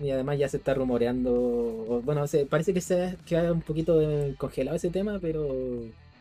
Y 0.00 0.10
además 0.10 0.38
ya 0.38 0.48
se 0.48 0.56
está 0.56 0.74
rumoreando, 0.74 2.00
bueno, 2.04 2.26
se, 2.26 2.46
parece 2.46 2.74
que 2.74 2.80
se 2.80 3.00
ha 3.04 3.14
quedado 3.24 3.52
un 3.54 3.60
poquito 3.60 4.00
eh, 4.00 4.34
congelado 4.36 4.76
ese 4.76 4.90
tema, 4.90 5.18
pero 5.20 5.46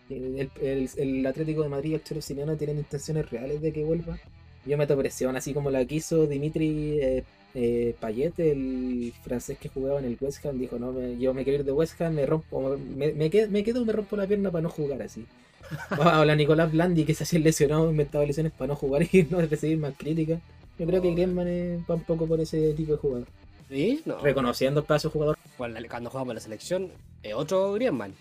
el, 0.09 0.49
el- 0.61 0.89
el 0.97 1.25
Atlético 1.25 1.63
de 1.63 1.69
Madrid 1.69 1.91
y 1.91 1.93
el 1.95 2.03
Cholo 2.03 2.21
Simeone 2.21 2.57
tienen 2.57 2.77
intenciones 2.77 3.29
reales 3.31 3.61
de 3.61 3.71
que 3.73 3.83
vuelva. 3.83 4.19
Yo 4.65 4.77
meto 4.77 4.97
presión, 4.97 5.35
así 5.35 5.53
como 5.53 5.71
la 5.71 5.83
quiso 5.85 6.27
Dimitri 6.27 6.99
eh, 7.01 7.23
eh, 7.55 7.95
Payet, 7.99 8.39
el 8.39 9.11
francés 9.23 9.57
que 9.57 9.69
jugaba 9.69 9.99
en 9.99 10.05
el 10.05 10.17
West 10.21 10.45
Ham, 10.45 10.57
dijo, 10.59 10.77
no, 10.77 10.91
me- 10.91 11.17
yo 11.17 11.33
me 11.33 11.43
quiero 11.43 11.59
ir 11.59 11.65
de 11.65 11.71
West 11.71 11.99
Ham, 12.01 12.13
me 12.13 12.25
rompo, 12.25 12.77
me, 12.95 13.11
me 13.13 13.29
quedo, 13.29 13.49
me 13.49 13.63
quedo, 13.63 13.83
me 13.85 13.91
rompo 13.93 14.15
la 14.15 14.27
pierna 14.27 14.51
para 14.51 14.61
no 14.63 14.69
jugar 14.69 15.01
así. 15.01 15.25
Habla 15.89 16.35
Nicolás 16.35 16.71
Blandi 16.71 17.05
que 17.05 17.13
se 17.13 17.23
hacía 17.23 17.39
lesionado, 17.39 17.89
inventaba 17.89 18.25
lesiones 18.25 18.51
para 18.51 18.67
no 18.69 18.75
jugar 18.75 19.03
y 19.11 19.23
no 19.29 19.41
recibir 19.41 19.77
más 19.77 19.93
críticas. 19.97 20.39
Yo 20.77 20.85
creo 20.87 21.01
que 21.01 21.11
Griezmann 21.11 21.47
eh, 21.47 21.79
va 21.89 21.95
un 21.95 22.03
poco 22.03 22.25
por 22.27 22.39
ese 22.39 22.73
tipo 22.73 22.93
de 22.93 22.97
jugador. 22.97 23.27
¿Sí? 23.69 24.01
No. 24.05 24.19
Reconociendo 24.19 24.81
el 24.81 24.85
paso 24.85 25.09
jugador. 25.09 25.37
Cuando, 25.57 25.79
cuando 25.89 26.09
juega 26.09 26.25
por 26.25 26.35
la 26.35 26.41
selección, 26.41 26.89
es 27.23 27.33
otro 27.33 27.73
Griezmann. 27.73 28.13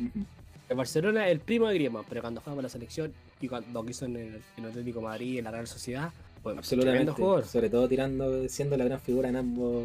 El 0.68 0.76
Barcelona 0.76 1.26
es 1.26 1.32
el 1.32 1.41
primo 1.41 1.66
de 1.68 1.74
Griezmann, 1.74 2.05
pero 2.09 2.20
cuando 2.20 2.41
juega 2.41 2.55
por 2.55 2.62
la 2.62 2.68
selección 2.68 3.12
y 3.41 3.49
cuando 3.49 3.84
quiso 3.84 4.05
en 4.05 4.16
el, 4.16 4.26
en 4.57 4.64
el 4.64 4.70
Atlético 4.70 5.01
de 5.01 5.05
Madrid, 5.07 5.38
en 5.38 5.45
la 5.45 5.51
Real 5.51 5.66
Sociedad, 5.66 6.11
Absolutamente. 6.45 7.12
jugador. 7.12 7.45
Sobre 7.45 7.70
todo 7.70 7.88
tirando, 7.88 8.49
siendo 8.49 8.76
la 8.76 8.84
gran 8.84 9.01
figura 9.01 9.28
en 9.28 9.36
ambos, 9.36 9.84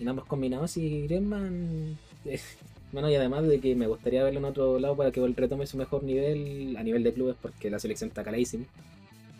en 0.00 0.08
ambos 0.08 0.24
combinados. 0.26 0.76
Y 0.76 1.02
Griezmann, 1.02 1.98
eh, 2.24 2.40
bueno, 2.92 3.10
y 3.10 3.14
además 3.14 3.46
de 3.46 3.60
que 3.60 3.74
me 3.74 3.86
gustaría 3.86 4.24
verlo 4.24 4.40
en 4.40 4.46
otro 4.46 4.78
lado 4.78 4.96
para 4.96 5.10
que 5.10 5.26
retome 5.36 5.66
su 5.66 5.76
mejor 5.76 6.02
nivel 6.02 6.76
a 6.76 6.82
nivel 6.82 7.02
de 7.02 7.12
clubes, 7.12 7.36
porque 7.40 7.70
la 7.70 7.78
selección 7.78 8.08
está 8.08 8.24
caladísima. 8.24 8.64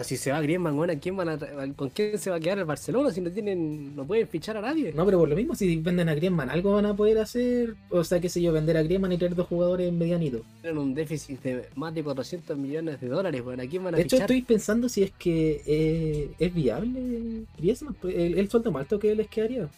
Si 0.01 0.17
se 0.17 0.31
va 0.31 0.41
Griezmann, 0.41 0.77
bueno, 0.77 0.93
¿a 0.93 0.97
quién 0.97 1.17
van 1.17 1.29
a 1.29 1.39
¿con 1.75 1.91
quién 1.91 2.17
se 2.19 2.31
va 2.31 2.37
a 2.37 2.41
quedar 2.41 2.59
el 2.59 2.65
Barcelona 2.65 3.11
si 3.11 3.21
no 3.21 3.31
tienen, 3.33 3.97
no 3.97 4.07
pueden 4.07 4.29
fichar 4.29 4.57
a 4.57 4.61
nadie? 4.61 4.93
No, 4.95 5.05
pero 5.05 5.19
por 5.19 5.29
lo 5.29 5.35
mismo, 5.35 5.55
si 5.57 5.77
venden 5.77 6.09
a 6.09 6.15
Griezmann, 6.15 6.51
algo 6.51 6.75
van 6.75 6.87
a 6.87 6.95
poder 6.95 7.19
hacer. 7.19 7.75
O 7.91 8.05
sea, 8.05 8.21
qué 8.21 8.29
sé 8.29 8.41
yo, 8.41 8.53
vender 8.53 8.77
a 8.77 8.83
Griezmann 8.85 9.13
y 9.13 9.19
traer 9.19 9.35
dos 9.35 9.49
jugadores 9.49 9.93
medianitos. 9.93 10.43
Tienen 10.61 10.79
un 10.79 10.95
déficit 10.95 11.43
de 11.43 11.69
más 11.75 11.93
de 11.95 12.05
400 12.05 12.57
millones 12.57 13.01
de 13.01 13.09
dólares, 13.09 13.43
bueno, 13.43 13.63
¿a 13.63 13.67
quién 13.67 13.83
van 13.83 13.95
a 13.95 13.97
De 13.97 14.05
hecho, 14.05 14.17
fichar? 14.17 14.31
estoy 14.31 14.43
pensando 14.43 14.89
si 14.89 15.03
es 15.03 15.11
que 15.13 15.63
eh, 15.67 16.31
es 16.39 16.55
viable 16.55 17.45
Griezmann. 17.59 17.95
pues, 17.95 18.15
El, 18.17 18.39
el 18.39 18.49
sueldo 18.49 18.71
más 18.71 18.83
alto 18.83 18.99
que 19.01 19.15
les 19.15 19.29
quedaría. 19.29 19.69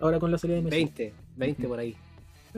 Ahora 0.00 0.18
con 0.18 0.30
la 0.32 0.38
salida 0.38 0.56
de 0.56 0.62
Messi. 0.62 0.76
20, 0.76 1.12
20 1.36 1.62
Ujú. 1.62 1.68
por 1.70 1.78
ahí. 1.78 1.94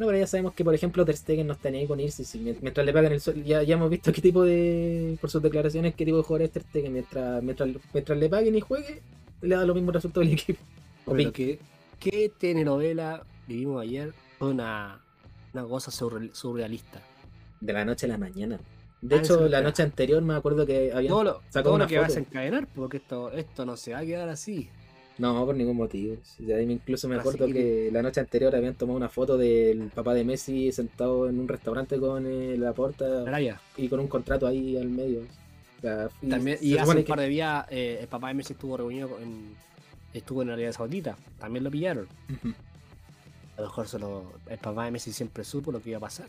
Bueno, 0.01 0.13
pero 0.13 0.19
ya 0.21 0.27
sabemos 0.27 0.55
que, 0.55 0.65
por 0.65 0.75
ejemplo, 0.75 1.05
Ter 1.05 1.15
Stegen 1.15 1.47
no 1.47 1.53
está 1.53 1.71
ni 1.71 1.77
ahí 1.81 1.87
con 1.87 2.01
irse. 2.01 2.25
si 2.25 2.39
mient- 2.39 2.57
mientras 2.63 2.87
le 2.87 2.93
pagan 2.95 3.13
el 3.13 3.21
sueldo, 3.21 3.45
ya, 3.45 3.63
ya 3.63 3.75
hemos 3.75 3.91
visto 3.91 4.11
qué 4.15 4.23
tipo 4.23 4.43
de, 4.45 5.19
por 5.21 5.29
sus 5.29 5.43
declaraciones, 5.43 5.95
qué 5.95 6.07
tipo 6.07 6.17
de 6.17 6.23
jugador 6.23 6.47
es 6.47 6.53
Ter 6.53 6.63
Stegen. 6.63 6.93
Mientras, 6.95 7.43
mientras, 7.43 7.69
mientras 7.93 8.19
le 8.19 8.29
paguen 8.31 8.57
y 8.57 8.61
juegue, 8.63 9.03
le 9.43 9.57
da 9.57 9.67
lo 9.67 9.75
mismo 9.75 9.93
resultado 9.93 10.23
al 10.23 10.33
equipo. 10.33 10.59
Pero 11.07 11.33
que, 11.35 11.59
¿Qué 11.99 12.33
telenovela 12.39 13.25
vivimos 13.47 13.83
ayer? 13.83 14.15
Fue 14.39 14.49
una, 14.49 15.03
una 15.53 15.65
cosa 15.65 15.91
surreal- 15.91 16.33
surrealista. 16.33 17.03
De 17.61 17.75
la 17.75 17.85
noche 17.85 18.07
a 18.07 18.09
la 18.09 18.17
mañana. 18.17 18.59
De 19.03 19.17
Ah, 19.17 19.19
hecho, 19.19 19.49
la 19.49 19.61
noche 19.61 19.83
anterior 19.83 20.23
me 20.23 20.33
acuerdo 20.35 20.65
que 20.65 20.93
habían 20.95 21.11
Todo 21.11 21.25
lo, 21.25 21.41
sacado 21.51 21.65
todo 21.65 21.79
lo 21.79 21.87
que 21.87 21.99
va 21.99 22.05
a 22.05 22.07
foto. 22.09 22.19
desencadenar, 22.21 22.67
porque 22.75 22.97
esto, 22.97 23.33
esto 23.33 23.67
no 23.67 23.77
se 23.77 23.93
va 23.93 23.99
a 23.99 24.05
quedar 24.07 24.31
así. 24.31 24.71
No, 25.21 25.45
por 25.45 25.55
ningún 25.55 25.77
motivo. 25.77 26.17
Incluso 26.39 27.07
me 27.07 27.17
acuerdo 27.17 27.47
que 27.47 27.91
la 27.93 28.01
noche 28.03 28.21
anterior 28.21 28.57
habían 28.57 28.75
tomado 28.75 28.97
una 28.97 29.11
foto 29.11 29.37
del 29.37 29.91
papá 29.95 30.15
de 30.15 30.25
Messi 30.25 30.73
sentado 30.73 31.29
en 31.29 31.39
un 31.39 31.47
restaurante 31.47 31.99
con 31.99 32.27
eh, 32.27 32.57
la 32.57 32.73
porta 32.73 33.23
Araya. 33.23 33.61
y 33.77 33.89
con 33.89 34.01
un 34.01 34.09
contrato 34.09 34.47
ahí 34.47 34.79
al 34.79 34.89
medio. 34.89 35.21
O 35.79 35.81
sea, 35.83 36.09
y 36.23 36.29
También, 36.31 36.59
y 36.63 36.77
hace 36.79 36.91
un 36.91 36.97
que- 36.99 37.03
par 37.05 37.21
de 37.21 37.29
días 37.29 37.67
eh, 37.71 37.99
el 38.01 38.09
papá 38.09 38.29
de 38.29 38.35
Messi 38.35 38.55
estuvo 38.55 38.77
reunido 38.79 39.19
en, 39.21 39.55
estuvo 40.15 40.41
en 40.43 40.49
Arabia 40.51 40.73
Saudita. 40.73 41.17
También 41.39 41.65
lo 41.65 41.71
pillaron. 41.71 42.07
Ujú. 42.31 42.55
A 43.57 43.61
lo 43.61 43.67
mejor 43.67 43.89
solo 43.89 44.33
el 44.49 44.57
papá 44.59 44.87
de 44.87 44.91
Messi 44.93 45.13
siempre 45.13 45.45
supo 45.45 45.71
lo 45.71 45.83
que 45.83 45.91
iba 45.91 45.99
a 45.99 46.01
pasar. 46.01 46.29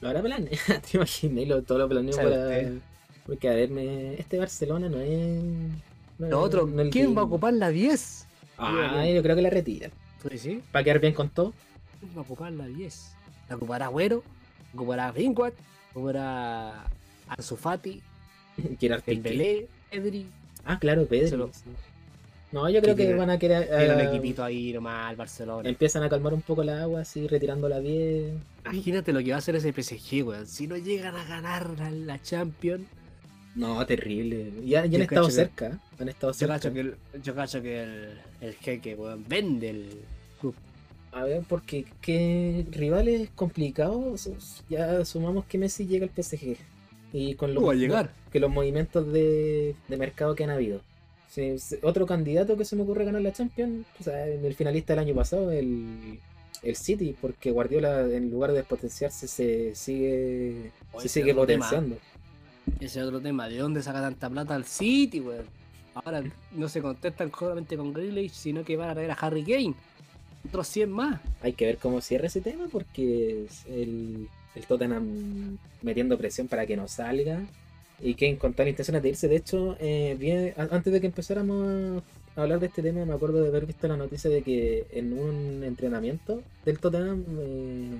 Lo 0.00 0.08
habrá 0.08 0.22
planeado, 0.22 0.56
te 0.90 0.96
imaginas, 0.96 1.46
lo- 1.46 1.62
todo 1.62 1.78
lo 1.78 1.88
planeó 1.88 2.12
¿Sabe 2.12 2.30
para. 2.30 2.42
usted? 2.46 2.78
Porque 3.26 3.48
a 3.48 3.52
ver, 3.54 3.70
me- 3.70 4.14
este 4.14 4.38
Barcelona 4.38 4.88
no 4.88 4.98
es. 5.00 5.40
No 6.18 6.48
¿quién 6.90 7.16
va 7.16 7.22
a 7.22 7.24
ocupar 7.24 7.52
la 7.54 7.68
10? 7.70 8.26
Ah, 8.58 9.04
yo 9.06 9.22
creo 9.22 9.36
que 9.36 9.42
la 9.42 9.50
retiran. 9.50 9.90
¿Tú 10.22 10.28
decís? 10.28 10.58
Para 10.72 10.82
quedar 10.84 10.98
bien 10.98 11.12
con 11.12 11.28
todo. 11.28 11.52
¿Quién 12.00 12.12
va 12.16 12.20
a 12.20 12.22
ocupar 12.22 12.52
la 12.52 12.66
10? 12.66 13.12
¿La 13.48 13.56
ocupará 13.56 13.86
Agüero? 13.86 14.22
¿Ocupará 14.74 15.12
Greenwood? 15.12 15.52
¿Ocupará 15.92 16.84
Ansu 17.28 17.56
Fati? 17.56 18.02
Gerard 18.80 19.02
Piqué. 19.04 19.14
Dembélé? 19.14 19.68
Pedri? 19.90 20.26
Ah, 20.64 20.78
claro, 20.78 21.06
lo- 21.10 21.50
No, 22.52 22.68
yo 22.68 22.80
creo 22.82 22.96
Que 22.96 23.04
tiene- 23.04 23.18
van 23.18 23.30
a 23.30 23.38
querer. 23.38 23.68
Tiene 23.68 23.94
un 23.94 24.00
ah, 24.00 24.04
equipito 24.04 24.42
ahí 24.42 24.72
nomás, 24.72 25.10
el 25.10 25.16
Barcelona. 25.16 25.68
Empiezan 25.68 26.02
a 26.02 26.08
calmar 26.08 26.34
un 26.34 26.42
poco 26.42 26.64
la 26.64 26.82
agua, 26.82 27.02
así 27.02 27.26
retirando 27.28 27.68
la 27.68 27.78
10. 27.80 28.32
Imagínate 28.72 29.12
lo 29.12 29.20
que 29.22 29.30
va 29.30 29.36
a 29.36 29.38
hacer 29.38 29.54
ese 29.56 29.72
PSG, 29.72 30.26
weón. 30.26 30.46
Si 30.46 30.66
no 30.66 30.76
llegan 30.76 31.14
a 31.14 31.24
ganar 31.24 31.70
la, 31.78 31.90
la 31.90 32.20
Champions, 32.22 32.84
No, 33.56 33.84
terrible. 33.86 34.52
Ya, 34.64 34.80
ya 34.80 34.80
han 34.84 34.90
Yo 34.90 34.98
estado 35.02 35.26
que- 35.26 35.32
cerca. 35.32 35.80
Han 35.98 36.08
estado 36.08 36.32
yo 36.32 36.38
cerca. 36.38 36.54
cacho 36.54 36.72
que 36.72 36.80
el, 36.80 36.94
yo 37.22 37.34
cacho 37.34 37.62
que 37.62 37.82
el, 37.82 38.20
el 38.42 38.54
jeque, 38.54 38.94
weón, 38.94 39.24
vende 39.26 39.70
el 39.70 39.88
club. 40.40 40.54
A 41.12 41.24
ver, 41.24 41.42
porque 41.48 41.86
qué 42.02 42.66
rivales 42.70 43.30
complicados. 43.34 44.28
Ya 44.68 45.04
sumamos 45.04 45.46
que 45.46 45.58
Messi 45.58 45.86
llega 45.86 46.06
al 46.06 46.10
PSG. 46.22 46.56
Y 47.12 47.34
con 47.34 47.54
los, 47.54 47.62
No 47.62 47.68
va 47.68 47.72
a 47.72 47.76
llegar. 47.76 48.10
que 48.30 48.40
los 48.40 48.50
movimientos 48.50 49.10
de, 49.12 49.74
de 49.88 49.96
mercado 49.96 50.34
que 50.34 50.44
han 50.44 50.50
habido. 50.50 50.82
Sí, 51.30 51.54
otro 51.82 52.04
candidato 52.06 52.56
que 52.56 52.64
se 52.64 52.76
me 52.76 52.82
ocurre 52.82 53.04
ganar 53.04 53.22
la 53.22 53.32
Champions, 53.32 53.86
o 54.00 54.02
sea, 54.04 54.26
el 54.26 54.54
finalista 54.54 54.92
del 54.92 55.00
año 55.00 55.14
pasado, 55.14 55.50
el, 55.50 56.18
el 56.62 56.76
City, 56.76 57.14
porque 57.20 57.50
Guardiola 57.50 58.00
en 58.02 58.30
lugar 58.30 58.50
de 58.52 58.58
despotenciarse 58.58 59.28
se 59.28 59.74
sigue, 59.74 60.70
Oye, 60.92 61.02
se 61.02 61.08
sigue 61.08 61.34
tema. 61.46 61.68
Ese 62.80 63.00
es 63.00 63.06
otro 63.06 63.20
tema. 63.20 63.48
¿De 63.48 63.58
dónde 63.58 63.82
saca 63.82 64.00
tanta 64.00 64.28
plata 64.28 64.54
al 64.54 64.64
City, 64.64 65.20
weón? 65.20 65.46
Ahora 65.94 66.22
no 66.52 66.68
se 66.68 66.82
contestan 66.82 67.32
solamente 67.36 67.76
con 67.76 67.92
Grealish, 67.92 68.32
sino 68.32 68.64
que 68.64 68.76
van 68.76 68.90
a 68.90 68.94
traer 68.94 69.10
a 69.10 69.14
Harry 69.14 69.44
Kane. 69.44 69.74
Otros 70.46 70.68
100 70.68 70.90
más. 70.90 71.20
Hay 71.40 71.54
que 71.54 71.64
ver 71.64 71.78
cómo 71.78 72.00
cierra 72.02 72.26
ese 72.26 72.42
tema 72.42 72.66
porque 72.70 73.46
el, 73.66 74.28
el 74.54 74.66
Tottenham 74.66 75.58
metiendo 75.82 76.18
presión 76.18 76.48
para 76.48 76.66
que 76.66 76.76
no 76.76 76.86
salga 76.86 77.40
y 78.00 78.14
que 78.14 78.36
con 78.36 78.52
tal 78.52 78.68
intenciones 78.68 79.02
de 79.02 79.08
irse. 79.08 79.28
De 79.28 79.36
hecho, 79.36 79.76
eh, 79.80 80.16
bien, 80.18 80.52
antes 80.70 80.92
de 80.92 81.00
que 81.00 81.06
empezáramos 81.06 82.02
a 82.36 82.42
hablar 82.42 82.60
de 82.60 82.66
este 82.66 82.82
tema, 82.82 83.06
me 83.06 83.14
acuerdo 83.14 83.42
de 83.42 83.48
haber 83.48 83.64
visto 83.64 83.88
la 83.88 83.96
noticia 83.96 84.28
de 84.28 84.42
que 84.42 84.86
en 84.92 85.18
un 85.18 85.64
entrenamiento 85.64 86.42
del 86.66 86.78
Tottenham 86.78 87.24
eh, 87.38 87.98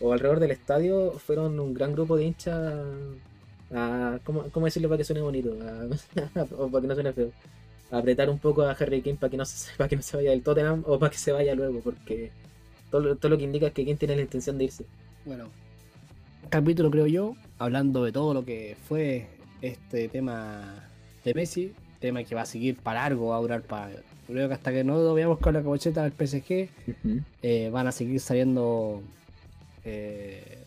o 0.00 0.12
alrededor 0.12 0.38
del 0.38 0.52
estadio 0.52 1.12
fueron 1.12 1.58
un 1.58 1.74
gran 1.74 1.92
grupo 1.92 2.16
de 2.16 2.24
hinchas 2.26 2.84
a, 3.74 4.18
¿cómo, 4.24 4.44
cómo 4.52 4.66
decirlo 4.66 4.88
para 4.88 4.98
que 4.98 5.04
suene 5.04 5.22
bonito? 5.22 5.52
A- 6.34 6.46
o 6.58 6.68
para 6.68 6.82
que 6.82 6.88
no 6.88 6.94
suene 6.94 7.12
feo. 7.12 7.30
A 7.90 7.98
apretar 7.98 8.28
un 8.30 8.38
poco 8.38 8.62
a 8.62 8.72
Harry 8.72 9.00
Kane 9.02 9.16
para 9.16 9.30
que 9.30 9.36
no 9.36 9.44
se, 9.44 9.70
para 9.76 9.88
que 9.88 9.96
no 9.96 10.02
se 10.02 10.16
vaya 10.16 10.30
del 10.30 10.42
Tottenham 10.42 10.82
o 10.86 10.98
para 10.98 11.10
que 11.10 11.18
se 11.18 11.32
vaya 11.32 11.54
luego, 11.54 11.80
porque 11.80 12.30
todo, 12.90 13.00
lo- 13.02 13.16
todo 13.16 13.30
lo 13.30 13.38
que 13.38 13.44
indica 13.44 13.66
es 13.68 13.72
que 13.72 13.84
Kane 13.84 13.96
tiene 13.96 14.16
la 14.16 14.22
intención 14.22 14.58
de 14.58 14.64
irse. 14.64 14.84
Bueno, 15.24 15.48
capítulo 16.48 16.90
creo 16.90 17.06
yo, 17.06 17.34
hablando 17.58 18.04
de 18.04 18.12
todo 18.12 18.34
lo 18.34 18.44
que 18.44 18.76
fue 18.88 19.26
este 19.62 20.08
tema 20.08 20.84
de 21.24 21.34
Messi, 21.34 21.72
tema 22.00 22.22
que 22.24 22.34
va 22.34 22.42
a 22.42 22.46
seguir 22.46 22.76
para 22.76 23.00
largo, 23.02 23.28
va 23.28 23.36
a 23.38 23.40
durar 23.40 23.62
para... 23.62 23.90
Creo 24.26 24.48
que 24.48 24.54
hasta 24.54 24.72
que 24.72 24.82
no 24.84 24.96
lo 25.00 25.14
veamos 25.14 25.38
con 25.38 25.54
la 25.54 25.62
cabocheta 25.62 26.02
del 26.02 26.12
PSG, 26.12 26.68
eh, 27.42 27.70
van 27.72 27.86
a 27.86 27.92
seguir 27.92 28.18
saliendo 28.20 29.00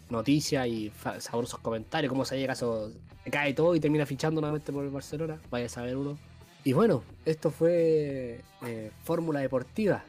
noticias 0.09 0.67
y 0.67 0.91
sabrosos 1.19 1.59
comentarios, 1.59 2.09
cómo 2.09 2.25
se 2.25 2.37
llega 2.37 2.53
eso, 2.53 2.91
se 3.23 3.31
cae 3.31 3.53
todo 3.53 3.75
y 3.75 3.79
termina 3.79 4.05
fichando 4.05 4.41
nuevamente 4.41 4.71
por 4.71 4.83
el 4.83 4.89
Barcelona, 4.89 5.39
vaya 5.49 5.67
a 5.67 5.69
saber 5.69 5.95
uno. 5.97 6.17
Y 6.63 6.73
bueno, 6.73 7.03
esto 7.25 7.51
fue 7.51 8.41
eh, 8.65 8.91
Fórmula 9.03 9.39
Deportiva. 9.39 10.03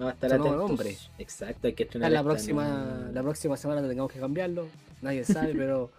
Va 0.00 0.10
a 0.10 0.12
estar 0.12 0.30
Su 0.30 0.38
nuevo 0.38 0.68
nombre. 0.68 0.96
Exacto, 1.18 1.68
hay 1.68 1.74
que 1.74 1.84
estrenar 1.84 2.10
la 2.10 2.22
próxima, 2.22 2.68
¿no? 3.06 3.12
la 3.12 3.22
próxima 3.22 3.56
semana 3.56 3.86
tengamos 3.86 4.12
que 4.12 4.18
cambiarlo, 4.18 4.66
nadie 5.02 5.24
sabe, 5.24 5.54
pero 5.56 5.90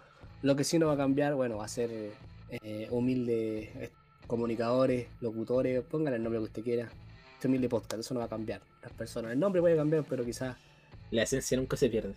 lo 0.42 0.54
que 0.54 0.64
sí 0.64 0.78
no 0.78 0.86
va 0.86 0.92
a 0.92 0.96
cambiar, 0.96 1.34
bueno, 1.34 1.56
va 1.56 1.64
a 1.64 1.68
ser 1.68 2.12
eh, 2.50 2.88
humildes 2.90 3.68
eh, 3.76 3.90
comunicadores, 4.26 5.06
locutores, 5.20 5.82
pónganle 5.82 6.16
el 6.16 6.22
nombre 6.22 6.40
que 6.40 6.44
usted 6.44 6.62
quiera. 6.62 6.88
Este 7.34 7.48
humilde 7.48 7.68
podcast, 7.68 8.00
eso 8.00 8.14
no 8.14 8.20
va 8.20 8.26
a 8.26 8.30
cambiar. 8.30 8.60
Las 8.82 8.92
personas, 8.92 9.32
el 9.32 9.38
nombre 9.38 9.60
puede 9.60 9.76
cambiar, 9.76 10.04
pero 10.08 10.24
quizás, 10.24 10.56
La 11.10 11.22
esencia 11.22 11.56
nunca 11.56 11.76
se 11.76 11.88
pierde. 11.88 12.14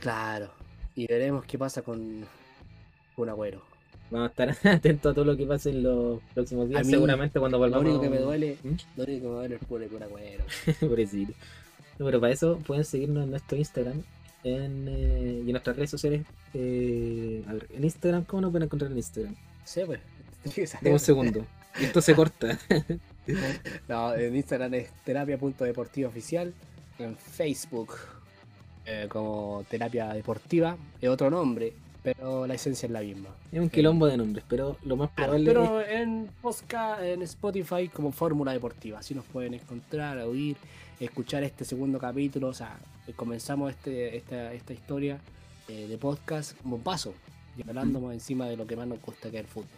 Claro. 0.00 0.50
Y 0.94 1.06
veremos 1.06 1.44
qué 1.44 1.56
pasa 1.58 1.82
con 1.82 2.24
un 3.16 3.28
agüero. 3.28 3.62
Vamos 4.10 4.28
a 4.28 4.30
estar 4.30 4.68
atentos 4.74 5.12
a 5.12 5.14
todo 5.14 5.24
lo 5.24 5.36
que 5.36 5.46
pase 5.46 5.70
en 5.70 5.82
los 5.84 6.20
próximos 6.34 6.68
días. 6.68 6.84
Mí, 6.84 6.90
Seguramente 6.92 7.38
cuando 7.38 7.58
Lo 7.58 7.64
volvamos. 7.64 7.86
único 7.86 8.00
que 8.02 8.08
me 8.10 8.18
duele, 8.18 8.58
¿Mm? 8.62 8.68
lo 8.96 9.04
único 9.04 9.20
que 9.22 9.28
me 9.28 9.34
duele 9.34 9.54
es 9.56 9.64
puro 9.64 9.86
puro 9.86 10.04
agüero. 10.04 10.44
Pobrecito. 10.80 11.32
No, 11.98 12.06
pero 12.06 12.20
para 12.20 12.32
eso 12.32 12.58
pueden 12.66 12.84
seguirnos 12.84 13.24
en 13.24 13.30
nuestro 13.30 13.56
Instagram 13.58 14.02
en, 14.42 14.88
eh, 14.88 15.42
y 15.44 15.46
en 15.46 15.50
nuestras 15.52 15.76
redes 15.76 15.90
sociales. 15.90 16.22
eh, 16.54 17.44
a 17.46 17.52
ver, 17.52 17.66
en 17.74 17.84
Instagram, 17.84 18.24
¿cómo 18.24 18.40
nos 18.42 18.50
pueden 18.50 18.64
encontrar 18.66 18.90
en 18.90 18.96
Instagram? 18.96 19.36
Sí, 19.64 19.82
pues. 19.86 20.00
Dame 20.82 20.92
un 20.94 20.98
segundo. 20.98 21.46
Esto 21.80 22.00
se 22.00 22.14
corta. 22.16 22.58
No, 23.86 24.14
en 24.14 24.34
Instagram 24.34 24.74
es 24.74 24.90
terapia.deportiva 25.04 26.08
oficial. 26.08 26.52
En 26.98 27.16
Facebook 27.16 27.94
eh, 28.86 29.06
como 29.08 29.64
terapia 29.68 30.12
deportiva. 30.12 30.76
Es 31.00 31.08
otro 31.08 31.30
nombre, 31.30 31.72
pero 32.02 32.46
la 32.46 32.54
esencia 32.54 32.86
es 32.86 32.92
la 32.92 33.00
misma. 33.00 33.28
Es 33.52 33.60
un 33.60 33.68
quilombo 33.68 34.06
de 34.06 34.16
nombres, 34.16 34.44
pero 34.48 34.76
lo 34.84 34.96
más 34.96 35.10
Ah, 35.10 35.16
probable 35.16 35.46
pero 35.46 35.80
en 35.86 36.28
podcast, 36.40 37.02
en 37.02 37.22
Spotify 37.22 37.88
como 37.88 38.12
Fórmula 38.12 38.52
Deportiva. 38.52 38.98
Así 38.98 39.14
nos 39.14 39.24
pueden 39.26 39.54
encontrar, 39.54 40.18
oír, 40.18 40.56
escuchar 40.98 41.42
este 41.44 41.64
segundo 41.64 41.98
capítulo. 41.98 42.48
O 42.48 42.54
sea, 42.54 42.78
comenzamos 43.16 43.70
este, 43.70 44.16
esta, 44.16 44.52
esta 44.52 44.72
historia 44.72 45.20
eh, 45.68 45.86
de 45.88 45.98
podcast 45.98 46.56
como 46.62 46.76
un 46.76 46.82
paso. 46.82 47.14
Y 47.56 47.68
hablando 47.68 48.00
más 48.00 48.14
encima 48.14 48.46
de 48.46 48.56
lo 48.56 48.66
que 48.66 48.76
más 48.76 48.86
nos 48.86 49.00
gusta 49.02 49.30
que 49.30 49.38
es 49.38 49.42
el 49.44 49.48
fútbol. 49.48 49.68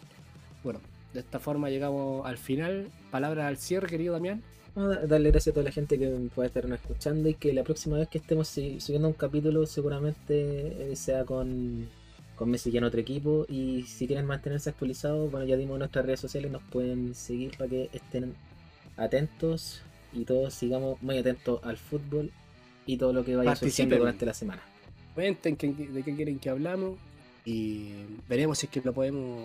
Bueno, 0.63 0.79
de 1.13 1.19
esta 1.19 1.39
forma 1.39 1.69
llegamos 1.69 2.25
al 2.25 2.37
final. 2.37 2.87
Palabra 3.11 3.47
al 3.47 3.57
cierre, 3.57 3.87
querido 3.87 4.13
Damián. 4.13 4.41
Darle 4.75 5.29
gracias 5.29 5.51
a 5.51 5.53
toda 5.53 5.65
la 5.65 5.71
gente 5.71 5.99
que 5.99 6.07
pueda 6.33 6.47
estarnos 6.47 6.79
escuchando 6.79 7.29
y 7.29 7.35
que 7.35 7.53
la 7.53 7.63
próxima 7.63 7.97
vez 7.97 8.07
que 8.07 8.17
estemos 8.17 8.47
subiendo 8.47 9.07
un 9.07 9.13
capítulo 9.13 9.67
seguramente 9.67 10.91
eh, 10.91 10.95
sea 10.95 11.25
con, 11.25 11.87
con 12.35 12.49
Messi 12.49 12.71
ya 12.71 12.79
en 12.79 12.85
otro 12.85 12.99
equipo 12.99 13.45
y 13.47 13.83
si 13.83 14.07
quieren 14.07 14.25
mantenerse 14.25 14.71
actualizados, 14.71 15.29
bueno 15.29 15.45
ya 15.45 15.57
dimos 15.57 15.77
nuestras 15.77 16.03
redes 16.07 16.19
sociales, 16.21 16.51
nos 16.51 16.63
pueden 16.63 17.13
seguir 17.13 17.55
para 17.55 17.69
que 17.69 17.89
estén 17.93 18.33
atentos 18.97 19.81
y 20.11 20.25
todos 20.25 20.53
sigamos 20.55 21.01
muy 21.03 21.19
atentos 21.19 21.59
al 21.63 21.77
fútbol 21.77 22.31
y 22.87 22.97
todo 22.97 23.13
lo 23.13 23.23
que 23.23 23.35
vaya 23.35 23.51
sucediendo 23.55 23.97
durante 23.99 24.25
la 24.25 24.33
semana. 24.33 24.61
Comenten 25.13 25.55
qué- 25.55 25.71
de 25.73 26.01
qué 26.03 26.15
quieren 26.15 26.39
que 26.39 26.49
hablamos 26.49 26.97
y 27.45 27.91
veremos 28.27 28.57
si 28.57 28.65
es 28.65 28.71
que 28.71 28.81
lo 28.81 28.93
podemos 28.93 29.39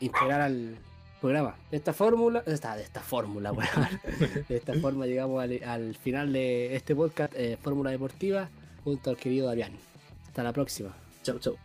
integrar 0.00 0.40
al 0.40 0.76
programa. 1.24 1.54
De 1.70 1.76
esta 1.78 1.92
fórmula, 1.94 2.42
de 2.42 2.52
esta, 2.54 2.76
de 2.76 2.82
esta 2.82 3.00
fórmula. 3.00 3.50
De 4.48 4.56
esta 4.56 4.74
forma 4.74 5.06
llegamos 5.06 5.42
al, 5.42 5.58
al 5.64 5.94
final 5.94 6.32
de 6.34 6.76
este 6.76 6.94
podcast, 6.94 7.32
eh, 7.34 7.56
Fórmula 7.62 7.90
Deportiva, 7.90 8.48
junto 8.84 9.08
al 9.10 9.16
querido 9.16 9.46
Damián. 9.48 9.72
Hasta 10.26 10.42
la 10.42 10.52
próxima. 10.52 10.90
Chau, 11.22 11.38
chau. 11.38 11.56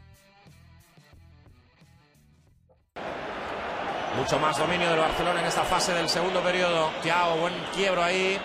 Mucho 4.17 4.39
más 4.39 4.57
dominio 4.57 4.89
del 4.89 4.99
Barcelona 4.99 5.41
en 5.41 5.47
esta 5.47 5.63
fase 5.63 5.93
del 5.93 6.07
segundo 6.07 6.41
periodo. 6.41 6.89
Thiago, 7.03 7.35
buen 7.37 7.53
quiebro 7.75 8.01
ahí 8.01 8.37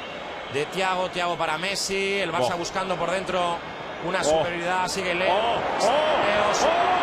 de 0.52 0.66
Thiago, 0.66 1.08
Thiago 1.10 1.36
para 1.36 1.58
Messi. 1.58 2.18
El 2.20 2.32
Barça 2.32 2.54
Oh. 2.54 2.58
buscando 2.58 2.96
por 2.96 3.10
dentro 3.10 3.56
una 4.06 4.20
Oh. 4.20 4.24
superioridad. 4.24 4.88
Sigue 4.88 5.14
Leo. 5.14 5.32
Oh, 5.32 6.93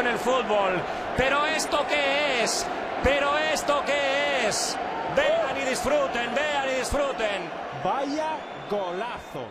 en 0.00 0.06
el 0.08 0.18
fútbol. 0.18 0.80
Pero 1.16 1.44
esto 1.46 1.84
qué 1.88 2.42
es? 2.42 2.66
Pero 3.02 3.36
esto 3.38 3.82
qué 3.84 4.48
es? 4.48 4.76
Vean 5.16 5.56
y 5.60 5.68
disfruten, 5.68 6.34
vean 6.34 6.68
y 6.70 6.78
disfruten. 6.78 7.50
Vaya 7.84 8.36
golazo. 8.70 9.46